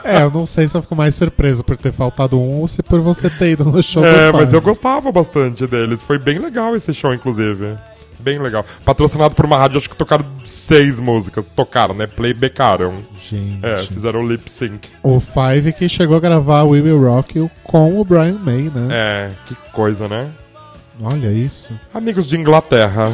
É, 0.04 0.24
eu 0.24 0.32
não 0.32 0.46
sei 0.46 0.68
se 0.68 0.76
eu 0.76 0.82
fico 0.82 0.96
mais 0.96 1.16
surpreso 1.16 1.64
por 1.64 1.78
ter 1.78 1.92
faltado 1.92 2.40
um 2.40 2.60
ou 2.60 2.68
se 2.68 2.82
por 2.84 3.00
você 3.00 3.30
ter 3.30 3.52
ido 3.52 3.64
no 3.66 3.82
show. 3.82 4.04
É, 4.04 4.32
mas 4.32 4.52
eu 4.52 4.62
gostava 4.62 5.12
bastante 5.12 5.66
deles. 5.68 6.04
Foi 6.04 6.18
bem 6.18 6.40
legal 6.40 6.76
esse 6.76 6.94
show, 6.94 7.14
inclusive. 7.14 7.78
Bem 8.20 8.40
legal. 8.40 8.64
Patrocinado 8.86 9.34
por 9.34 9.46
uma 9.46 9.58
rádio, 9.58 9.78
acho 9.78 9.90
que 9.90 9.96
tocaram 9.96 10.26
seis 10.44 11.00
músicas. 11.00 11.44
Tocaram, 11.56 11.96
né? 11.96 12.06
Playbackaram. 12.06 12.98
Gente. 13.20 13.66
É, 13.66 13.78
fizeram 13.80 14.22
o 14.22 14.28
lip 14.28 14.50
sync. 14.50 14.90
O 15.02 15.20
Five 15.20 15.74
que 15.74 15.90
chegou 15.90 16.18
a 16.18 16.20
gravar 16.20 16.64
We 16.64 16.82
Will 16.82 17.02
Rock 17.02 17.40
You 17.40 17.50
com 17.64 18.00
o 18.00 18.06
Brian 18.06 18.38
May, 18.38 18.70
né? 18.74 18.88
É, 18.92 19.32
que 19.46 19.56
coisa, 19.72 20.08
né? 20.08 20.30
Olha 21.04 21.32
isso. 21.32 21.74
Amigos 21.94 22.28
de 22.28 22.38
Inglaterra. 22.38 23.12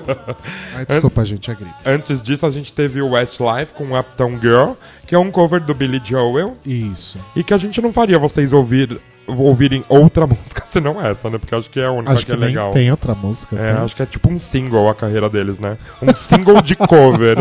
Ai, 0.76 0.86
desculpa, 0.86 1.24
gente, 1.24 1.50
é 1.50 1.54
gripe. 1.54 1.74
Antes 1.84 2.22
disso, 2.22 2.46
a 2.46 2.50
gente 2.50 2.72
teve 2.72 3.02
o 3.02 3.10
Westlife 3.10 3.74
com 3.74 3.98
Uptown 3.98 4.40
Girl, 4.40 4.72
que 5.06 5.14
é 5.14 5.18
um 5.18 5.30
cover 5.30 5.60
do 5.60 5.74
Billy 5.74 6.00
Joel. 6.02 6.56
Isso. 6.64 7.18
E 7.34 7.42
que 7.42 7.52
a 7.52 7.58
gente 7.58 7.80
não 7.80 7.92
faria 7.92 8.18
vocês 8.18 8.52
ouvir 8.52 9.00
ouvirem 9.26 9.84
outra 9.88 10.26
música 10.26 10.64
senão 10.64 11.00
essa, 11.04 11.30
né? 11.30 11.38
Porque 11.38 11.54
acho 11.54 11.70
que 11.70 11.80
é 11.80 11.86
a 11.86 11.92
única 11.92 12.12
acho 12.12 12.26
que, 12.26 12.32
é 12.32 12.36
que 12.36 12.42
é 12.42 12.46
legal. 12.46 12.72
Tem 12.72 12.90
outra 12.90 13.14
música. 13.14 13.56
É, 13.56 13.74
tem. 13.74 13.82
acho 13.82 13.96
que 13.96 14.02
é 14.02 14.06
tipo 14.06 14.30
um 14.30 14.38
single 14.38 14.88
a 14.88 14.94
carreira 14.94 15.28
deles, 15.28 15.58
né? 15.58 15.78
Um 16.02 16.14
single 16.14 16.60
de 16.62 16.76
cover. 16.76 17.38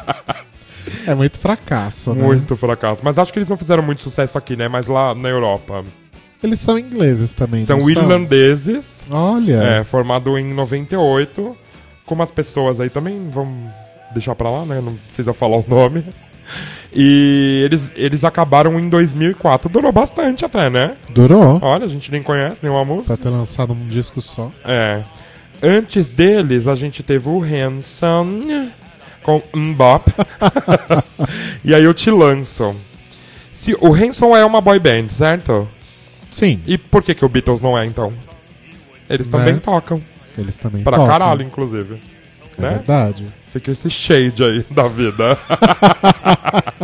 é 1.06 1.14
muito 1.14 1.38
fracasso, 1.38 2.14
né? 2.14 2.22
Muito 2.22 2.56
fracasso. 2.56 3.02
Mas 3.04 3.18
acho 3.18 3.32
que 3.32 3.38
eles 3.38 3.48
não 3.48 3.56
fizeram 3.56 3.82
muito 3.82 4.00
sucesso 4.00 4.36
aqui, 4.36 4.56
né? 4.56 4.68
Mas 4.68 4.88
lá 4.88 5.14
na 5.14 5.28
Europa. 5.28 5.84
Eles 6.44 6.60
são 6.60 6.78
ingleses 6.78 7.32
também, 7.32 7.62
São 7.62 7.88
irlandeses. 7.88 9.06
Olha, 9.10 9.54
É, 9.62 9.84
formado 9.84 10.38
em 10.38 10.52
98. 10.52 11.56
Como 12.04 12.22
as 12.22 12.30
pessoas 12.30 12.80
aí 12.80 12.90
também, 12.90 13.30
vamos 13.30 13.70
deixar 14.12 14.34
pra 14.34 14.50
lá, 14.50 14.66
né? 14.66 14.78
Não 14.78 14.94
precisa 14.94 15.32
falar 15.32 15.56
o 15.56 15.64
nome. 15.66 16.04
E 16.92 17.62
eles, 17.64 17.90
eles 17.96 18.24
acabaram 18.24 18.78
em 18.78 18.90
2004. 18.90 19.70
Durou 19.70 19.90
bastante 19.90 20.44
até, 20.44 20.68
né? 20.68 20.96
durou 21.08 21.58
Olha, 21.62 21.86
a 21.86 21.88
gente 21.88 22.12
nem 22.12 22.22
conhece 22.22 22.60
nenhuma 22.62 22.84
música. 22.84 23.16
pra 23.16 23.24
ter 23.24 23.30
lançado 23.30 23.72
um 23.72 23.86
disco 23.86 24.20
só. 24.20 24.50
É. 24.66 25.02
Antes 25.62 26.06
deles, 26.06 26.68
a 26.68 26.74
gente 26.74 27.02
teve 27.02 27.26
o 27.26 27.42
Hanson 27.42 28.68
com 29.22 29.42
Mbop. 29.54 30.12
e 31.64 31.74
aí 31.74 31.84
eu 31.84 31.94
te 31.94 32.10
lanço. 32.10 32.76
Se, 33.50 33.74
o 33.80 33.94
Hanson 33.94 34.36
é 34.36 34.44
uma 34.44 34.60
boy 34.60 34.78
band, 34.78 35.08
certo? 35.08 35.66
Sim, 36.34 36.60
E 36.66 36.76
por 36.76 37.00
que, 37.00 37.14
que 37.14 37.24
o 37.24 37.28
Beatles 37.28 37.60
não 37.60 37.78
é, 37.78 37.86
então? 37.86 38.12
Eles 39.08 39.28
também 39.28 39.54
Né? 39.54 39.60
tocam. 39.60 40.02
eles 40.36 40.56
também 40.58 40.82
Pra 40.82 40.94
tocam. 40.96 41.06
caralho, 41.06 41.42
inclusive. 41.42 42.00
É 42.58 42.60
né? 42.60 42.70
verdade. 42.70 43.32
Fica 43.52 43.70
esse 43.70 43.88
shade 43.88 44.42
aí 44.42 44.66
da 44.72 44.88
vida. 44.88 45.38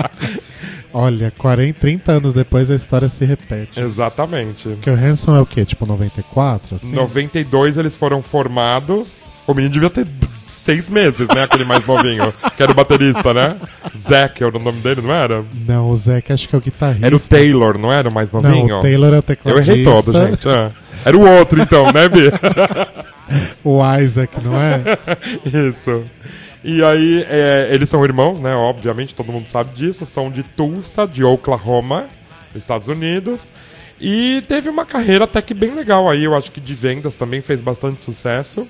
Olha, 0.92 1.30
40, 1.36 1.78
30 1.80 2.12
anos 2.12 2.32
depois 2.32 2.70
a 2.70 2.74
história 2.74 3.08
se 3.08 3.24
repete. 3.24 3.78
Exatamente. 3.78 4.68
Porque 4.70 4.90
o 4.90 4.94
Hanson 4.94 5.36
é 5.36 5.40
o 5.40 5.46
quê? 5.46 5.64
Tipo 5.64 5.86
94? 5.86 6.72
Em 6.72 6.76
Assim? 6.76 6.92
92 6.94 7.76
eles 7.76 7.96
foram 7.96 8.22
formados. 8.22 9.20
O 9.46 9.54
menino 9.54 9.72
devia 9.72 9.90
ter 9.90 10.06
seis 10.70 10.88
meses, 10.88 11.26
né? 11.34 11.42
Aquele 11.42 11.64
mais 11.64 11.84
novinho. 11.86 12.32
que 12.56 12.62
era 12.62 12.70
o 12.70 12.74
baterista, 12.74 13.34
né? 13.34 13.56
Zack 13.96 14.42
era 14.42 14.56
o 14.56 14.60
nome 14.60 14.80
dele, 14.80 15.00
não 15.02 15.12
era? 15.12 15.44
Não, 15.66 15.90
o 15.90 15.96
Zac 15.96 16.32
acho 16.32 16.48
que 16.48 16.54
é 16.54 16.58
o 16.58 16.60
guitarrista. 16.60 17.06
Era 17.06 17.16
o 17.16 17.20
Taylor, 17.20 17.78
não 17.78 17.92
era 17.92 18.08
o 18.08 18.12
mais 18.12 18.30
novinho? 18.30 18.68
Não, 18.68 18.78
o 18.78 18.82
Taylor 18.82 19.08
é 19.12 19.16
o 19.16 19.18
Eu 19.18 19.22
tecladista. 19.22 19.72
errei 19.72 19.84
todo, 19.84 20.12
gente. 20.12 20.48
é. 20.48 20.70
Era 21.04 21.16
o 21.16 21.28
outro, 21.38 21.60
então, 21.60 21.92
né, 21.92 22.08
Bi? 22.08 22.30
O 23.62 23.80
Isaac, 24.00 24.40
não 24.42 24.56
é? 24.60 24.82
Isso. 25.68 26.02
E 26.64 26.82
aí, 26.82 27.24
é, 27.28 27.68
eles 27.70 27.88
são 27.88 28.04
irmãos, 28.04 28.40
né? 28.40 28.52
Obviamente, 28.56 29.14
todo 29.14 29.30
mundo 29.30 29.48
sabe 29.48 29.70
disso. 29.72 30.04
São 30.04 30.28
de 30.30 30.42
Tulsa, 30.42 31.06
de 31.06 31.22
Oklahoma, 31.22 32.06
Estados 32.56 32.88
Unidos. 32.88 33.52
E 34.00 34.42
teve 34.48 34.68
uma 34.68 34.84
carreira 34.84 35.24
até 35.24 35.40
que 35.40 35.54
bem 35.54 35.72
legal 35.74 36.10
aí. 36.10 36.24
Eu 36.24 36.36
acho 36.36 36.50
que 36.50 36.60
de 36.60 36.74
vendas 36.74 37.14
também 37.14 37.40
fez 37.40 37.60
bastante 37.60 38.00
sucesso. 38.00 38.66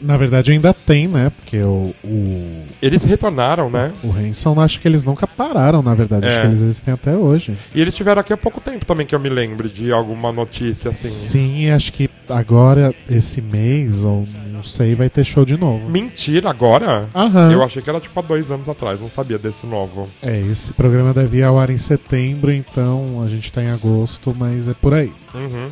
Na 0.00 0.16
verdade 0.16 0.52
ainda 0.52 0.74
tem, 0.74 1.08
né? 1.08 1.30
Porque 1.30 1.58
o, 1.58 1.94
o, 2.04 2.64
Eles 2.82 3.04
retornaram, 3.04 3.70
né? 3.70 3.92
o 4.02 4.12
Hanson, 4.12 4.60
acho 4.60 4.80
que 4.80 4.88
eles 4.88 5.04
nunca 5.04 5.26
pararam, 5.26 5.82
na 5.82 5.94
verdade. 5.94 6.26
É. 6.26 6.28
Acho 6.28 6.40
que 6.40 6.46
eles 6.48 6.62
existem 6.62 6.94
até 6.94 7.16
hoje. 7.16 7.56
E 7.74 7.80
eles 7.80 7.94
tiveram 7.94 8.20
aqui 8.20 8.32
há 8.32 8.36
pouco 8.36 8.60
tempo 8.60 8.84
também 8.84 9.06
que 9.06 9.14
eu 9.14 9.20
me 9.20 9.28
lembre 9.28 9.68
de 9.68 9.92
alguma 9.92 10.32
notícia 10.32 10.90
assim. 10.90 11.08
Sim, 11.08 11.70
acho 11.70 11.92
que 11.92 12.10
agora, 12.28 12.94
esse 13.08 13.40
mês, 13.40 14.04
ou 14.04 14.24
não 14.52 14.62
sei, 14.62 14.94
vai 14.94 15.08
ter 15.08 15.24
show 15.24 15.44
de 15.44 15.58
novo. 15.58 15.88
Mentira, 15.88 16.50
agora? 16.50 17.08
Aham. 17.14 17.52
Eu 17.52 17.62
achei 17.62 17.82
que 17.82 17.88
era 17.88 18.00
tipo 18.00 18.18
há 18.18 18.22
dois 18.22 18.50
anos 18.50 18.68
atrás, 18.68 19.00
não 19.00 19.08
sabia 19.08 19.38
desse 19.38 19.66
novo. 19.66 20.08
É, 20.22 20.38
esse 20.40 20.72
programa 20.72 21.12
deve 21.14 21.38
ir 21.38 21.42
ao 21.42 21.58
ar 21.58 21.70
em 21.70 21.76
setembro, 21.76 22.52
então 22.52 23.22
a 23.24 23.28
gente 23.28 23.52
tá 23.52 23.62
em 23.62 23.70
agosto, 23.70 24.34
mas 24.36 24.68
é 24.68 24.74
por 24.74 24.94
aí. 24.94 25.12
Uhum. 25.34 25.68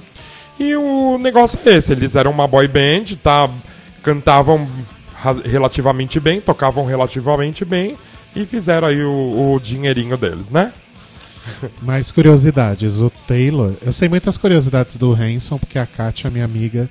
E 0.58 0.76
o 0.76 1.18
negócio 1.18 1.58
é 1.66 1.70
esse, 1.70 1.92
eles 1.92 2.14
eram 2.14 2.30
uma 2.30 2.46
boy 2.46 2.68
band, 2.68 3.16
tá? 3.22 3.50
Cantavam 4.04 4.68
relativamente 5.44 6.20
bem, 6.20 6.40
tocavam 6.40 6.84
relativamente 6.84 7.64
bem 7.64 7.96
e 8.36 8.44
fizeram 8.44 8.88
aí 8.88 9.02
o, 9.02 9.54
o 9.54 9.60
dinheirinho 9.60 10.16
deles, 10.16 10.50
né? 10.50 10.72
Mais 11.82 12.10
curiosidades, 12.12 13.00
o 13.00 13.10
Taylor. 13.26 13.72
Eu 13.84 13.92
sei 13.92 14.08
muitas 14.08 14.36
curiosidades 14.36 14.96
do 14.96 15.12
Hanson, 15.12 15.58
porque 15.58 15.78
a 15.78 15.86
Kátia, 15.86 16.30
minha 16.30 16.44
amiga, 16.44 16.88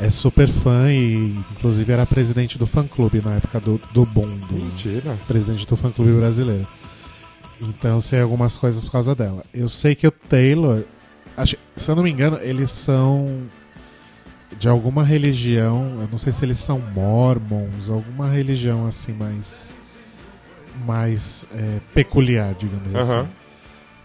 é 0.00 0.10
super 0.10 0.48
fã 0.48 0.90
e 0.90 1.36
inclusive 1.52 1.92
era 1.92 2.04
presidente 2.04 2.58
do 2.58 2.66
fã 2.66 2.86
clube 2.86 3.22
na 3.24 3.34
época 3.36 3.60
do, 3.60 3.80
do 3.92 4.04
boom, 4.04 4.36
do 4.48 4.54
Mentira. 4.54 5.16
presidente 5.26 5.66
do 5.66 5.76
fã 5.76 5.90
clube 5.90 6.12
brasileiro. 6.12 6.66
Então 7.60 7.96
eu 7.96 8.02
sei 8.02 8.20
algumas 8.20 8.58
coisas 8.58 8.82
por 8.84 8.90
causa 8.90 9.14
dela. 9.14 9.44
Eu 9.54 9.68
sei 9.68 9.94
que 9.94 10.06
o 10.06 10.10
Taylor, 10.10 10.82
acho- 11.36 11.56
se 11.76 11.90
eu 11.90 11.94
não 11.96 12.02
me 12.02 12.10
engano, 12.10 12.38
eles 12.42 12.70
são 12.70 13.28
de 14.58 14.68
alguma 14.68 15.04
religião, 15.04 15.98
eu 16.00 16.08
não 16.10 16.18
sei 16.18 16.32
se 16.32 16.44
eles 16.44 16.58
são 16.58 16.78
mormons, 16.78 17.90
alguma 17.90 18.28
religião 18.28 18.86
assim 18.86 19.12
mais 19.12 19.74
mais 20.84 21.46
é, 21.52 21.80
peculiar, 21.94 22.54
digamos 22.54 22.94
Aham. 22.94 23.20
assim. 23.20 23.28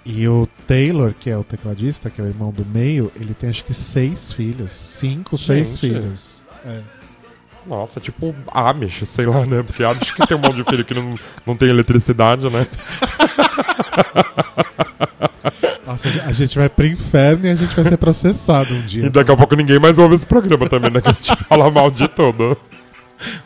E 0.06 0.28
o 0.28 0.48
Taylor, 0.68 1.14
que 1.14 1.30
é 1.30 1.38
o 1.38 1.44
tecladista, 1.44 2.10
que 2.10 2.22
é 2.22 2.24
o 2.24 2.28
irmão 2.28 2.52
do 2.52 2.66
meio, 2.66 3.12
ele 3.16 3.34
tem 3.34 3.50
acho 3.50 3.64
que 3.64 3.74
seis 3.74 4.32
filhos. 4.32 4.72
Cinco, 4.72 5.38
seis 5.38 5.72
Gente. 5.72 5.80
filhos. 5.82 6.42
É. 6.66 6.82
Nossa, 7.66 8.00
tipo 8.00 8.34
Amish, 8.48 9.06
sei 9.06 9.26
lá, 9.26 9.46
né? 9.46 9.62
Porque 9.62 9.84
Amish 9.84 10.12
que 10.12 10.26
tem 10.26 10.38
um 10.38 10.40
monte 10.40 10.56
de 10.56 10.64
filho 10.64 10.86
que 10.86 10.94
não, 10.94 11.16
não 11.46 11.56
tem 11.56 11.70
eletricidade, 11.70 12.50
né? 12.50 12.66
Nossa, 16.06 16.24
a 16.24 16.32
gente 16.34 16.58
vai 16.58 16.70
pro 16.70 16.86
inferno 16.86 17.46
e 17.46 17.50
a 17.50 17.56
gente 17.56 17.76
vai 17.76 17.86
ser 17.86 17.98
processado 17.98 18.74
um 18.74 18.82
dia. 18.82 19.06
E 19.06 19.10
daqui 19.10 19.32
a 19.32 19.36
pouco 19.38 19.56
ninguém 19.56 19.80
mais 19.80 19.98
ouve 19.98 20.16
esse 20.16 20.26
programa 20.26 20.68
também, 20.70 20.92
né? 20.92 21.02
Que 21.02 21.10
a 21.10 21.14
gente 21.14 21.36
fala 21.48 21.70
mal 21.70 21.90
de 21.92 22.08
tudo. 22.08 22.58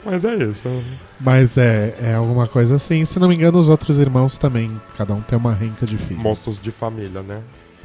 Mas 0.06 0.24
é 0.24 0.36
isso. 0.36 0.84
Mas 1.20 1.58
é, 1.58 1.96
é 2.02 2.14
alguma 2.14 2.48
coisa 2.48 2.76
assim. 2.76 3.04
Se 3.06 3.20
não 3.20 3.28
me 3.28 3.36
engano, 3.36 3.58
os 3.58 3.70
outros 3.70 4.00
irmãos 4.00 4.38
também. 4.38 4.70
Cada 4.98 5.14
um 5.14 5.22
tem 5.22 5.38
uma 5.38 5.54
renca 5.54 5.86
de 5.86 5.98
filhos. 5.98 6.22
Moços 6.22 6.60
de 6.62 6.72
família, 6.72 7.22
né? 7.24 7.42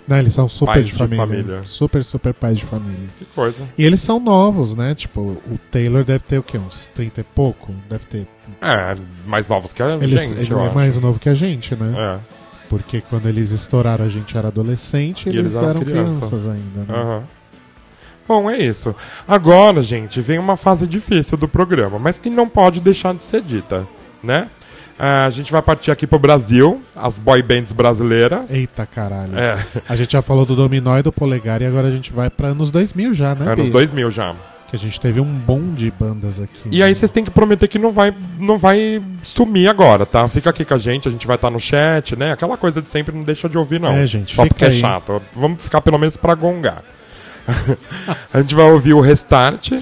Não, 0.06 0.16
eles 0.18 0.32
são 0.32 0.48
super 0.48 0.72
Pais 0.74 0.86
de, 0.86 0.92
de 0.92 0.98
família. 0.98 1.26
família. 1.26 1.62
Super, 1.66 2.02
super 2.02 2.32
pais 2.32 2.56
de 2.58 2.64
família. 2.64 3.08
Que 3.18 3.26
coisa. 3.26 3.62
E 3.76 3.84
eles 3.84 4.00
são 4.00 4.18
novos, 4.18 4.74
né? 4.74 4.94
Tipo, 4.94 5.20
o 5.20 5.58
Taylor 5.70 6.02
deve 6.02 6.20
ter 6.20 6.38
o 6.38 6.42
quê? 6.42 6.56
Uns 6.56 6.86
30 6.94 7.20
e 7.20 7.24
pouco? 7.24 7.74
Deve 7.90 8.06
ter. 8.06 8.26
É, 8.62 8.96
mais 9.26 9.46
novos 9.46 9.74
que 9.74 9.82
a 9.82 9.96
Eles, 9.96 10.10
gente, 10.22 10.40
ele 10.40 10.54
é 10.54 10.64
acho. 10.66 10.74
mais 10.74 10.98
novo 10.98 11.18
que 11.18 11.28
a 11.28 11.34
gente, 11.34 11.74
né? 11.76 11.94
É. 11.94 12.37
Porque 12.68 13.00
quando 13.00 13.28
eles 13.28 13.50
estouraram, 13.50 14.04
a 14.04 14.08
gente 14.08 14.36
era 14.36 14.48
adolescente 14.48 15.26
e 15.26 15.28
eles, 15.30 15.40
eles 15.40 15.54
eram 15.56 15.68
eram 15.70 15.80
criança. 15.80 16.26
crianças 16.26 16.46
ainda, 16.46 16.80
né? 16.80 16.86
Aham. 16.98 17.22
Bom, 18.26 18.50
é 18.50 18.58
isso. 18.58 18.94
Agora, 19.26 19.80
gente, 19.82 20.20
vem 20.20 20.38
uma 20.38 20.56
fase 20.56 20.86
difícil 20.86 21.38
do 21.38 21.48
programa, 21.48 21.98
mas 21.98 22.18
que 22.18 22.28
não 22.28 22.46
pode 22.46 22.78
deixar 22.80 23.14
de 23.14 23.22
ser 23.22 23.40
dita, 23.40 23.86
né? 24.22 24.48
Ah, 24.98 25.24
a 25.26 25.30
gente 25.30 25.50
vai 25.52 25.62
partir 25.62 25.90
aqui 25.92 26.06
pro 26.06 26.18
Brasil, 26.18 26.82
as 26.94 27.18
boy 27.18 27.40
bands 27.42 27.72
brasileiras. 27.72 28.50
Eita 28.50 28.84
caralho. 28.84 29.38
É, 29.38 29.56
A 29.88 29.94
gente 29.96 30.12
já 30.12 30.20
falou 30.20 30.44
do 30.44 30.54
Dominó 30.56 30.98
e 30.98 31.02
do 31.02 31.12
Polegar 31.12 31.62
e 31.62 31.66
agora 31.66 31.86
a 31.88 31.90
gente 31.90 32.12
vai 32.12 32.28
pra 32.28 32.48
anos 32.48 32.70
2000 32.70 33.14
já, 33.14 33.34
né? 33.34 33.50
anos 33.52 33.66
Bi? 33.66 33.72
2000 33.72 34.10
já. 34.10 34.34
Que 34.70 34.76
a 34.76 34.78
gente 34.78 35.00
teve 35.00 35.18
um 35.18 35.24
bom 35.24 35.72
de 35.72 35.90
bandas 35.90 36.38
aqui. 36.40 36.68
E 36.70 36.82
aí 36.82 36.94
vocês 36.94 37.10
têm 37.10 37.24
que 37.24 37.30
prometer 37.30 37.66
que 37.68 37.78
não 37.78 37.90
vai, 37.90 38.14
não 38.38 38.58
vai 38.58 39.02
sumir 39.22 39.66
agora, 39.66 40.04
tá? 40.04 40.28
Fica 40.28 40.50
aqui 40.50 40.62
com 40.62 40.74
a 40.74 40.78
gente, 40.78 41.08
a 41.08 41.10
gente 41.10 41.26
vai 41.26 41.36
estar 41.36 41.50
no 41.50 41.58
chat, 41.58 42.14
né? 42.14 42.32
Aquela 42.32 42.54
coisa 42.58 42.82
de 42.82 42.88
sempre, 42.90 43.14
não 43.16 43.22
deixa 43.22 43.48
de 43.48 43.56
ouvir, 43.56 43.80
não. 43.80 43.92
É, 43.92 44.06
gente, 44.06 44.34
Só 44.36 44.44
porque 44.46 44.66
é 44.66 44.68
aí. 44.68 44.74
chato. 44.78 45.22
Vamos 45.32 45.62
ficar 45.64 45.80
pelo 45.80 45.98
menos 45.98 46.18
pra 46.18 46.34
gongar. 46.34 46.82
a 48.32 48.40
gente 48.42 48.54
vai 48.54 48.70
ouvir 48.70 48.92
o 48.92 49.00
Restart 49.00 49.72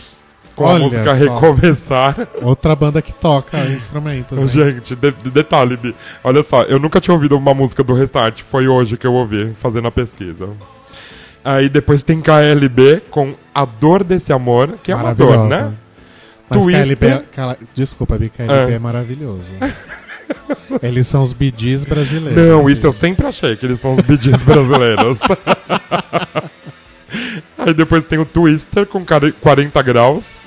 com 0.54 0.64
Olha 0.64 0.76
a 0.76 0.78
música 0.78 1.04
só. 1.04 1.12
Recomeçar. 1.34 2.28
Outra 2.40 2.76
banda 2.76 3.02
que 3.02 3.12
toca 3.12 3.58
instrumentos. 3.66 4.38
hein? 4.38 4.46
Gente, 4.48 4.94
de- 4.94 5.10
de- 5.10 5.30
detalhe, 5.30 5.76
Bi. 5.76 5.96
olha 6.22 6.44
só, 6.44 6.62
eu 6.62 6.78
nunca 6.78 7.00
tinha 7.00 7.12
ouvido 7.12 7.36
uma 7.36 7.52
música 7.52 7.82
do 7.82 7.92
Restart, 7.92 8.42
foi 8.42 8.68
hoje 8.68 8.96
que 8.96 9.06
eu 9.06 9.12
ouvi, 9.14 9.52
fazendo 9.54 9.88
a 9.88 9.90
pesquisa. 9.90 10.48
Aí 11.48 11.68
depois 11.68 12.02
tem 12.02 12.20
KLB 12.20 13.02
com 13.08 13.34
A 13.54 13.64
Dor 13.64 14.02
Desse 14.02 14.32
Amor, 14.32 14.78
que 14.82 14.90
é 14.90 14.96
uma 14.96 15.14
dor, 15.14 15.46
né? 15.48 15.72
Mas 16.50 16.60
Twister. 16.62 16.96
KLB, 16.98 17.06
é- 17.52 17.56
desculpa, 17.74 18.18
Bi, 18.18 18.28
KLB 18.28 18.72
É. 18.72 18.74
é 18.74 18.78
maravilhoso. 18.80 19.46
Eles 20.82 21.06
são 21.06 21.22
os 21.22 21.32
BDs 21.32 21.84
brasileiros. 21.84 22.36
Não, 22.42 22.68
isso 22.68 22.84
eu 22.86 22.90
sempre 22.90 23.26
achei, 23.28 23.54
que 23.56 23.64
eles 23.64 23.78
são 23.78 23.94
os 23.94 24.00
BDs 24.02 24.42
brasileiros. 24.42 25.20
Aí 27.58 27.72
depois 27.74 28.04
tem 28.04 28.18
o 28.18 28.24
Twister 28.24 28.84
com 28.86 29.04
care- 29.04 29.32
40 29.32 29.80
graus. 29.82 30.40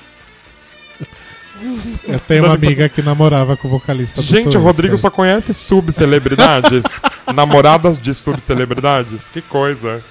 Eu 2.08 2.18
tenho 2.20 2.44
uma 2.44 2.54
amiga 2.54 2.88
que 2.88 3.02
namorava 3.02 3.56
com 3.56 3.68
o 3.68 3.70
vocalista 3.70 4.16
do 4.20 4.22
Gente, 4.22 4.40
o 4.40 4.42
Twister. 4.44 4.62
Rodrigo 4.62 4.96
só 4.96 5.10
conhece 5.10 5.52
subcelebridades? 5.52 6.82
Namoradas 7.34 7.98
de 7.98 8.14
subcelebridades? 8.14 9.28
Que 9.30 9.42
coisa. 9.42 10.02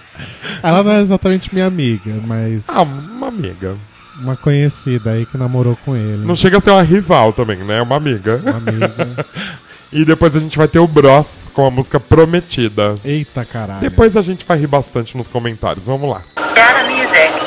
Ela 0.61 0.83
não 0.83 0.91
é 0.91 1.01
exatamente 1.01 1.53
minha 1.53 1.65
amiga, 1.65 2.13
mas. 2.25 2.65
Ah, 2.67 2.81
uma 2.81 3.27
amiga. 3.27 3.75
Uma 4.19 4.35
conhecida 4.35 5.11
aí 5.11 5.25
que 5.25 5.37
namorou 5.37 5.77
com 5.85 5.95
ele. 5.95 6.25
Não 6.25 6.35
chega 6.35 6.57
a 6.57 6.59
ser 6.59 6.71
uma 6.71 6.81
rival 6.83 7.31
também, 7.31 7.57
né? 7.59 7.77
É 7.77 7.81
uma 7.81 7.95
amiga. 7.95 8.41
Uma 8.43 8.57
amiga. 8.57 9.25
E 9.91 10.05
depois 10.05 10.35
a 10.35 10.39
gente 10.39 10.55
vai 10.55 10.67
ter 10.67 10.77
o 10.77 10.87
Bros 10.87 11.49
com 11.51 11.65
a 11.65 11.71
música 11.71 11.99
Prometida. 11.99 12.95
Eita 13.03 13.43
caralho. 13.43 13.81
Depois 13.81 14.15
a 14.15 14.21
gente 14.21 14.45
vai 14.45 14.59
rir 14.59 14.67
bastante 14.67 15.17
nos 15.17 15.27
comentários. 15.27 15.87
Vamos 15.87 16.07
lá. 16.07 16.21
Cara 16.53 16.83
Music. 16.83 17.38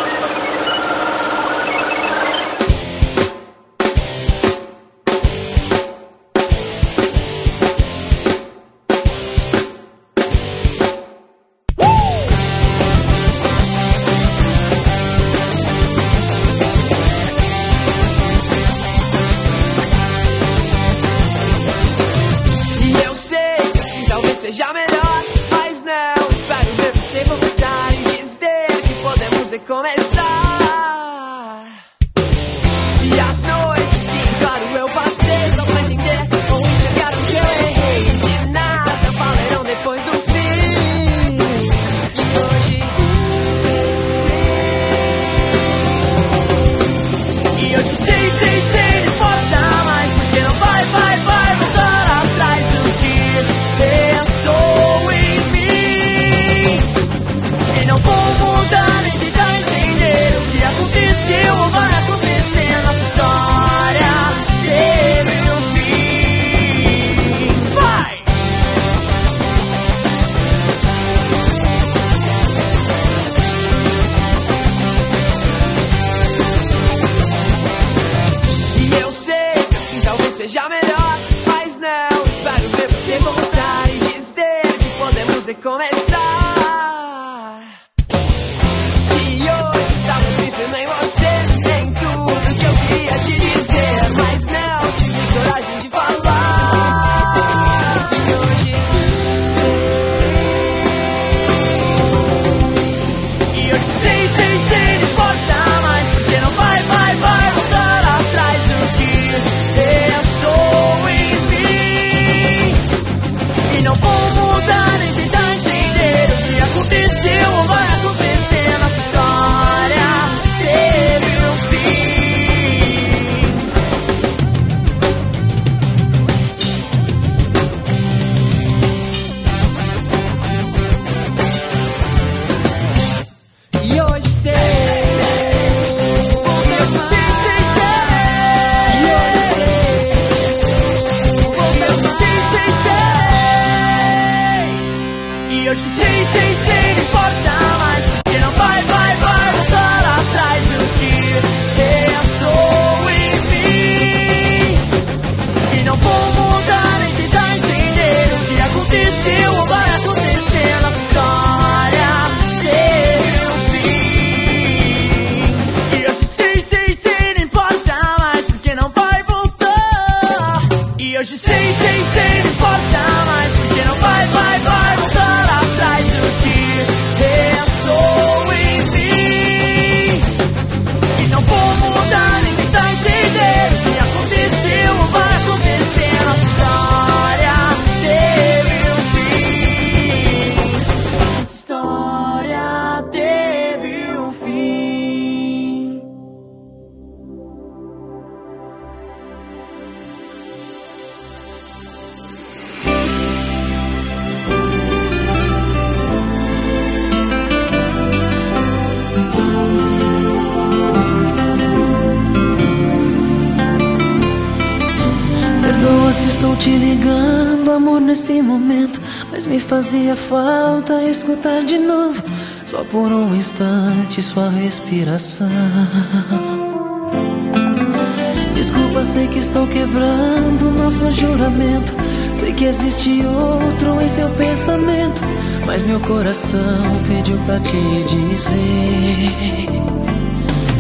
Desculpa, 228.54 229.04
sei 229.04 229.26
que 229.26 229.40
estou 229.40 229.66
quebrando 229.66 230.70
nosso 230.78 231.10
juramento. 231.10 231.92
Sei 232.34 232.52
que 232.52 232.66
existe 232.66 233.24
outro 233.26 234.00
em 234.00 234.08
seu 234.08 234.30
pensamento. 234.30 235.20
Mas 235.66 235.82
meu 235.82 235.98
coração 236.00 236.60
pediu 237.08 237.36
pra 237.38 237.58
te 237.60 238.04
dizer: 238.04 239.66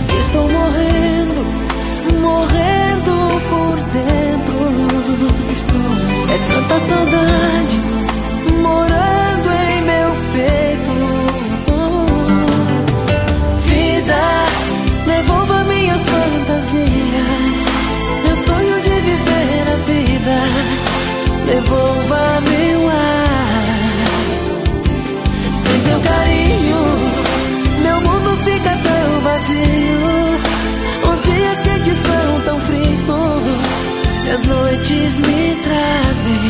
que 0.08 0.16
Estou 0.20 0.48
morrendo, 0.48 1.44
morrendo 2.20 3.40
por 3.50 3.76
dentro. 3.90 4.70
Estou, 5.52 5.80
é 6.32 6.38
tanta 6.54 6.78
saudade. 6.78 7.41
noites 34.82 35.18
me 35.20 35.56
trazem 35.62 36.40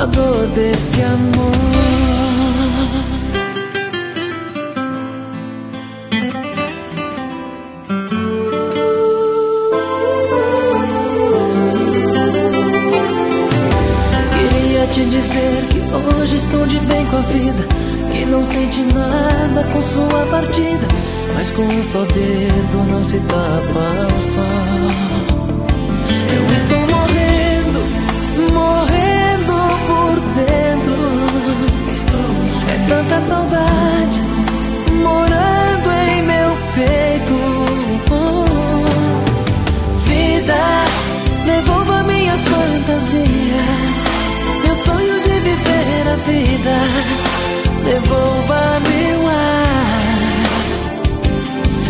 a 0.00 0.06
dor 0.06 0.46
desse 0.48 1.02
amor. 1.02 1.52
te 14.90 15.06
dizer 15.06 15.64
que 15.70 15.80
hoje 16.20 16.36
estou 16.36 16.66
de 16.66 16.78
bem 16.80 17.06
com 17.06 17.16
a 17.16 17.20
vida, 17.20 17.66
que 18.10 18.26
não 18.26 18.42
sente 18.42 18.82
nada 18.92 19.64
com 19.72 19.80
sua 19.80 20.26
partida, 20.30 20.86
mas 21.34 21.50
com 21.50 21.62
um 21.62 21.82
só 21.82 22.00
dedo 22.00 22.90
não 22.90 23.02
se 23.02 23.16
tapa 23.20 24.14
o 24.18 24.20
sol. 24.20 25.22
Eu 26.36 26.54
estou 26.54 26.91
tanta 33.12 33.20
saudade 33.20 34.20
morando 35.02 35.90
em 36.08 36.22
meu 36.22 36.56
peito. 36.74 37.38
Vida 40.06 40.62
devolva 41.44 42.02
minhas 42.04 42.40
fantasias, 42.40 44.00
meu 44.64 44.74
sonho 44.74 45.20
de 45.20 45.40
viver 45.40 46.08
a 46.08 46.16
vida. 46.16 46.78
Devolva 47.84 48.80
meu 48.88 49.28
ar. 49.28 50.12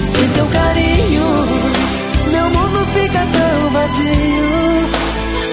Sem 0.05 0.29
teu 0.31 0.47
carinho, 0.47 1.27
meu 2.33 2.51
mundo 2.51 2.87
fica 2.95 3.27
tão 3.33 3.71
vazio. 3.71 4.53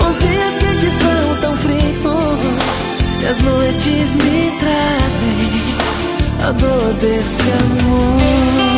Os 0.10 0.20
dias 0.20 0.58
quentes 0.58 0.94
são 0.94 1.36
tão 1.41 1.58
frios 1.58 2.89
e 3.22 3.26
as 3.26 3.40
noites 3.40 4.16
me 4.16 4.58
trazem 4.60 6.48
a 6.48 6.52
dor 6.52 6.94
desse 6.96 7.50
amor. 7.52 8.69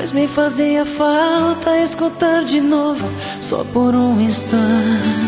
Mas 0.00 0.12
me 0.12 0.26
fazia 0.26 0.86
falta 0.86 1.78
escutar 1.78 2.42
de 2.42 2.58
novo, 2.58 3.06
só 3.38 3.62
por 3.64 3.94
um 3.94 4.18
instante. 4.18 5.19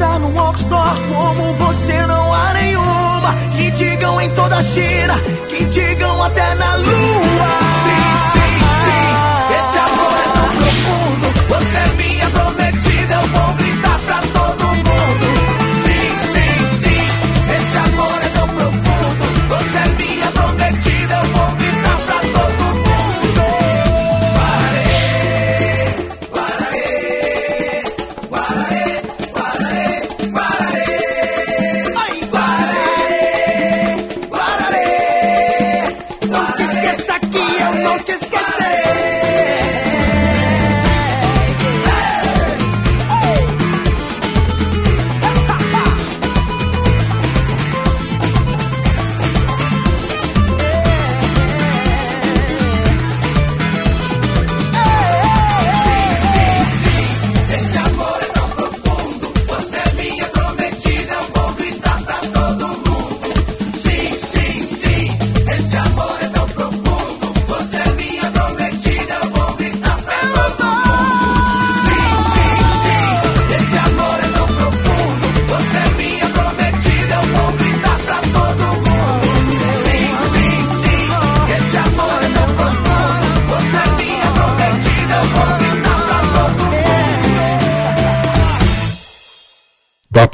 No 0.00 0.18
num 0.18 0.40
outdoor 0.40 0.96
como 1.12 1.52
você 1.56 2.06
não 2.06 2.34
há 2.34 2.54
nenhuma. 2.54 3.34
Que 3.54 3.70
digam 3.70 4.18
em 4.18 4.30
toda 4.30 4.56
a 4.56 4.62
China, 4.62 5.14
que 5.46 5.62
digam 5.66 6.24
até 6.24 6.54
na 6.54 6.76
lua. 6.76 7.29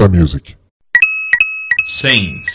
music. 0.08 0.56
Same. 1.86 2.45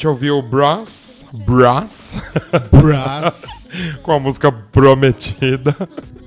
gente 0.00 0.08
ouviu 0.08 0.40
Brass, 0.40 1.26
Brass, 1.46 2.16
Brass, 2.72 3.68
com 4.02 4.12
a 4.12 4.18
música 4.18 4.50
Prometida, 4.50 5.76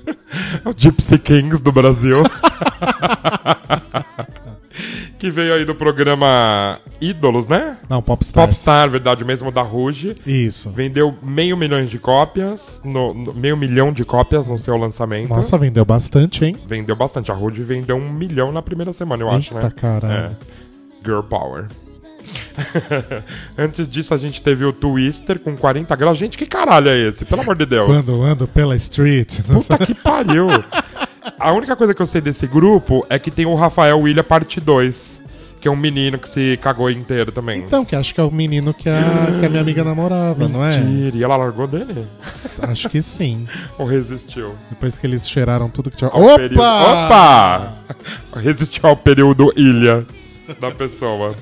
o 0.64 0.70
Gypsy 0.76 1.18
Kings 1.18 1.60
do 1.60 1.72
Brasil, 1.72 2.22
que 5.18 5.28
veio 5.28 5.54
aí 5.54 5.64
do 5.64 5.74
programa 5.74 6.78
Ídolos, 7.00 7.48
né? 7.48 7.78
Não, 7.88 8.00
Popstar. 8.00 8.46
Popstar, 8.46 8.88
verdade, 8.88 9.24
mesmo 9.24 9.50
da 9.50 9.62
Ruge. 9.62 10.16
Isso. 10.24 10.70
Vendeu 10.70 11.12
meio 11.20 11.56
milhão 11.56 11.84
de 11.84 11.98
cópias, 11.98 12.80
no, 12.84 13.12
no- 13.12 13.34
meio 13.34 13.56
milhão 13.56 13.92
de 13.92 14.04
cópias 14.04 14.46
no 14.46 14.56
seu 14.56 14.76
lançamento. 14.76 15.30
Nossa, 15.30 15.58
vendeu 15.58 15.84
bastante, 15.84 16.44
hein? 16.44 16.56
Vendeu 16.68 16.94
bastante. 16.94 17.32
A 17.32 17.34
Ruge 17.34 17.64
vendeu 17.64 17.96
um 17.96 18.08
milhão 18.12 18.52
na 18.52 18.62
primeira 18.62 18.92
semana, 18.92 19.24
eu 19.24 19.30
acho, 19.30 19.52
Eita, 19.52 19.66
né? 19.66 19.72
caralho. 19.76 20.14
É. 20.14 20.30
Girl 21.04 21.22
Power. 21.22 21.66
Antes 23.56 23.88
disso, 23.88 24.14
a 24.14 24.16
gente 24.16 24.42
teve 24.42 24.64
o 24.64 24.72
Twister 24.72 25.38
com 25.38 25.56
40 25.56 25.94
graus. 25.96 26.18
Gente, 26.18 26.36
que 26.36 26.46
caralho 26.46 26.88
é 26.88 26.98
esse? 26.98 27.24
Pelo 27.24 27.42
amor 27.42 27.56
de 27.56 27.66
Deus. 27.66 27.86
Quando 27.86 28.22
ando 28.22 28.46
pela 28.46 28.76
street. 28.76 29.40
Né? 29.40 29.54
Puta 29.54 29.78
que 29.78 29.94
pariu. 29.94 30.48
A 31.38 31.52
única 31.52 31.74
coisa 31.74 31.94
que 31.94 32.02
eu 32.02 32.06
sei 32.06 32.20
desse 32.20 32.46
grupo 32.46 33.04
é 33.08 33.18
que 33.18 33.30
tem 33.30 33.46
o 33.46 33.54
Rafael 33.54 33.98
William 34.00 34.22
parte 34.22 34.60
2. 34.60 35.22
Que 35.60 35.68
é 35.68 35.70
um 35.70 35.76
menino 35.76 36.18
que 36.18 36.28
se 36.28 36.58
cagou 36.58 36.90
inteiro 36.90 37.32
também. 37.32 37.60
Então, 37.60 37.86
que 37.86 37.96
acho 37.96 38.14
que 38.14 38.20
é 38.20 38.22
o 38.22 38.30
menino 38.30 38.74
que 38.74 38.86
a, 38.86 39.38
que 39.40 39.46
a 39.46 39.48
minha 39.48 39.62
amiga 39.62 39.82
namorava, 39.82 40.46
não 40.46 40.62
é? 40.62 40.76
Mentira, 40.76 41.16
e 41.16 41.24
ela 41.24 41.36
largou 41.36 41.66
dele? 41.66 42.04
Acho 42.60 42.90
que 42.90 43.00
sim. 43.00 43.48
Ou 43.78 43.86
resistiu? 43.86 44.56
Depois 44.68 44.98
que 44.98 45.06
eles 45.06 45.26
cheiraram 45.26 45.70
tudo 45.70 45.90
que 45.90 45.96
tinha. 45.96 46.10
Ao 46.10 46.22
Opa! 46.22 46.36
Período... 46.36 46.60
Opa! 46.60 47.72
Resistiu 48.36 48.86
ao 48.86 48.94
período 48.94 49.54
ilha 49.56 50.06
da 50.60 50.70
pessoa. 50.70 51.34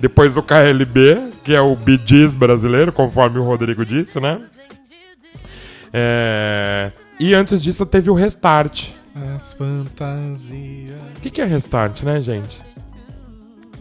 Depois 0.00 0.36
o 0.36 0.42
KLB, 0.42 1.30
que 1.44 1.54
é 1.54 1.60
o 1.60 1.76
BGs 1.76 2.36
brasileiro, 2.36 2.90
conforme 2.90 3.38
o 3.38 3.44
Rodrigo 3.44 3.84
disse, 3.84 4.18
né? 4.18 4.40
É, 5.92 6.92
E 7.18 7.34
antes 7.34 7.62
disso 7.62 7.84
teve 7.84 8.08
o 8.10 8.14
Restart. 8.14 8.90
As 9.36 9.52
fantasias. 9.54 10.96
O 11.16 11.20
que, 11.20 11.30
que 11.30 11.40
é 11.40 11.44
Restart, 11.44 12.02
né, 12.02 12.20
gente? 12.20 12.60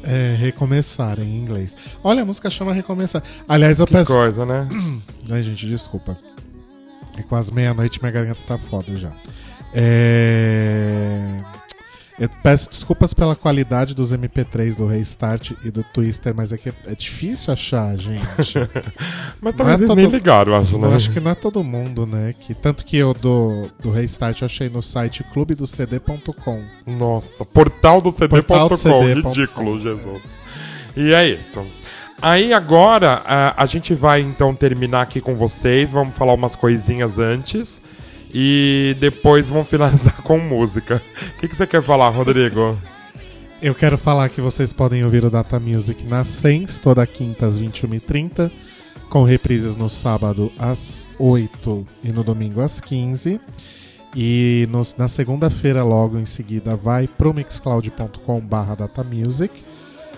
É, 0.04 0.36
recomeçar 0.38 1.20
em 1.20 1.38
inglês. 1.38 1.76
Olha, 2.04 2.22
a 2.24 2.26
música 2.26 2.50
chama 2.50 2.74
Recomeçar. 2.74 3.22
Aliás, 3.48 3.80
eu 3.80 3.86
Que 3.86 3.94
peço. 3.94 4.14
coisa, 4.14 4.46
né? 4.46 4.68
Ai, 5.30 5.44
gente, 5.44 5.68
desculpa. 5.68 6.18
É 7.18 7.22
quase 7.22 7.54
meia-noite 7.54 8.00
minha 8.02 8.12
garganta 8.12 8.40
tá 8.48 8.58
foda 8.58 8.96
já. 8.96 9.12
É... 9.74 11.42
Eu 12.20 12.28
peço 12.44 12.70
desculpas 12.70 13.14
pela 13.14 13.34
qualidade 13.34 13.96
dos 13.96 14.12
MP3 14.12 14.76
do 14.76 14.86
Restart 14.86 15.52
e 15.64 15.72
do 15.72 15.84
Twister, 15.84 16.34
mas 16.36 16.52
é 16.52 16.58
que 16.58 16.68
é 16.68 16.94
difícil 16.94 17.54
achar, 17.54 17.96
gente. 17.98 18.26
Mas 19.40 19.56
talvez 19.56 19.80
é 19.80 19.84
eles 19.86 19.96
nem 19.96 20.08
ligaram, 20.08 20.54
acho, 20.54 20.78
né? 20.78 20.88
Eu 20.88 20.94
acho 20.94 21.12
que 21.12 21.20
não 21.22 21.32
é 21.32 21.36
todo 21.36 21.64
mundo, 21.64 22.06
né? 22.06 22.34
Que, 22.38 22.54
tanto 22.54 22.84
que 22.84 22.98
eu 22.98 23.14
do, 23.14 23.70
do 23.82 23.90
Restart 23.90 24.42
eu 24.42 24.48
achei 24.48 24.68
no 24.68 24.82
site 24.82 25.24
clubedocd.com. 25.24 26.64
Nossa, 26.86 27.46
portal 27.46 28.02
do 28.02 28.12
CD.com, 28.12 28.76
CD.com. 28.76 29.30
ridículo, 29.30 29.80
Jesus. 29.80 30.24
E 30.98 31.14
é 31.14 31.26
isso. 31.26 31.66
Aí 32.22 32.52
agora 32.52 33.22
a, 33.26 33.64
a 33.64 33.66
gente 33.66 33.94
vai 33.94 34.20
então 34.20 34.54
terminar 34.54 35.04
aqui 35.04 35.22
com 35.22 35.36
vocês, 35.36 35.94
vamos 35.94 36.14
falar 36.16 36.34
umas 36.34 36.54
coisinhas 36.54 37.18
antes 37.18 37.82
e 38.34 38.96
depois 39.00 39.50
vamos 39.50 39.68
finalizar 39.68 40.22
com 40.24 40.38
música. 40.38 41.02
O 41.36 41.40
que, 41.40 41.48
que 41.48 41.56
você 41.56 41.66
quer 41.66 41.82
falar, 41.82 42.10
Rodrigo? 42.10 42.78
Eu 43.62 43.76
quero 43.76 43.98
falar 43.98 44.30
que 44.30 44.40
vocês 44.40 44.72
podem 44.72 45.04
ouvir 45.04 45.26
o 45.26 45.30
Data 45.30 45.60
Music 45.60 46.06
na 46.06 46.24
Sens, 46.24 46.80
toda 46.80 47.06
quinta 47.06 47.46
às 47.46 47.60
21h30, 47.60 48.50
com 49.10 49.24
reprises 49.24 49.76
no 49.76 49.90
sábado 49.90 50.52
às 50.58 51.08
8 51.20 51.86
e 52.04 52.12
no 52.12 52.24
domingo 52.24 52.62
às 52.62 52.80
15 52.80 53.42
E 54.16 54.70
na 54.98 55.08
segunda-feira, 55.10 55.84
logo 55.84 56.18
em 56.18 56.26
seguida, 56.26 56.78
vai 56.78 57.06
pro 57.06 57.34
mixcloud.com 57.34 58.40
barra 58.40 58.76
datamusic. 58.76 59.52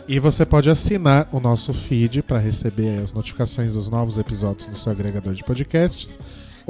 E 0.08 0.20
você 0.20 0.46
pode 0.46 0.70
assinar 0.70 1.28
o 1.32 1.40
nosso 1.40 1.74
feed 1.74 2.22
para 2.22 2.38
receber 2.38 3.00
as 3.00 3.14
notificações 3.14 3.74
dos 3.74 3.90
novos 3.90 4.18
episódios 4.18 4.68
no 4.68 4.76
seu 4.76 4.92
agregador 4.92 5.34
de 5.34 5.44
podcasts. 5.44 6.20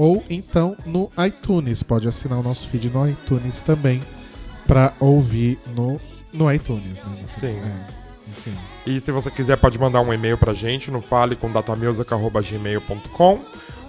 Ou 0.01 0.23
então 0.31 0.75
no 0.83 1.11
iTunes. 1.27 1.83
Pode 1.83 2.07
assinar 2.07 2.39
o 2.39 2.41
nosso 2.41 2.67
feed 2.69 2.89
no 2.89 3.07
iTunes 3.07 3.61
também 3.61 4.01
para 4.65 4.93
ouvir 4.99 5.59
no, 5.75 6.01
no 6.33 6.51
iTunes. 6.51 7.03
Né? 7.03 7.25
Sim. 7.39 7.59
É, 7.59 7.85
enfim. 8.27 8.57
E 8.87 8.99
se 8.99 9.11
você 9.11 9.29
quiser, 9.29 9.57
pode 9.57 9.77
mandar 9.77 10.01
um 10.01 10.11
e-mail 10.11 10.39
pra 10.39 10.55
gente 10.55 10.89
no 10.89 11.01
fale 11.01 11.35
com 11.35 11.51
datamusic.gmail.com 11.51 13.39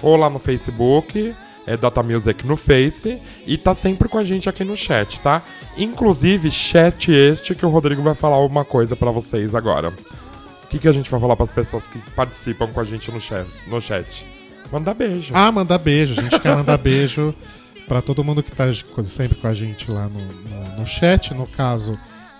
ou 0.02 0.16
lá 0.16 0.28
no 0.28 0.38
Facebook, 0.38 1.34
é 1.66 1.78
Datamusic 1.78 2.44
no 2.44 2.58
Face, 2.58 3.18
e 3.46 3.56
tá 3.56 3.74
sempre 3.74 4.06
com 4.06 4.18
a 4.18 4.24
gente 4.24 4.50
aqui 4.50 4.64
no 4.64 4.76
chat, 4.76 5.18
tá? 5.22 5.42
Inclusive, 5.78 6.50
chat 6.50 7.10
este 7.10 7.54
que 7.54 7.64
o 7.64 7.70
Rodrigo 7.70 8.02
vai 8.02 8.14
falar 8.14 8.38
uma 8.44 8.66
coisa 8.66 8.94
pra 8.94 9.10
vocês 9.10 9.54
agora. 9.54 9.88
O 9.88 10.66
que, 10.68 10.78
que 10.78 10.88
a 10.88 10.92
gente 10.92 11.10
vai 11.10 11.18
falar 11.20 11.36
pras 11.36 11.52
pessoas 11.52 11.86
que 11.86 11.98
participam 12.10 12.66
com 12.66 12.80
a 12.80 12.84
gente 12.84 13.10
no 13.10 13.20
chat? 13.20 13.46
No 13.66 13.80
chat? 13.80 14.26
Manda 14.72 14.94
beijo. 14.94 15.32
Ah, 15.36 15.52
mandar 15.52 15.78
beijo. 15.78 16.18
A 16.18 16.22
gente 16.22 16.40
quer 16.40 16.56
mandar 16.56 16.78
beijo 16.78 17.34
para 17.86 18.00
todo 18.02 18.24
mundo 18.24 18.42
que 18.42 18.50
tá 18.52 18.64
co- 18.94 19.02
sempre 19.02 19.36
com 19.38 19.46
a 19.46 19.54
gente 19.54 19.90
lá 19.90 20.08
no, 20.08 20.20
no, 20.20 20.78
no 20.80 20.86
chat. 20.86 21.34
No 21.34 21.46
caso, 21.46 21.98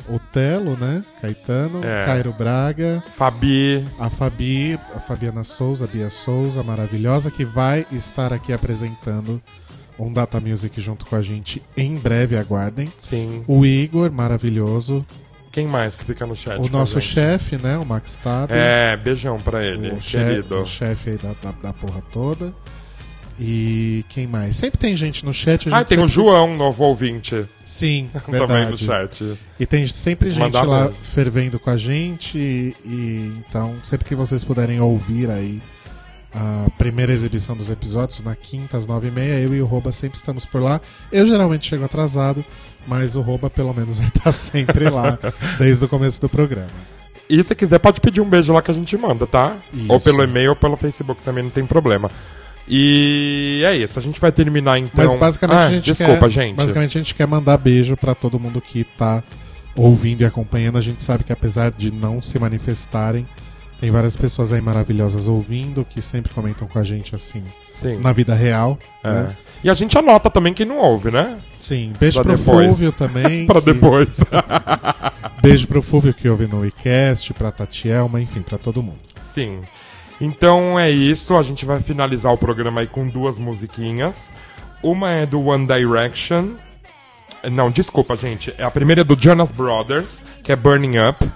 o 0.08 0.18
Telo, 0.18 0.76
né? 0.76 1.04
Caetano, 1.20 1.84
É. 1.84 2.06
Cairo 2.06 2.32
Braga, 2.32 3.02
Fabi, 3.14 3.84
a 3.98 4.08
Fabi, 4.10 4.78
a 4.94 4.98
Fabiana 5.00 5.44
Souza, 5.44 5.84
a 5.84 5.88
Bia 5.88 6.10
Souza, 6.10 6.62
maravilhosa, 6.62 7.30
que 7.30 7.44
vai 7.44 7.86
estar 7.92 8.32
aqui 8.32 8.52
apresentando 8.52 9.40
um 9.98 10.10
Data 10.12 10.40
Music 10.40 10.80
junto 10.80 11.04
com 11.06 11.14
a 11.14 11.22
gente 11.22 11.62
em 11.76 11.94
breve, 11.96 12.36
aguardem. 12.36 12.90
Sim. 12.98 13.44
O 13.46 13.64
Igor, 13.66 14.10
maravilhoso. 14.10 15.04
Quem 15.52 15.66
mais 15.66 15.94
que 15.94 16.04
fica 16.04 16.24
no 16.26 16.34
chat? 16.34 16.58
O 16.58 16.72
nosso 16.72 16.98
gente? 16.98 17.12
chefe, 17.14 17.56
né? 17.58 17.76
O 17.76 17.84
Max 17.84 18.16
Tab. 18.16 18.50
É, 18.50 18.96
beijão 18.96 19.38
pra 19.38 19.62
ele, 19.64 19.90
o 19.92 20.00
chefe, 20.00 20.24
querido. 20.24 20.62
o 20.62 20.66
chefe 20.66 21.10
aí 21.10 21.18
da, 21.18 21.34
da, 21.42 21.52
da 21.62 21.72
porra 21.74 22.02
toda. 22.10 22.52
E 23.38 24.04
quem 24.08 24.26
mais? 24.26 24.56
Sempre 24.56 24.78
tem 24.78 24.96
gente 24.96 25.24
no 25.24 25.32
chat. 25.32 25.68
a 25.68 25.74
Ah, 25.76 25.78
gente 25.80 25.88
tem 25.88 25.98
o 25.98 26.02
sempre- 26.02 26.14
João, 26.14 26.56
novo 26.56 26.84
ouvinte. 26.84 27.44
Sim, 27.64 28.08
Também 28.30 28.66
no 28.66 28.76
chat. 28.76 29.36
E 29.58 29.66
tem 29.66 29.86
sempre 29.86 30.30
gente 30.30 30.38
Mandar 30.40 30.62
lá 30.62 30.84
beijo. 30.84 30.98
fervendo 31.14 31.58
com 31.58 31.70
a 31.70 31.76
gente. 31.76 32.38
E, 32.38 32.74
e 32.84 33.42
então, 33.48 33.74
sempre 33.82 34.06
que 34.06 34.14
vocês 34.14 34.44
puderem 34.44 34.80
ouvir 34.80 35.30
aí 35.30 35.60
a 36.34 36.66
primeira 36.78 37.12
exibição 37.12 37.56
dos 37.56 37.68
episódios, 37.70 38.22
na 38.22 38.34
quinta 38.34 38.76
às 38.76 38.86
nove 38.86 39.08
e 39.08 39.10
meia, 39.10 39.38
eu 39.38 39.54
e 39.54 39.60
o 39.60 39.66
Roba 39.66 39.92
sempre 39.92 40.16
estamos 40.16 40.44
por 40.44 40.62
lá. 40.62 40.80
Eu 41.10 41.26
geralmente 41.26 41.66
chego 41.68 41.84
atrasado, 41.84 42.44
mas 42.86 43.16
o 43.16 43.20
Roba 43.20 43.48
pelo 43.48 43.72
menos 43.72 43.98
vai 44.00 44.08
estar 44.08 44.32
sempre 44.32 44.88
lá, 44.88 45.18
desde 45.58 45.84
o 45.84 45.88
começo 45.88 46.20
do 46.20 46.28
programa. 46.28 46.70
E 47.28 47.42
se 47.42 47.54
quiser, 47.54 47.78
pode 47.78 48.00
pedir 48.00 48.20
um 48.20 48.28
beijo 48.28 48.52
lá 48.52 48.60
que 48.60 48.70
a 48.70 48.74
gente 48.74 48.96
manda, 48.96 49.26
tá? 49.26 49.56
Isso. 49.72 49.90
Ou 49.90 50.00
pelo 50.00 50.22
e-mail 50.22 50.50
ou 50.50 50.56
pelo 50.56 50.76
Facebook 50.76 51.22
também, 51.22 51.42
não 51.44 51.50
tem 51.50 51.64
problema. 51.64 52.10
E 52.68 53.62
é 53.64 53.76
isso, 53.76 53.98
a 53.98 54.02
gente 54.02 54.20
vai 54.20 54.30
terminar 54.30 54.78
então. 54.78 55.04
Mas 55.04 55.18
basicamente 55.18 55.58
Ah, 55.58 55.66
a 55.66 55.70
gente 55.70 55.84
Desculpa, 55.84 56.20
quer, 56.20 56.30
gente. 56.30 56.56
Basicamente 56.56 56.98
a 56.98 57.00
gente 57.00 57.14
quer 57.14 57.26
mandar 57.26 57.56
beijo 57.58 57.96
pra 57.96 58.14
todo 58.14 58.38
mundo 58.38 58.60
que 58.60 58.84
tá 58.84 59.22
ouvindo 59.76 60.22
e 60.22 60.24
acompanhando. 60.24 60.78
A 60.78 60.80
gente 60.80 61.02
sabe 61.02 61.24
que 61.24 61.32
apesar 61.32 61.70
de 61.70 61.90
não 61.90 62.22
se 62.22 62.38
manifestarem, 62.38 63.26
tem 63.80 63.90
várias 63.90 64.16
pessoas 64.16 64.52
aí 64.52 64.60
maravilhosas 64.60 65.26
ouvindo 65.26 65.84
que 65.84 66.00
sempre 66.00 66.32
comentam 66.32 66.68
com 66.68 66.78
a 66.78 66.84
gente 66.84 67.14
assim 67.14 67.42
Sim. 67.72 67.98
na 67.98 68.12
vida 68.12 68.34
real. 68.34 68.78
É. 69.02 69.10
né? 69.10 69.36
E 69.64 69.70
a 69.70 69.74
gente 69.74 69.96
anota 69.96 70.28
também 70.28 70.52
quem 70.52 70.66
não 70.66 70.78
ouve, 70.78 71.10
né? 71.10 71.38
Sim, 71.58 71.92
beijo 71.98 72.20
Pra 72.20 72.24
pro 72.24 72.36
depois. 72.36 72.68
Fúvio 72.68 72.92
também. 72.92 73.46
pra 73.46 73.60
que- 73.60 73.72
depois. 73.72 74.18
beijo 75.40 75.66
pro 75.68 75.82
Fúvio 75.82 76.12
que 76.12 76.28
ouve 76.28 76.46
no 76.46 76.60
WeCast, 76.60 77.32
pra 77.34 77.50
Tatielma, 77.52 78.20
enfim, 78.20 78.42
pra 78.42 78.58
todo 78.58 78.82
mundo. 78.82 78.98
Sim. 79.34 79.60
Então 80.20 80.78
é 80.78 80.90
isso, 80.90 81.36
a 81.36 81.42
gente 81.42 81.64
vai 81.64 81.80
finalizar 81.80 82.32
o 82.32 82.38
programa 82.38 82.80
aí 82.80 82.86
com 82.86 83.06
duas 83.08 83.38
musiquinhas. 83.38 84.30
Uma 84.82 85.10
é 85.10 85.26
do 85.26 85.44
One 85.46 85.66
Direction. 85.66 86.50
Não, 87.50 87.70
desculpa, 87.70 88.16
gente. 88.16 88.52
A 88.60 88.70
primeira 88.70 89.00
é 89.00 89.04
do 89.04 89.16
Jonas 89.20 89.50
Brothers, 89.50 90.22
que 90.44 90.52
é 90.52 90.56
Burning 90.56 90.98
Up. 91.08 91.28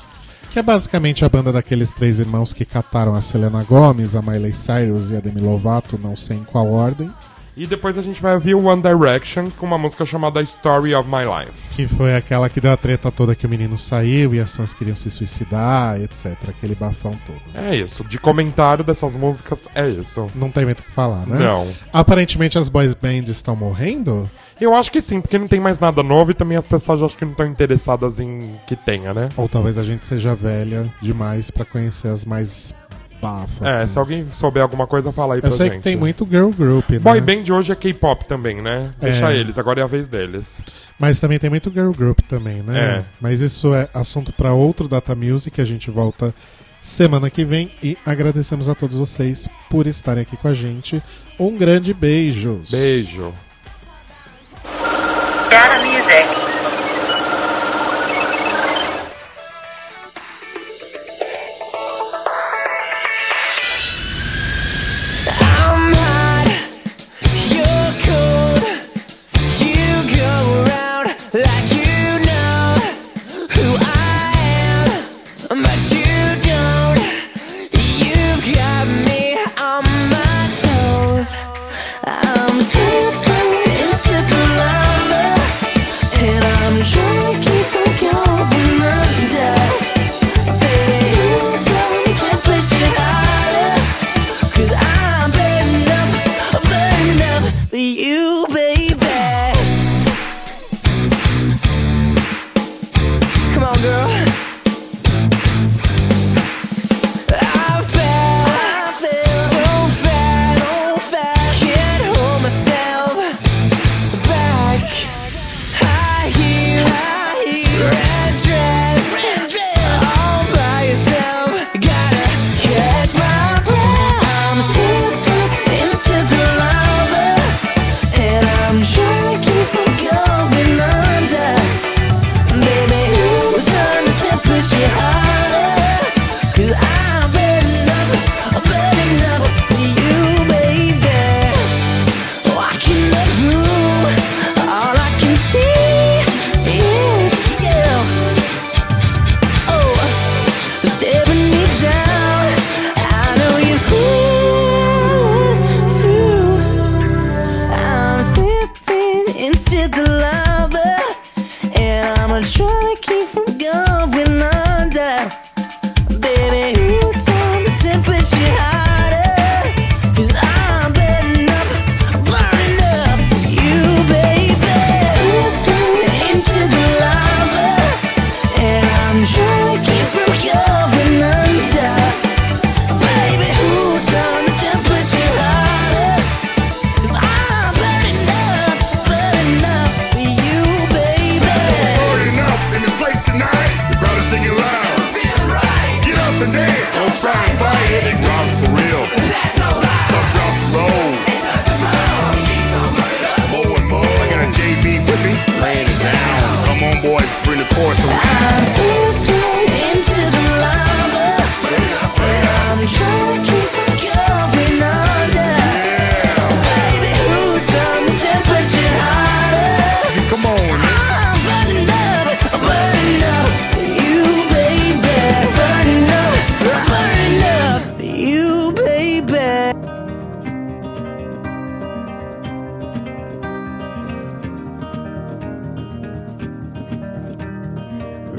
Que 0.53 0.59
é 0.61 0.63
basicamente 0.63 1.25
a 1.25 1.29
banda 1.29 1.53
daqueles 1.53 1.93
três 1.93 2.19
irmãos 2.21 2.53
que 2.53 2.65
cataram 2.65 3.15
a 3.15 3.21
Selena 3.21 3.63
Gomez, 3.65 4.15
a 4.17 4.23
Miley 4.23 4.53
Cyrus 4.53 5.11
e 5.11 5.17
a 5.17 5.21
Demi 5.21 5.41
Lovato, 5.41 5.99
não 5.99 6.17
sei 6.17 6.37
em 6.39 6.45
qual 6.45 6.71
ordem. 6.71 7.11
E 7.57 7.67
depois 7.67 7.97
a 7.97 8.03
gente 8.03 8.21
vai 8.21 8.35
ouvir 8.35 8.55
o 8.55 8.67
One 8.67 8.83
Direction 8.83 9.51
com 9.51 9.65
uma 9.65 9.79
música 9.79 10.05
chamada 10.05 10.43
Story 10.43 10.95
of 10.95 11.09
My 11.09 11.25
Life. 11.25 11.75
Que 11.75 11.89
foi 11.89 12.15
aquela 12.15 12.51
que 12.51 12.61
deu 12.61 12.71
a 12.71 12.77
treta 12.77 13.11
toda 13.11 13.35
que 13.35 13.47
o 13.47 13.49
menino 13.49 13.79
saiu 13.79 14.35
e 14.35 14.41
as 14.41 14.55
fãs 14.55 14.75
queriam 14.75 14.95
se 14.95 15.11
suicidar, 15.11 15.99
etc. 15.99 16.37
Aquele 16.49 16.75
bafão 16.75 17.19
todo. 17.25 17.41
É 17.55 17.75
isso. 17.75 18.05
De 18.05 18.19
comentário 18.19 18.85
dessas 18.85 19.17
músicas, 19.17 19.67
é 19.75 19.89
isso. 19.89 20.31
Não 20.35 20.51
tem 20.51 20.67
muito 20.67 20.81
o 20.81 20.83
que 20.83 20.91
falar, 20.91 21.27
né? 21.27 21.39
Não. 21.39 21.67
Aparentemente 21.91 22.59
as 22.59 22.69
boys 22.69 22.93
bands 22.93 23.31
estão 23.31 23.57
morrendo? 23.57 24.31
Eu 24.61 24.75
acho 24.75 24.93
que 24.93 25.01
sim, 25.01 25.23
porque 25.23 25.39
não 25.39 25.49
tem 25.49 25.61
mais 25.61 25.79
nada 25.79 26.03
novo 26.03 26.33
e 26.33 26.35
também 26.35 26.59
as 26.59 26.67
pessoas 26.67 27.03
acho 27.03 27.17
que 27.17 27.25
não 27.25 27.33
estão 27.33 27.47
interessadas 27.47 28.21
em 28.21 28.41
que 28.67 28.77
tenha, 28.77 29.15
né? 29.15 29.31
Ou 29.35 29.49
talvez 29.49 29.79
a 29.79 29.83
gente 29.83 30.05
seja 30.05 30.35
velha 30.35 30.87
demais 31.01 31.51
pra 31.51 31.65
conhecer 31.65 32.09
as 32.09 32.25
mais 32.25 32.75
É, 33.63 33.69
assim. 33.83 33.93
se 33.93 33.99
alguém 33.99 34.27
souber 34.31 34.63
alguma 34.63 34.87
coisa, 34.87 35.11
fala 35.13 35.35
aí 35.35 35.41
pra 35.41 35.51
Eu 35.51 35.55
sei 35.57 35.67
gente. 35.69 35.77
que 35.79 35.83
tem 35.83 35.97
muito 35.97 36.27
girl 36.27 36.51
group, 36.51 36.91
né? 36.91 36.99
Boy 36.99 37.21
band 37.21 37.43
hoje 37.53 37.73
é 37.73 37.75
K-pop 37.75 38.25
também, 38.27 38.61
né? 38.63 38.91
Deixa 39.01 39.33
É. 39.33 39.37
eles, 39.37 39.59
agora 39.59 39.81
é 39.81 39.85
a 39.85 39.87
vez 39.87 40.07
deles. 40.07 40.59
Mas 40.99 41.21
também 41.21 41.39
tem 41.39 41.51
muito 41.51 41.71
girl 41.71 41.91
group 41.91 42.21
também, 42.29 42.63
né? 42.63 42.79
É. 42.79 43.05
Mas 43.21 43.41
isso 43.41 43.75
é 43.75 43.89
assunto 43.93 44.33
pra 44.33 44.53
outro 44.53 44.89
Data 44.89 45.15
Music, 45.15 45.61
a 45.61 45.65
gente 45.65 45.91
volta 45.91 46.35
semana 46.83 47.29
que 47.29 47.45
vem 47.45 47.71
e 47.83 47.99
agradecemos 48.07 48.69
a 48.69 48.75
todos 48.75 48.97
vocês 48.97 49.49
por 49.69 49.87
estarem 49.87 50.23
aqui 50.23 50.37
com 50.37 50.47
a 50.49 50.55
gente. 50.55 51.03
Um 51.39 51.57
grande 51.57 51.93
beijo. 51.93 52.61
Beijo. 52.71 53.35
Data 55.51 55.79
Music. 55.85 56.46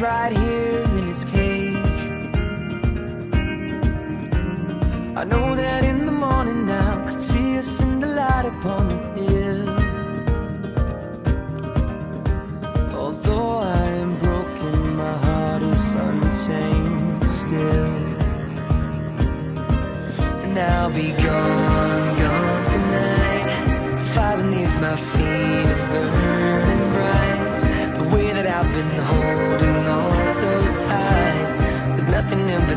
right 0.00 0.37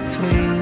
between. 0.03 0.61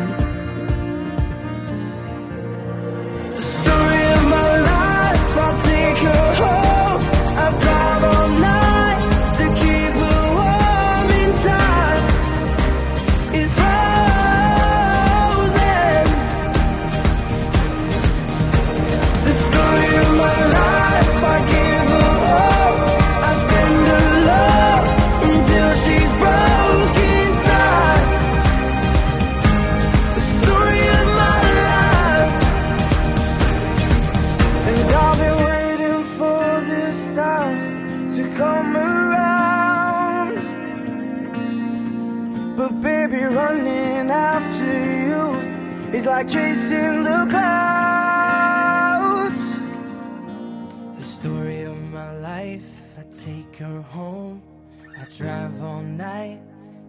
all 55.79 55.85
night 55.85 56.41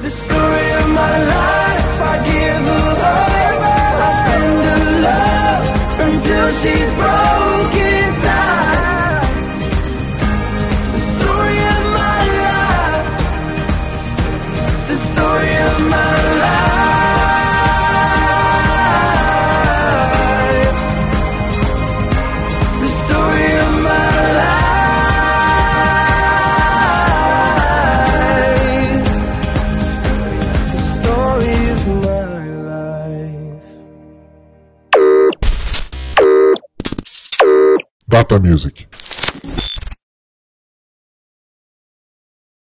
The 0.00 0.10
story 0.10 0.70
of 0.80 0.88
my 1.02 1.16
life, 1.34 2.00
I 2.12 2.16
give 2.30 2.64
her 2.72 2.90
all 3.12 3.56
I 4.06 4.10
spend 4.20 4.58
her 4.68 4.84
love 5.08 5.64
until 6.06 6.46
she's 6.60 6.90
broken. 6.94 7.85
that 38.28 38.42
Music. 38.42 38.95